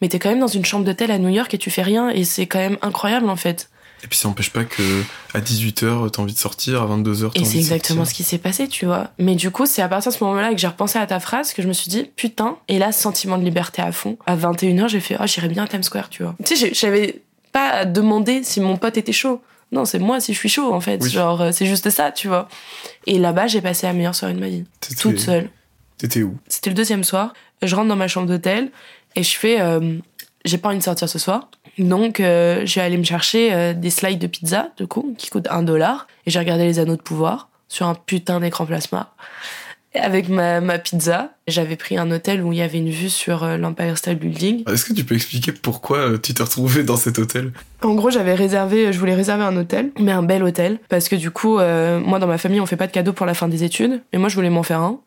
mais 0.00 0.08
t'es 0.08 0.18
quand 0.18 0.28
même 0.28 0.40
dans 0.40 0.46
une 0.46 0.64
chambre 0.64 0.84
d'hôtel 0.84 1.10
à 1.10 1.18
New 1.18 1.28
York 1.28 1.52
et 1.54 1.58
tu 1.58 1.70
fais 1.70 1.82
rien 1.82 2.10
et 2.10 2.24
c'est 2.24 2.46
quand 2.46 2.58
même 2.58 2.78
incroyable 2.82 3.28
en 3.28 3.36
fait. 3.36 3.70
Et 4.04 4.06
puis 4.06 4.16
ça 4.16 4.28
n'empêche 4.28 4.50
pas 4.50 4.64
que 4.64 5.02
à 5.34 5.40
18h 5.40 6.10
t'as 6.10 6.22
envie 6.22 6.32
de 6.32 6.38
sortir, 6.38 6.82
à 6.82 6.86
22h 6.86 7.32
t'as 7.32 7.40
Et 7.40 7.44
c'est 7.44 7.58
exactement 7.58 8.04
ce 8.04 8.14
qui 8.14 8.22
s'est 8.22 8.38
passé, 8.38 8.68
tu 8.68 8.86
vois. 8.86 9.10
Mais 9.18 9.34
du 9.34 9.50
coup, 9.50 9.66
c'est 9.66 9.82
à 9.82 9.88
partir 9.88 10.12
de 10.12 10.16
ce 10.16 10.22
moment-là 10.24 10.52
que 10.52 10.58
j'ai 10.58 10.68
repensé 10.68 10.98
à 10.98 11.06
ta 11.06 11.18
phrase 11.18 11.52
que 11.52 11.62
je 11.62 11.68
me 11.68 11.72
suis 11.72 11.90
dit 11.90 12.04
putain, 12.14 12.58
et 12.68 12.78
là 12.78 12.92
sentiment 12.92 13.38
de 13.38 13.44
liberté 13.44 13.82
à 13.82 13.90
fond. 13.90 14.16
À 14.26 14.36
21h, 14.36 14.88
j'ai 14.88 15.00
fait 15.00 15.16
oh, 15.20 15.26
j'irais 15.26 15.48
bien 15.48 15.64
à 15.64 15.68
Times 15.68 15.82
Square, 15.82 16.10
tu 16.10 16.22
vois. 16.22 16.36
Tu 16.44 16.56
sais, 16.56 16.72
j'avais 16.74 17.22
pas 17.50 17.84
demandé 17.84 18.42
si 18.44 18.60
mon 18.60 18.76
pote 18.76 18.96
était 18.96 19.12
chaud. 19.12 19.42
Non, 19.72 19.84
c'est 19.84 19.98
moi 19.98 20.20
si 20.20 20.32
je 20.32 20.38
suis 20.38 20.48
chaud 20.48 20.72
en 20.72 20.80
fait, 20.80 21.06
genre 21.06 21.42
euh, 21.42 21.52
c'est 21.52 21.66
juste 21.66 21.90
ça, 21.90 22.12
tu 22.12 22.28
vois. 22.28 22.48
Et 23.06 23.18
là-bas, 23.18 23.48
j'ai 23.48 23.60
passé 23.60 23.86
la 23.86 23.92
meilleure 23.92 24.14
soirée 24.14 24.34
de 24.34 24.40
ma 24.40 24.48
vie, 24.48 24.64
toute 25.00 25.18
seule. 25.18 25.50
T'étais 25.98 26.22
où? 26.22 26.38
C'était 26.46 26.70
le 26.70 26.76
deuxième 26.76 27.02
soir. 27.02 27.34
Je 27.60 27.74
rentre 27.74 27.88
dans 27.88 27.96
ma 27.96 28.06
chambre 28.06 28.28
d'hôtel 28.28 28.70
et 29.14 29.22
je 29.22 29.36
fais, 29.36 29.60
euh, 29.60 29.98
j'ai 30.44 30.58
pas 30.58 30.68
envie 30.68 30.78
de 30.78 30.82
sortir 30.82 31.08
ce 31.08 31.18
soir. 31.18 31.50
Donc, 31.78 32.20
euh, 32.20 32.66
je 32.66 32.74
vais 32.76 32.80
aller 32.80 32.96
me 32.96 33.04
chercher 33.04 33.52
euh, 33.52 33.72
des 33.72 33.90
slides 33.90 34.18
de 34.18 34.26
pizza, 34.26 34.70
du 34.76 34.86
coup, 34.86 35.14
qui 35.16 35.30
coûtent 35.30 35.48
un 35.50 35.62
dollar. 35.62 36.06
Et 36.26 36.30
j'ai 36.30 36.38
regardé 36.38 36.64
les 36.64 36.78
anneaux 36.78 36.96
de 36.96 37.02
pouvoir 37.02 37.48
sur 37.68 37.86
un 37.86 37.94
putain 37.94 38.40
d'écran 38.40 38.66
plasma 38.66 39.12
avec 39.94 40.28
ma, 40.28 40.60
ma 40.60 40.78
pizza. 40.78 41.32
J'avais 41.46 41.76
pris 41.76 41.96
un 41.96 42.10
hôtel 42.10 42.42
où 42.42 42.52
il 42.52 42.58
y 42.58 42.62
avait 42.62 42.78
une 42.78 42.90
vue 42.90 43.08
sur 43.08 43.44
l'Empire 43.44 43.96
State 43.96 44.18
Building. 44.18 44.64
Est-ce 44.70 44.84
que 44.84 44.92
tu 44.92 45.02
peux 45.02 45.14
expliquer 45.14 45.52
pourquoi 45.52 46.18
tu 46.18 46.34
t'es 46.34 46.42
retrouvé 46.42 46.84
dans 46.84 46.96
cet 46.96 47.18
hôtel? 47.18 47.52
En 47.82 47.94
gros, 47.94 48.10
j'avais 48.10 48.34
réservé, 48.34 48.92
je 48.92 48.98
voulais 48.98 49.14
réserver 49.14 49.44
un 49.44 49.56
hôtel, 49.56 49.90
mais 50.00 50.10
un 50.10 50.22
bel 50.22 50.42
hôtel, 50.42 50.78
parce 50.88 51.08
que 51.08 51.14
du 51.14 51.30
coup, 51.30 51.58
euh, 51.58 52.00
moi 52.00 52.18
dans 52.18 52.26
ma 52.26 52.38
famille, 52.38 52.60
on 52.60 52.66
fait 52.66 52.76
pas 52.76 52.88
de 52.88 52.92
cadeau 52.92 53.12
pour 53.12 53.24
la 53.24 53.34
fin 53.34 53.46
des 53.46 53.62
études, 53.62 54.02
mais 54.12 54.18
moi 54.18 54.28
je 54.28 54.34
voulais 54.34 54.50
m'en 54.50 54.64
faire 54.64 54.80
un. 54.80 55.00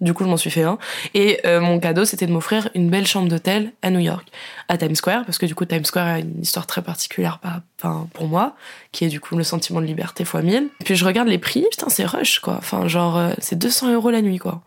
Du 0.00 0.14
coup, 0.14 0.24
je 0.24 0.28
m'en 0.28 0.36
suis 0.36 0.50
fait 0.50 0.62
un. 0.62 0.78
Et 1.14 1.40
mon 1.44 1.78
cadeau, 1.78 2.04
c'était 2.04 2.26
de 2.26 2.32
m'offrir 2.32 2.68
une 2.74 2.90
belle 2.90 3.06
chambre 3.06 3.28
d'hôtel 3.28 3.72
à 3.82 3.90
New 3.90 4.00
York, 4.00 4.26
à 4.68 4.76
Times 4.76 4.94
Square, 4.94 5.24
parce 5.24 5.38
que 5.38 5.46
du 5.46 5.54
coup, 5.54 5.64
Times 5.64 5.84
Square 5.84 6.06
a 6.06 6.18
une 6.18 6.42
histoire 6.42 6.66
très 6.66 6.82
particulière 6.82 7.40
enfin, 7.78 8.06
pour 8.12 8.26
moi, 8.26 8.56
qui 8.92 9.04
est 9.04 9.08
du 9.08 9.20
coup 9.20 9.36
le 9.36 9.44
sentiment 9.44 9.80
de 9.80 9.86
liberté 9.86 10.24
fois 10.24 10.42
1000. 10.42 10.68
Puis 10.84 10.96
je 10.96 11.04
regarde 11.04 11.28
les 11.28 11.38
prix, 11.38 11.64
putain, 11.70 11.88
c'est 11.88 12.04
rush, 12.04 12.40
quoi. 12.40 12.56
Enfin, 12.58 12.88
genre, 12.88 13.20
c'est 13.38 13.58
200 13.58 13.92
euros 13.92 14.10
la 14.10 14.22
nuit, 14.22 14.38
quoi. 14.38 14.62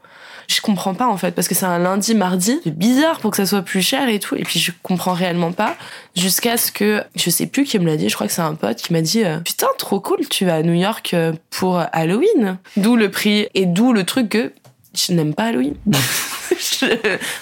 Je 0.50 0.62
comprends 0.62 0.96
pas 0.96 1.08
en 1.08 1.16
fait 1.16 1.32
parce 1.32 1.48
que 1.48 1.54
c'est 1.54 1.68
un 1.68 1.78
lundi, 1.78 2.16
mardi. 2.16 2.60
C'est 2.64 2.76
bizarre 2.76 3.20
pour 3.20 3.30
que 3.30 3.38
ça 3.38 3.46
soit 3.46 3.62
plus 3.62 3.84
cher 3.84 4.10
et 4.10 4.18
tout. 4.18 4.36
Et 4.36 4.44
puis 4.44 4.60
je 4.60 4.72
comprends 4.82 5.14
réellement 5.14 5.52
pas 5.52 5.76
jusqu'à 6.16 6.58
ce 6.58 6.72
que 6.72 7.04
je 7.16 7.30
sais 7.30 7.46
plus 7.46 7.66
qui 7.66 7.78
me 7.78 7.86
l'a 7.86 7.98
dit. 7.98 8.10
Je 8.10 8.16
crois 8.16 8.26
que 8.26 8.34
c'est 8.34 8.42
un 8.42 8.56
pote 8.56 8.78
qui 8.78 8.92
m'a 8.92 9.02
dit 9.02 9.24
euh, 9.24 9.38
putain 9.42 9.68
trop 9.78 10.00
cool, 10.00 10.28
tu 10.28 10.46
vas 10.46 10.56
à 10.56 10.64
New 10.64 10.74
York 10.74 11.14
euh, 11.14 11.34
pour 11.52 11.80
Halloween. 11.92 12.58
D'où 12.78 12.96
le 12.96 13.12
prix 13.12 13.48
et 13.54 13.68
d'où 13.68 13.94
le 13.94 14.04
truc 14.06 14.30
que 14.30 14.52
je 14.96 15.14
n'aime 15.14 15.34
pas 15.34 15.46
Halloween. 15.46 15.76
je, 16.52 16.86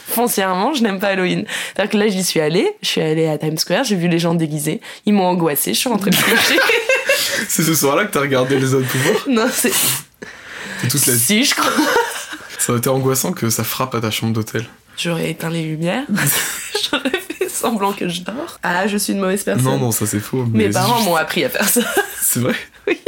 foncièrement, 0.08 0.74
je 0.74 0.84
n'aime 0.84 1.00
pas 1.00 1.08
Halloween. 1.10 1.46
C'est-à-dire 1.74 1.92
que 1.92 1.98
là, 1.98 2.08
j'y 2.08 2.24
suis 2.24 2.40
allée. 2.40 2.72
Je 2.82 2.88
suis 2.88 3.02
allée 3.02 3.28
à 3.28 3.38
Times 3.38 3.58
Square. 3.58 3.84
J'ai 3.84 3.96
vu 3.96 4.08
les 4.08 4.20
gens 4.20 4.34
déguisés. 4.36 4.82
Ils 5.06 5.14
m'ont 5.14 5.28
angoissée. 5.28 5.74
Je 5.74 5.80
suis 5.80 5.90
rentrée 5.90 6.12
me 6.12 6.16
coucher. 6.36 6.60
c'est 7.48 7.64
ce 7.64 7.74
soir-là 7.74 8.06
que 8.06 8.12
t'as 8.12 8.22
regardé 8.22 8.60
les 8.60 8.74
autres 8.74 8.88
pouvoirs? 8.88 9.26
Non, 9.30 9.48
c'est. 9.52 9.74
C'est 10.82 10.88
toute 10.90 11.06
la. 11.06 11.14
Si, 11.14 11.44
je 11.44 11.56
crois. 11.56 11.72
Ça 12.60 12.74
aurait 12.74 12.80
été 12.80 12.90
angoissant 12.90 13.32
que 13.32 13.50
ça 13.50 13.64
frappe 13.64 13.96
à 13.96 14.02
ta 14.02 14.12
chambre 14.12 14.34
d'hôtel. 14.34 14.66
J'aurais 14.98 15.30
éteint 15.30 15.50
les 15.50 15.64
lumières. 15.64 16.04
J'aurais 16.92 17.12
fait 17.12 17.48
semblant 17.48 17.94
que 17.94 18.10
je 18.10 18.22
dors. 18.22 18.60
Ah, 18.62 18.88
je 18.88 18.98
suis 18.98 19.14
une 19.14 19.20
mauvaise 19.20 19.44
personne. 19.44 19.64
Non, 19.64 19.78
non, 19.78 19.92
ça 19.92 20.06
c'est 20.06 20.20
faux. 20.20 20.44
Mes 20.52 20.70
parents 20.70 21.00
m'ont 21.04 21.16
appris 21.16 21.46
à 21.46 21.50
faire 21.50 21.70
ça. 21.70 21.82
C'est 22.22 22.40
vrai? 22.42 22.56
Oui. 22.88 23.00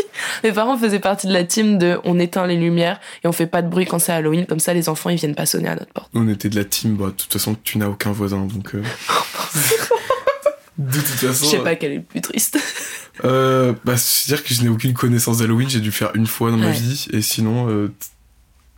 Mes 0.44 0.52
parents 0.52 0.78
faisaient 0.78 1.00
partie 1.00 1.28
de 1.28 1.34
la 1.34 1.44
team 1.44 1.78
de 1.78 2.00
on 2.04 2.20
éteint 2.20 2.46
les 2.46 2.58
lumières 2.58 3.00
et 3.24 3.28
on 3.28 3.32
fait 3.32 3.48
pas 3.48 3.62
de 3.62 3.70
bruit 3.70 3.86
quand 3.86 4.00
c'est 4.00 4.12
Halloween, 4.12 4.46
comme 4.46 4.60
ça 4.60 4.74
les 4.74 4.90
enfants 4.90 5.10
ils 5.10 5.18
viennent 5.18 5.36
pas 5.36 5.46
sonner 5.46 5.70
à 5.70 5.76
notre 5.76 5.92
porte. 5.92 6.10
On 6.14 6.28
était 6.28 6.50
de 6.50 6.56
la 6.56 6.66
team, 6.66 6.96
bah, 6.96 7.08
de 7.08 7.12
toute 7.12 7.32
façon 7.32 7.56
tu 7.64 7.78
n'as 7.78 7.88
aucun 7.88 8.12
voisin 8.12 8.46
donc. 8.46 8.76
Euh... 8.76 8.84
de 10.78 11.00
toute 11.00 11.06
façon. 11.06 11.46
Je 11.46 11.52
sais 11.52 11.60
pas 11.60 11.76
quel 11.76 11.92
est 11.92 11.98
le 11.98 12.04
plus 12.04 12.22
triste. 12.22 12.60
Euh, 13.26 13.74
bah, 13.84 13.98
c'est-à-dire 13.98 14.46
que 14.46 14.54
je 14.54 14.62
n'ai 14.64 14.70
aucune 14.70 14.94
connaissance 14.94 15.40
d'Halloween, 15.40 15.70
j'ai 15.70 15.82
dû 15.82 15.92
faire 15.92 16.12
une 16.14 16.28
fois 16.28 16.52
dans 16.52 16.58
ma 16.58 16.72
vie 16.72 17.08
et 17.12 17.22
sinon 17.22 17.70
euh, 17.70 17.94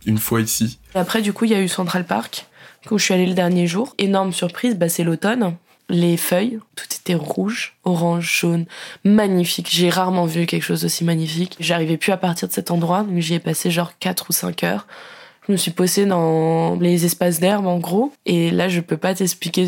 une 0.06 0.18
fois 0.18 0.40
ici. 0.40 0.78
après, 0.94 1.22
du 1.22 1.32
coup, 1.32 1.44
il 1.44 1.52
y 1.52 1.54
a 1.54 1.60
eu 1.60 1.68
Central 1.68 2.04
Park 2.04 2.46
où 2.90 2.98
je 2.98 3.04
suis 3.04 3.14
allée 3.14 3.26
le 3.26 3.34
dernier 3.34 3.66
jour. 3.66 3.94
Énorme 3.98 4.32
surprise, 4.32 4.76
bah, 4.76 4.88
c'est 4.88 5.04
l'automne 5.04 5.56
les 5.88 6.16
feuilles, 6.16 6.58
tout 6.76 6.86
était 6.98 7.14
rouge, 7.14 7.76
orange, 7.84 8.38
jaune, 8.40 8.66
magnifique. 9.04 9.68
J'ai 9.70 9.90
rarement 9.90 10.26
vu 10.26 10.46
quelque 10.46 10.62
chose 10.62 10.82
d'aussi 10.82 11.04
magnifique. 11.04 11.56
J'arrivais 11.60 11.96
plus 11.96 12.12
à 12.12 12.16
partir 12.16 12.48
de 12.48 12.52
cet 12.52 12.70
endroit, 12.70 13.02
donc 13.02 13.18
j'y 13.18 13.34
ai 13.34 13.38
passé 13.38 13.70
genre 13.70 13.92
4 13.98 14.26
ou 14.30 14.32
5 14.32 14.64
heures. 14.64 14.86
Je 15.46 15.52
me 15.52 15.56
suis 15.56 15.72
posée 15.72 16.06
dans 16.06 16.76
les 16.76 17.04
espaces 17.04 17.40
d'herbe 17.40 17.66
en 17.66 17.78
gros, 17.78 18.12
et 18.26 18.50
là 18.50 18.68
je 18.68 18.80
peux 18.80 18.96
pas 18.96 19.14
t'expliquer 19.14 19.66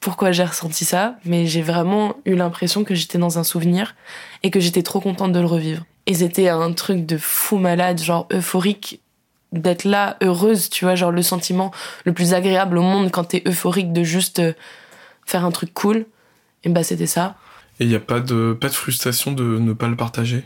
pourquoi 0.00 0.30
j'ai 0.30 0.44
ressenti 0.44 0.84
ça, 0.84 1.16
mais 1.24 1.46
j'ai 1.46 1.62
vraiment 1.62 2.14
eu 2.24 2.36
l'impression 2.36 2.84
que 2.84 2.94
j'étais 2.94 3.18
dans 3.18 3.38
un 3.38 3.44
souvenir 3.44 3.96
et 4.44 4.50
que 4.50 4.60
j'étais 4.60 4.82
trop 4.82 5.00
contente 5.00 5.32
de 5.32 5.40
le 5.40 5.46
revivre. 5.46 5.84
Et 6.06 6.14
c'était 6.14 6.48
un 6.48 6.72
truc 6.72 7.04
de 7.04 7.18
fou 7.18 7.58
malade, 7.58 8.00
genre 8.00 8.28
euphorique 8.32 9.00
d'être 9.52 9.84
là, 9.84 10.16
heureuse, 10.22 10.70
tu 10.70 10.84
vois, 10.84 10.94
genre 10.94 11.10
le 11.10 11.22
sentiment 11.22 11.72
le 12.04 12.12
plus 12.12 12.34
agréable 12.34 12.78
au 12.78 12.82
monde 12.82 13.10
quand 13.10 13.24
t'es 13.24 13.42
euphorique 13.46 13.92
de 13.92 14.04
juste 14.04 14.38
euh, 14.38 14.52
faire 15.28 15.44
un 15.44 15.50
truc 15.50 15.72
cool. 15.74 16.06
Et 16.64 16.68
bah 16.68 16.82
c'était 16.82 17.06
ça. 17.06 17.36
Et 17.78 17.84
il 17.84 17.88
n'y 17.88 17.94
a 17.94 18.00
pas 18.00 18.20
de, 18.20 18.56
pas 18.60 18.68
de 18.68 18.74
frustration 18.74 19.32
de 19.32 19.58
ne 19.58 19.72
pas 19.72 19.88
le 19.88 19.96
partager? 19.96 20.42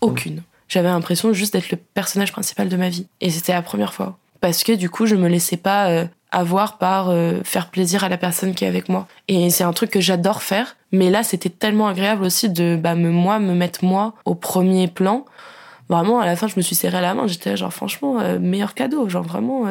Aucune. 0.00 0.42
J'avais 0.68 0.88
l'impression 0.88 1.32
juste 1.32 1.52
d'être 1.52 1.70
le 1.70 1.76
personnage 1.76 2.32
principal 2.32 2.68
de 2.68 2.76
ma 2.76 2.88
vie. 2.88 3.06
Et 3.20 3.30
c'était 3.30 3.52
la 3.52 3.62
première 3.62 3.94
fois. 3.94 4.18
Parce 4.40 4.64
que 4.64 4.72
du 4.72 4.90
coup, 4.90 5.06
je 5.06 5.14
me 5.14 5.28
laissais 5.28 5.58
pas 5.58 5.90
euh, 5.90 6.06
avoir 6.32 6.78
par 6.78 7.10
euh, 7.10 7.40
faire 7.44 7.68
plaisir 7.68 8.02
à 8.02 8.08
la 8.08 8.16
personne 8.16 8.54
qui 8.54 8.64
est 8.64 8.68
avec 8.68 8.88
moi. 8.88 9.06
Et 9.28 9.50
c'est 9.50 9.64
un 9.64 9.72
truc 9.72 9.90
que 9.90 10.00
j'adore 10.00 10.42
faire. 10.42 10.76
Mais 10.90 11.10
là, 11.10 11.22
c'était 11.22 11.50
tellement 11.50 11.86
agréable 11.86 12.24
aussi 12.24 12.48
de 12.48 12.76
bah, 12.82 12.94
me, 12.94 13.10
moi, 13.10 13.38
me 13.38 13.54
mettre 13.54 13.84
moi 13.84 14.14
au 14.24 14.34
premier 14.34 14.88
plan. 14.88 15.24
Vraiment, 15.88 16.20
à 16.20 16.26
la 16.26 16.36
fin, 16.36 16.48
je 16.48 16.54
me 16.56 16.62
suis 16.62 16.74
serré 16.74 17.00
la 17.00 17.14
main. 17.14 17.26
J'étais 17.26 17.56
genre, 17.56 17.72
franchement, 17.72 18.20
euh, 18.20 18.38
meilleur 18.38 18.74
cadeau. 18.74 19.08
Genre, 19.08 19.22
vraiment, 19.22 19.66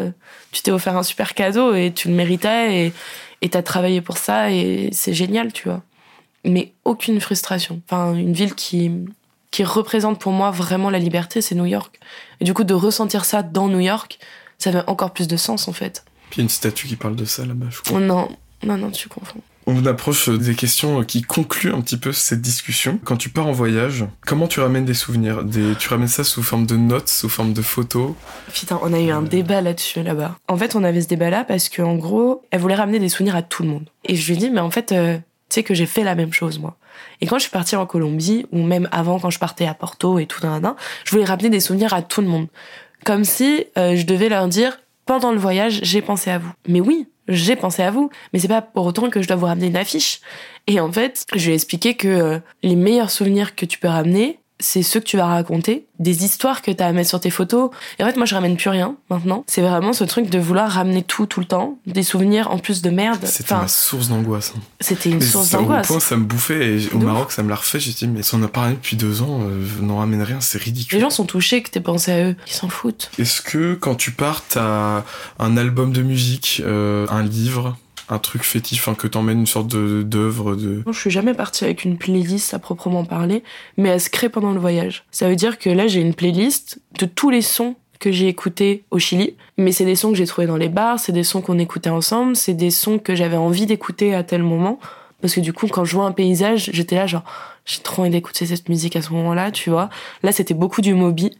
tu 0.51 0.61
t'es 0.61 0.71
offert 0.71 0.95
un 0.97 1.03
super 1.03 1.33
cadeau 1.33 1.73
et 1.73 1.91
tu 1.93 2.09
le 2.09 2.13
méritais. 2.13 2.87
Et, 2.87 2.93
et 3.41 3.49
t'as 3.49 3.63
travaillé 3.63 4.01
pour 4.01 4.17
ça 4.17 4.51
et 4.51 4.89
c'est 4.91 5.13
génial, 5.13 5.51
tu 5.51 5.67
vois. 5.67 5.81
Mais 6.45 6.73
aucune 6.85 7.19
frustration. 7.19 7.81
Enfin, 7.87 8.13
une 8.13 8.33
ville 8.33 8.55
qui, 8.55 8.91
qui 9.51 9.63
représente 9.63 10.19
pour 10.19 10.31
moi 10.31 10.51
vraiment 10.51 10.89
la 10.89 10.99
liberté, 10.99 11.41
c'est 11.41 11.55
New 11.55 11.65
York. 11.65 11.99
Et 12.39 12.45
du 12.45 12.53
coup, 12.53 12.63
de 12.63 12.73
ressentir 12.73 13.25
ça 13.25 13.43
dans 13.43 13.67
New 13.67 13.79
York, 13.79 14.19
ça 14.57 14.71
fait 14.71 14.83
encore 14.87 15.11
plus 15.11 15.27
de 15.27 15.37
sens, 15.37 15.67
en 15.67 15.73
fait. 15.73 16.03
Puis 16.29 16.37
il 16.37 16.41
y 16.41 16.41
a 16.41 16.43
une 16.43 16.49
statue 16.49 16.87
qui 16.87 16.95
parle 16.95 17.15
de 17.15 17.25
ça 17.25 17.45
là-bas, 17.45 17.67
je 17.69 17.81
crois. 17.81 17.99
Non, 17.99 18.29
non, 18.63 18.77
non, 18.77 18.91
tu 18.91 19.09
confonds. 19.09 19.41
On 19.67 19.85
approche 19.85 20.29
des 20.29 20.55
questions 20.55 21.03
qui 21.03 21.21
concluent 21.21 21.73
un 21.73 21.81
petit 21.81 21.97
peu 21.97 22.11
cette 22.11 22.41
discussion. 22.41 22.99
Quand 23.03 23.17
tu 23.17 23.29
pars 23.29 23.47
en 23.47 23.51
voyage, 23.51 24.05
comment 24.25 24.47
tu 24.47 24.59
ramènes 24.59 24.85
des 24.85 24.93
souvenirs? 24.93 25.43
Des... 25.43 25.75
Tu 25.75 25.89
ramènes 25.89 26.07
ça 26.07 26.23
sous 26.23 26.41
forme 26.41 26.65
de 26.65 26.77
notes, 26.77 27.09
sous 27.09 27.29
forme 27.29 27.53
de 27.53 27.61
photos? 27.61 28.13
Putain, 28.53 28.79
on 28.81 28.91
a 28.93 28.99
eu 28.99 29.11
un 29.11 29.21
débat 29.21 29.61
là-dessus 29.61 30.01
là-bas. 30.01 30.35
En 30.47 30.57
fait, 30.57 30.75
on 30.75 30.83
avait 30.83 31.01
ce 31.01 31.07
débat-là 31.07 31.43
parce 31.43 31.69
qu'en 31.69 31.95
gros, 31.95 32.43
elle 32.51 32.59
voulait 32.59 32.75
ramener 32.75 32.99
des 32.99 33.09
souvenirs 33.09 33.35
à 33.35 33.43
tout 33.43 33.63
le 33.63 33.69
monde. 33.69 33.89
Et 34.03 34.15
je 34.15 34.27
lui 34.27 34.33
ai 34.33 34.37
dit, 34.37 34.49
mais 34.49 34.61
en 34.61 34.71
fait, 34.71 34.91
euh, 34.91 35.17
tu 35.17 35.55
sais 35.55 35.63
que 35.63 35.73
j'ai 35.73 35.85
fait 35.85 36.03
la 36.03 36.15
même 36.15 36.33
chose 36.33 36.59
moi. 36.59 36.77
Et 37.21 37.27
quand 37.27 37.37
je 37.37 37.43
suis 37.43 37.51
partie 37.51 37.75
en 37.75 37.85
Colombie, 37.85 38.45
ou 38.51 38.63
même 38.63 38.89
avant 38.91 39.19
quand 39.19 39.29
je 39.29 39.39
partais 39.39 39.67
à 39.67 39.73
Porto 39.73 40.17
et 40.17 40.25
tout, 40.25 40.41
d'un 40.41 40.75
je 41.05 41.11
voulais 41.11 41.25
ramener 41.25 41.49
des 41.49 41.59
souvenirs 41.59 41.93
à 41.93 42.01
tout 42.01 42.21
le 42.21 42.27
monde. 42.27 42.47
Comme 43.05 43.23
si 43.23 43.65
euh, 43.77 43.95
je 43.95 44.05
devais 44.05 44.29
leur 44.29 44.47
dire, 44.47 44.79
pendant 45.05 45.31
le 45.31 45.37
voyage, 45.37 45.79
j'ai 45.83 46.01
pensé 46.01 46.31
à 46.31 46.39
vous. 46.39 46.51
Mais 46.67 46.79
oui, 46.79 47.07
j'ai 47.31 47.55
pensé 47.55 47.83
à 47.83 47.91
vous, 47.91 48.09
mais 48.33 48.39
c'est 48.39 48.47
pas 48.47 48.61
pour 48.61 48.85
autant 48.85 49.09
que 49.09 49.21
je 49.21 49.27
dois 49.27 49.37
vous 49.37 49.45
ramener 49.45 49.67
une 49.67 49.77
affiche. 49.77 50.21
Et 50.67 50.79
en 50.79 50.91
fait, 50.91 51.25
je 51.33 51.45
lui 51.45 51.51
ai 51.51 51.55
expliqué 51.55 51.95
que 51.95 52.07
euh, 52.07 52.39
les 52.63 52.75
meilleurs 52.75 53.09
souvenirs 53.09 53.55
que 53.55 53.65
tu 53.65 53.79
peux 53.79 53.87
ramener, 53.87 54.39
c'est 54.61 54.83
ceux 54.83 54.99
que 54.99 55.05
tu 55.05 55.17
vas 55.17 55.25
raconter, 55.25 55.85
des 55.99 56.23
histoires 56.23 56.61
que 56.61 56.71
tu 56.71 56.81
as 56.81 56.87
à 56.87 56.91
mettre 56.91 57.09
sur 57.09 57.19
tes 57.19 57.29
photos. 57.29 57.69
Et 57.99 58.03
en 58.03 58.07
fait, 58.07 58.15
moi, 58.15 58.25
je 58.25 58.35
ramène 58.35 58.55
plus 58.55 58.69
rien 58.69 58.95
maintenant. 59.09 59.43
C'est 59.47 59.61
vraiment 59.61 59.93
ce 59.93 60.03
truc 60.03 60.29
de 60.29 60.39
vouloir 60.39 60.71
ramener 60.71 61.03
tout, 61.03 61.25
tout 61.25 61.39
le 61.39 61.45
temps. 61.45 61.77
Des 61.85 62.03
souvenirs 62.03 62.51
en 62.51 62.57
plus 62.57 62.81
de 62.81 62.89
merde. 62.89 63.25
C'était 63.25 63.55
ma 63.55 63.67
source 63.67 64.07
d'angoisse. 64.07 64.53
Hein. 64.55 64.61
C'était 64.79 65.09
une 65.09 65.21
source 65.21 65.51
d'angoisse. 65.51 65.87
point, 65.87 65.99
ça 65.99 66.15
me 66.15 66.23
bouffait. 66.23 66.77
Et 66.77 66.89
au 66.93 66.99
Maroc, 66.99 67.31
ça 67.31 67.43
me 67.43 67.49
l'a 67.49 67.55
refait. 67.55 67.79
J'ai 67.79 67.91
dit, 67.91 68.07
mais 68.07 68.23
si 68.23 68.35
on 68.35 68.43
a 68.43 68.47
parlé 68.47 68.73
depuis 68.73 68.95
deux 68.95 69.21
ans, 69.21 69.41
euh, 69.41 69.65
n'en 69.81 69.97
ramène 69.97 70.21
rien, 70.21 70.39
c'est 70.41 70.61
ridicule. 70.61 70.97
Les 70.97 71.01
gens 71.01 71.09
sont 71.09 71.25
touchés 71.25 71.61
que 71.61 71.69
t'aies 71.69 71.81
pensé 71.81 72.11
à 72.11 72.23
eux. 72.29 72.35
Ils 72.47 72.53
s'en 72.53 72.69
foutent. 72.69 73.11
Est-ce 73.19 73.41
que 73.41 73.75
quand 73.75 73.95
tu 73.95 74.11
pars, 74.11 74.43
t'as 74.47 75.03
un 75.39 75.57
album 75.57 75.91
de 75.91 76.01
musique, 76.01 76.61
euh, 76.65 77.07
un 77.09 77.23
livre? 77.23 77.77
Un 78.11 78.19
truc 78.19 78.43
enfin 78.73 78.93
que 78.93 79.07
t'emmènes 79.07 79.39
une 79.39 79.47
sorte 79.47 79.67
de 79.67 80.03
d'œuvre 80.03 80.55
de. 80.55 80.83
Je 80.85 80.99
suis 80.99 81.09
jamais 81.09 81.33
partie 81.33 81.63
avec 81.63 81.85
une 81.85 81.97
playlist 81.97 82.53
à 82.53 82.59
proprement 82.59 83.05
parler, 83.05 83.43
mais 83.77 83.89
elle 83.89 84.01
se 84.01 84.09
crée 84.09 84.29
pendant 84.29 84.51
le 84.51 84.59
voyage. 84.59 85.05
Ça 85.11 85.29
veut 85.29 85.35
dire 85.35 85.57
que 85.57 85.69
là 85.69 85.87
j'ai 85.87 86.01
une 86.01 86.13
playlist 86.13 86.81
de 86.99 87.05
tous 87.05 87.29
les 87.29 87.41
sons 87.41 87.75
que 87.99 88.11
j'ai 88.11 88.27
écoutés 88.27 88.83
au 88.91 88.99
Chili, 88.99 89.35
mais 89.57 89.71
c'est 89.71 89.85
des 89.85 89.95
sons 89.95 90.11
que 90.11 90.17
j'ai 90.17 90.25
trouvés 90.25 90.47
dans 90.47 90.57
les 90.57 90.69
bars, 90.69 90.99
c'est 90.99 91.11
des 91.11 91.23
sons 91.23 91.41
qu'on 91.41 91.59
écoutait 91.59 91.91
ensemble, 91.91 92.35
c'est 92.35 92.55
des 92.55 92.71
sons 92.71 92.97
que 92.99 93.15
j'avais 93.15 93.37
envie 93.37 93.67
d'écouter 93.67 94.13
à 94.15 94.23
tel 94.23 94.43
moment. 94.43 94.79
Parce 95.21 95.35
que 95.35 95.39
du 95.39 95.53
coup, 95.53 95.67
quand 95.67 95.85
je 95.85 95.95
vois 95.95 96.05
un 96.05 96.11
paysage, 96.11 96.69
j'étais 96.73 96.95
là 96.95 97.07
genre, 97.07 97.23
j'ai 97.65 97.81
trop 97.81 98.01
envie 98.01 98.11
d'écouter 98.11 98.45
cette 98.45 98.69
musique 98.69 98.95
à 98.95 99.01
ce 99.01 99.11
moment-là, 99.13 99.51
tu 99.51 99.69
vois. 99.69 99.89
Là, 100.23 100.31
c'était 100.31 100.53
beaucoup 100.53 100.81
du 100.81 100.93
Moby. 100.93 101.31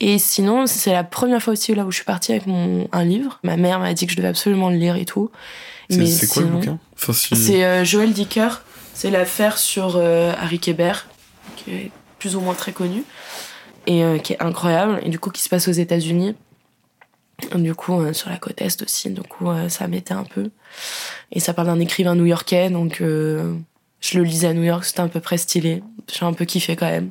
Et 0.00 0.18
sinon, 0.18 0.66
c'est 0.66 0.92
la 0.92 1.04
première 1.04 1.42
fois 1.42 1.52
aussi 1.52 1.74
là 1.74 1.84
où 1.84 1.90
je 1.90 1.96
suis 1.96 2.04
partie 2.04 2.32
avec 2.32 2.46
mon, 2.46 2.88
un 2.92 3.04
livre. 3.04 3.38
Ma 3.42 3.56
mère 3.56 3.78
m'a 3.78 3.94
dit 3.94 4.06
que 4.06 4.12
je 4.12 4.16
devais 4.16 4.28
absolument 4.28 4.70
le 4.70 4.76
lire 4.76 4.96
et 4.96 5.04
tout. 5.04 5.30
C'est 5.90 6.28
quoi 6.28 6.42
le 6.42 6.48
bouquin? 6.48 6.78
C'est 7.36 7.64
euh, 7.64 7.84
Joël 7.84 8.12
Dicker. 8.12 8.62
C'est 8.94 9.10
l'affaire 9.10 9.58
sur 9.58 9.96
euh, 9.96 10.32
Harry 10.40 10.58
Kéber, 10.58 10.92
qui 11.56 11.70
est 11.70 11.90
plus 12.18 12.34
ou 12.34 12.40
moins 12.40 12.54
très 12.54 12.72
connu 12.72 13.04
et 13.86 14.02
euh, 14.02 14.18
qui 14.18 14.32
est 14.32 14.42
incroyable. 14.42 15.00
Et 15.02 15.10
du 15.10 15.18
coup, 15.18 15.30
qui 15.30 15.42
se 15.42 15.48
passe 15.48 15.68
aux 15.68 15.72
États-Unis. 15.72 16.34
Du 17.54 17.74
coup, 17.74 18.12
sur 18.14 18.30
la 18.30 18.38
côte 18.38 18.60
est 18.62 18.82
aussi. 18.82 19.10
Du 19.10 19.22
coup, 19.22 19.48
ça 19.68 19.88
m'était 19.88 20.14
un 20.14 20.24
peu. 20.24 20.50
Et 21.32 21.40
ça 21.40 21.52
parle 21.52 21.68
d'un 21.68 21.80
écrivain 21.80 22.14
new-yorkais. 22.14 22.70
Donc, 22.70 22.98
je 23.00 24.18
le 24.18 24.24
lisais 24.24 24.48
à 24.48 24.54
New 24.54 24.62
York. 24.62 24.84
C'était 24.84 25.00
un 25.00 25.08
peu 25.08 25.20
près 25.20 25.36
stylé. 25.36 25.82
J'ai 26.12 26.24
un 26.24 26.32
peu 26.32 26.44
kiffé 26.44 26.76
quand 26.76 26.90
même. 26.90 27.10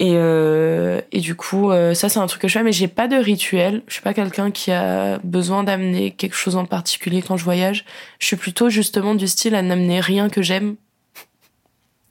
Et, 0.00 0.14
euh, 0.14 1.02
et 1.12 1.20
du 1.20 1.34
coup, 1.34 1.70
euh, 1.70 1.92
ça 1.92 2.08
c'est 2.08 2.18
un 2.18 2.26
truc 2.26 2.40
que 2.40 2.48
je 2.48 2.54
fais, 2.54 2.62
mais 2.62 2.72
j'ai 2.72 2.88
pas 2.88 3.06
de 3.06 3.16
rituel. 3.16 3.82
Je 3.86 3.92
suis 3.92 4.02
pas 4.02 4.14
quelqu'un 4.14 4.50
qui 4.50 4.72
a 4.72 5.18
besoin 5.24 5.62
d'amener 5.62 6.12
quelque 6.12 6.34
chose 6.34 6.56
en 6.56 6.64
particulier 6.64 7.20
quand 7.20 7.36
je 7.36 7.44
voyage. 7.44 7.84
Je 8.18 8.26
suis 8.26 8.36
plutôt 8.36 8.70
justement 8.70 9.14
du 9.14 9.28
style 9.28 9.54
à 9.54 9.60
n'amener 9.60 10.00
rien 10.00 10.30
que 10.30 10.40
j'aime. 10.40 10.76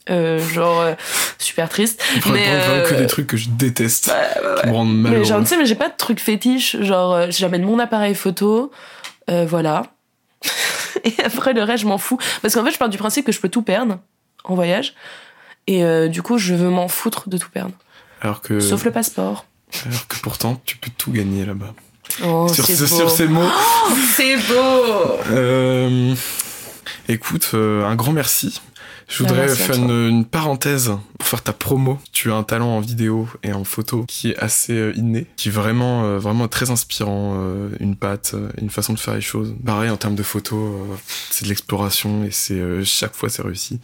Euh, 0.10 0.40
genre 0.40 0.82
euh, 0.82 0.94
super 1.38 1.70
triste. 1.70 2.04
mais 2.32 2.46
euh, 2.48 2.88
que 2.90 2.96
des 2.96 3.08
trucs 3.08 3.28
que 3.28 3.38
je 3.38 3.50
déteste, 3.50 4.12
qui 4.62 4.68
me 4.68 4.74
rendent 4.74 4.98
malheureux. 4.98 5.22
Mais 5.22 5.26
genre, 5.26 5.42
tu 5.42 5.48
sais, 5.48 5.58
mais 5.58 5.66
j'ai 5.66 5.76
pas 5.76 5.90
de 5.90 5.98
trucs 5.98 6.20
fétiches. 6.20 6.78
Genre, 6.82 7.30
j'amène 7.30 7.64
mon 7.64 7.80
appareil 7.80 8.16
photo, 8.16 8.72
voilà. 9.28 9.84
et 11.04 11.14
après 11.24 11.54
le 11.54 11.64
reste, 11.64 11.84
je 11.84 11.88
m'en 11.88 11.98
fous, 11.98 12.18
parce 12.42 12.54
qu'en 12.54 12.64
fait, 12.64 12.72
je 12.72 12.78
pars 12.78 12.90
du 12.90 12.98
principe 12.98 13.26
que 13.26 13.32
je 13.32 13.40
peux 13.40 13.50
tout 13.50 13.62
perdre 13.62 14.00
en 14.44 14.56
voyage. 14.56 14.94
Et 15.68 15.84
euh, 15.84 16.08
du 16.08 16.22
coup, 16.22 16.38
je 16.38 16.56
veux 16.56 16.70
m'en 16.70 16.88
foutre 16.88 17.30
de 17.30 17.38
tout 17.38 17.50
perdre. 17.50 17.74
Alors 18.22 18.42
que... 18.42 18.60
Sauf 18.60 18.84
le 18.86 18.92
passeport. 18.92 19.46
Alors 19.86 20.08
que 20.08 20.18
pourtant, 20.18 20.60
tu 20.66 20.78
peux 20.78 20.90
tout 20.98 21.12
gagner 21.12 21.46
là-bas. 21.46 21.74
Oh, 22.26 22.48
sur, 22.52 22.66
ces 22.66 23.28
mots. 23.28 23.42
Oh, 23.46 23.94
c'est 24.16 24.36
beau 24.36 25.20
euh... 25.30 26.16
Écoute, 27.08 27.52
euh, 27.54 27.86
un 27.86 27.96
grand 27.96 28.12
merci. 28.12 28.62
Je 29.10 29.24
voudrais 29.24 29.48
faire 29.50 29.76
une, 29.76 29.90
une 29.90 30.26
parenthèse 30.26 30.92
pour 31.18 31.28
faire 31.28 31.42
ta 31.42 31.52
promo. 31.52 31.98
Tu 32.12 32.32
as 32.32 32.36
un 32.36 32.44
talent 32.44 32.78
en 32.78 32.80
vidéo 32.80 33.28
et 33.44 33.52
en 33.52 33.64
photo 33.64 34.06
qui 34.08 34.30
est 34.30 34.38
assez 34.38 34.74
euh, 34.74 34.94
inné, 34.96 35.26
qui 35.36 35.50
est 35.50 35.52
vraiment, 35.52 36.06
euh, 36.06 36.20
vraiment 36.20 36.48
très 36.48 36.70
inspirant. 36.70 37.34
euh, 37.38 37.70
une 37.80 37.96
patte, 37.96 38.36
une 38.62 38.70
façon 38.70 38.94
de 38.94 39.00
faire 39.00 39.16
les 39.16 39.22
choses. 39.22 39.56
Pareil 39.66 39.90
en 39.90 39.98
termes 39.98 40.16
de 40.16 40.24
photos, 40.24 40.74
euh, 40.74 40.96
c'est 41.32 41.44
de 41.46 41.50
l'exploration 41.50 42.24
et 42.24 42.32
c'est 42.32 42.62
chaque 42.84 43.16
fois 43.16 43.30
c'est 43.30 43.42
réussi. 43.42 43.80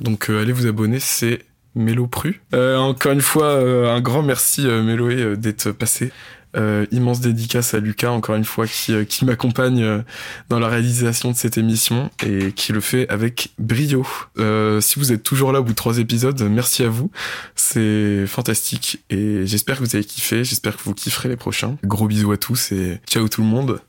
Donc 0.00 0.28
allez 0.28 0.52
vous 0.52 0.66
abonner, 0.66 1.00
c'est 1.00 1.40
Mélo 1.74 2.06
Pru. 2.06 2.42
Euh, 2.54 2.76
encore 2.76 3.12
une 3.12 3.20
fois, 3.22 3.54
un 3.58 4.00
grand 4.00 4.22
merci 4.22 4.66
Méloé 4.66 5.36
d'être 5.36 5.70
passé. 5.72 6.12
Euh, 6.56 6.86
immense 6.92 7.20
dédicace 7.20 7.74
à 7.74 7.80
Lucas, 7.80 8.10
encore 8.10 8.36
une 8.36 8.44
fois, 8.44 8.66
qui, 8.66 8.92
euh, 8.92 9.04
qui 9.04 9.24
m'accompagne 9.24 9.82
euh, 9.82 10.02
dans 10.48 10.58
la 10.58 10.68
réalisation 10.68 11.30
de 11.30 11.36
cette 11.36 11.58
émission 11.58 12.10
et 12.24 12.52
qui 12.52 12.72
le 12.72 12.80
fait 12.80 13.08
avec 13.08 13.50
brio. 13.58 14.06
Euh, 14.38 14.80
si 14.80 14.98
vous 14.98 15.12
êtes 15.12 15.22
toujours 15.22 15.52
là 15.52 15.60
au 15.60 15.64
bout 15.64 15.72
de 15.72 15.76
trois 15.76 15.98
épisodes, 15.98 16.40
merci 16.42 16.84
à 16.84 16.88
vous. 16.88 17.10
C'est 17.54 18.26
fantastique 18.26 19.04
et 19.10 19.46
j'espère 19.46 19.78
que 19.78 19.84
vous 19.84 19.96
avez 19.96 20.04
kiffé. 20.04 20.44
J'espère 20.44 20.76
que 20.76 20.82
vous 20.82 20.94
kifferez 20.94 21.28
les 21.28 21.36
prochains. 21.36 21.76
Gros 21.84 22.06
bisous 22.06 22.32
à 22.32 22.36
tous 22.36 22.72
et 22.72 23.00
ciao 23.08 23.28
tout 23.28 23.42
le 23.42 23.48
monde. 23.48 23.80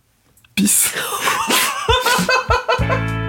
Peace. 0.55 0.91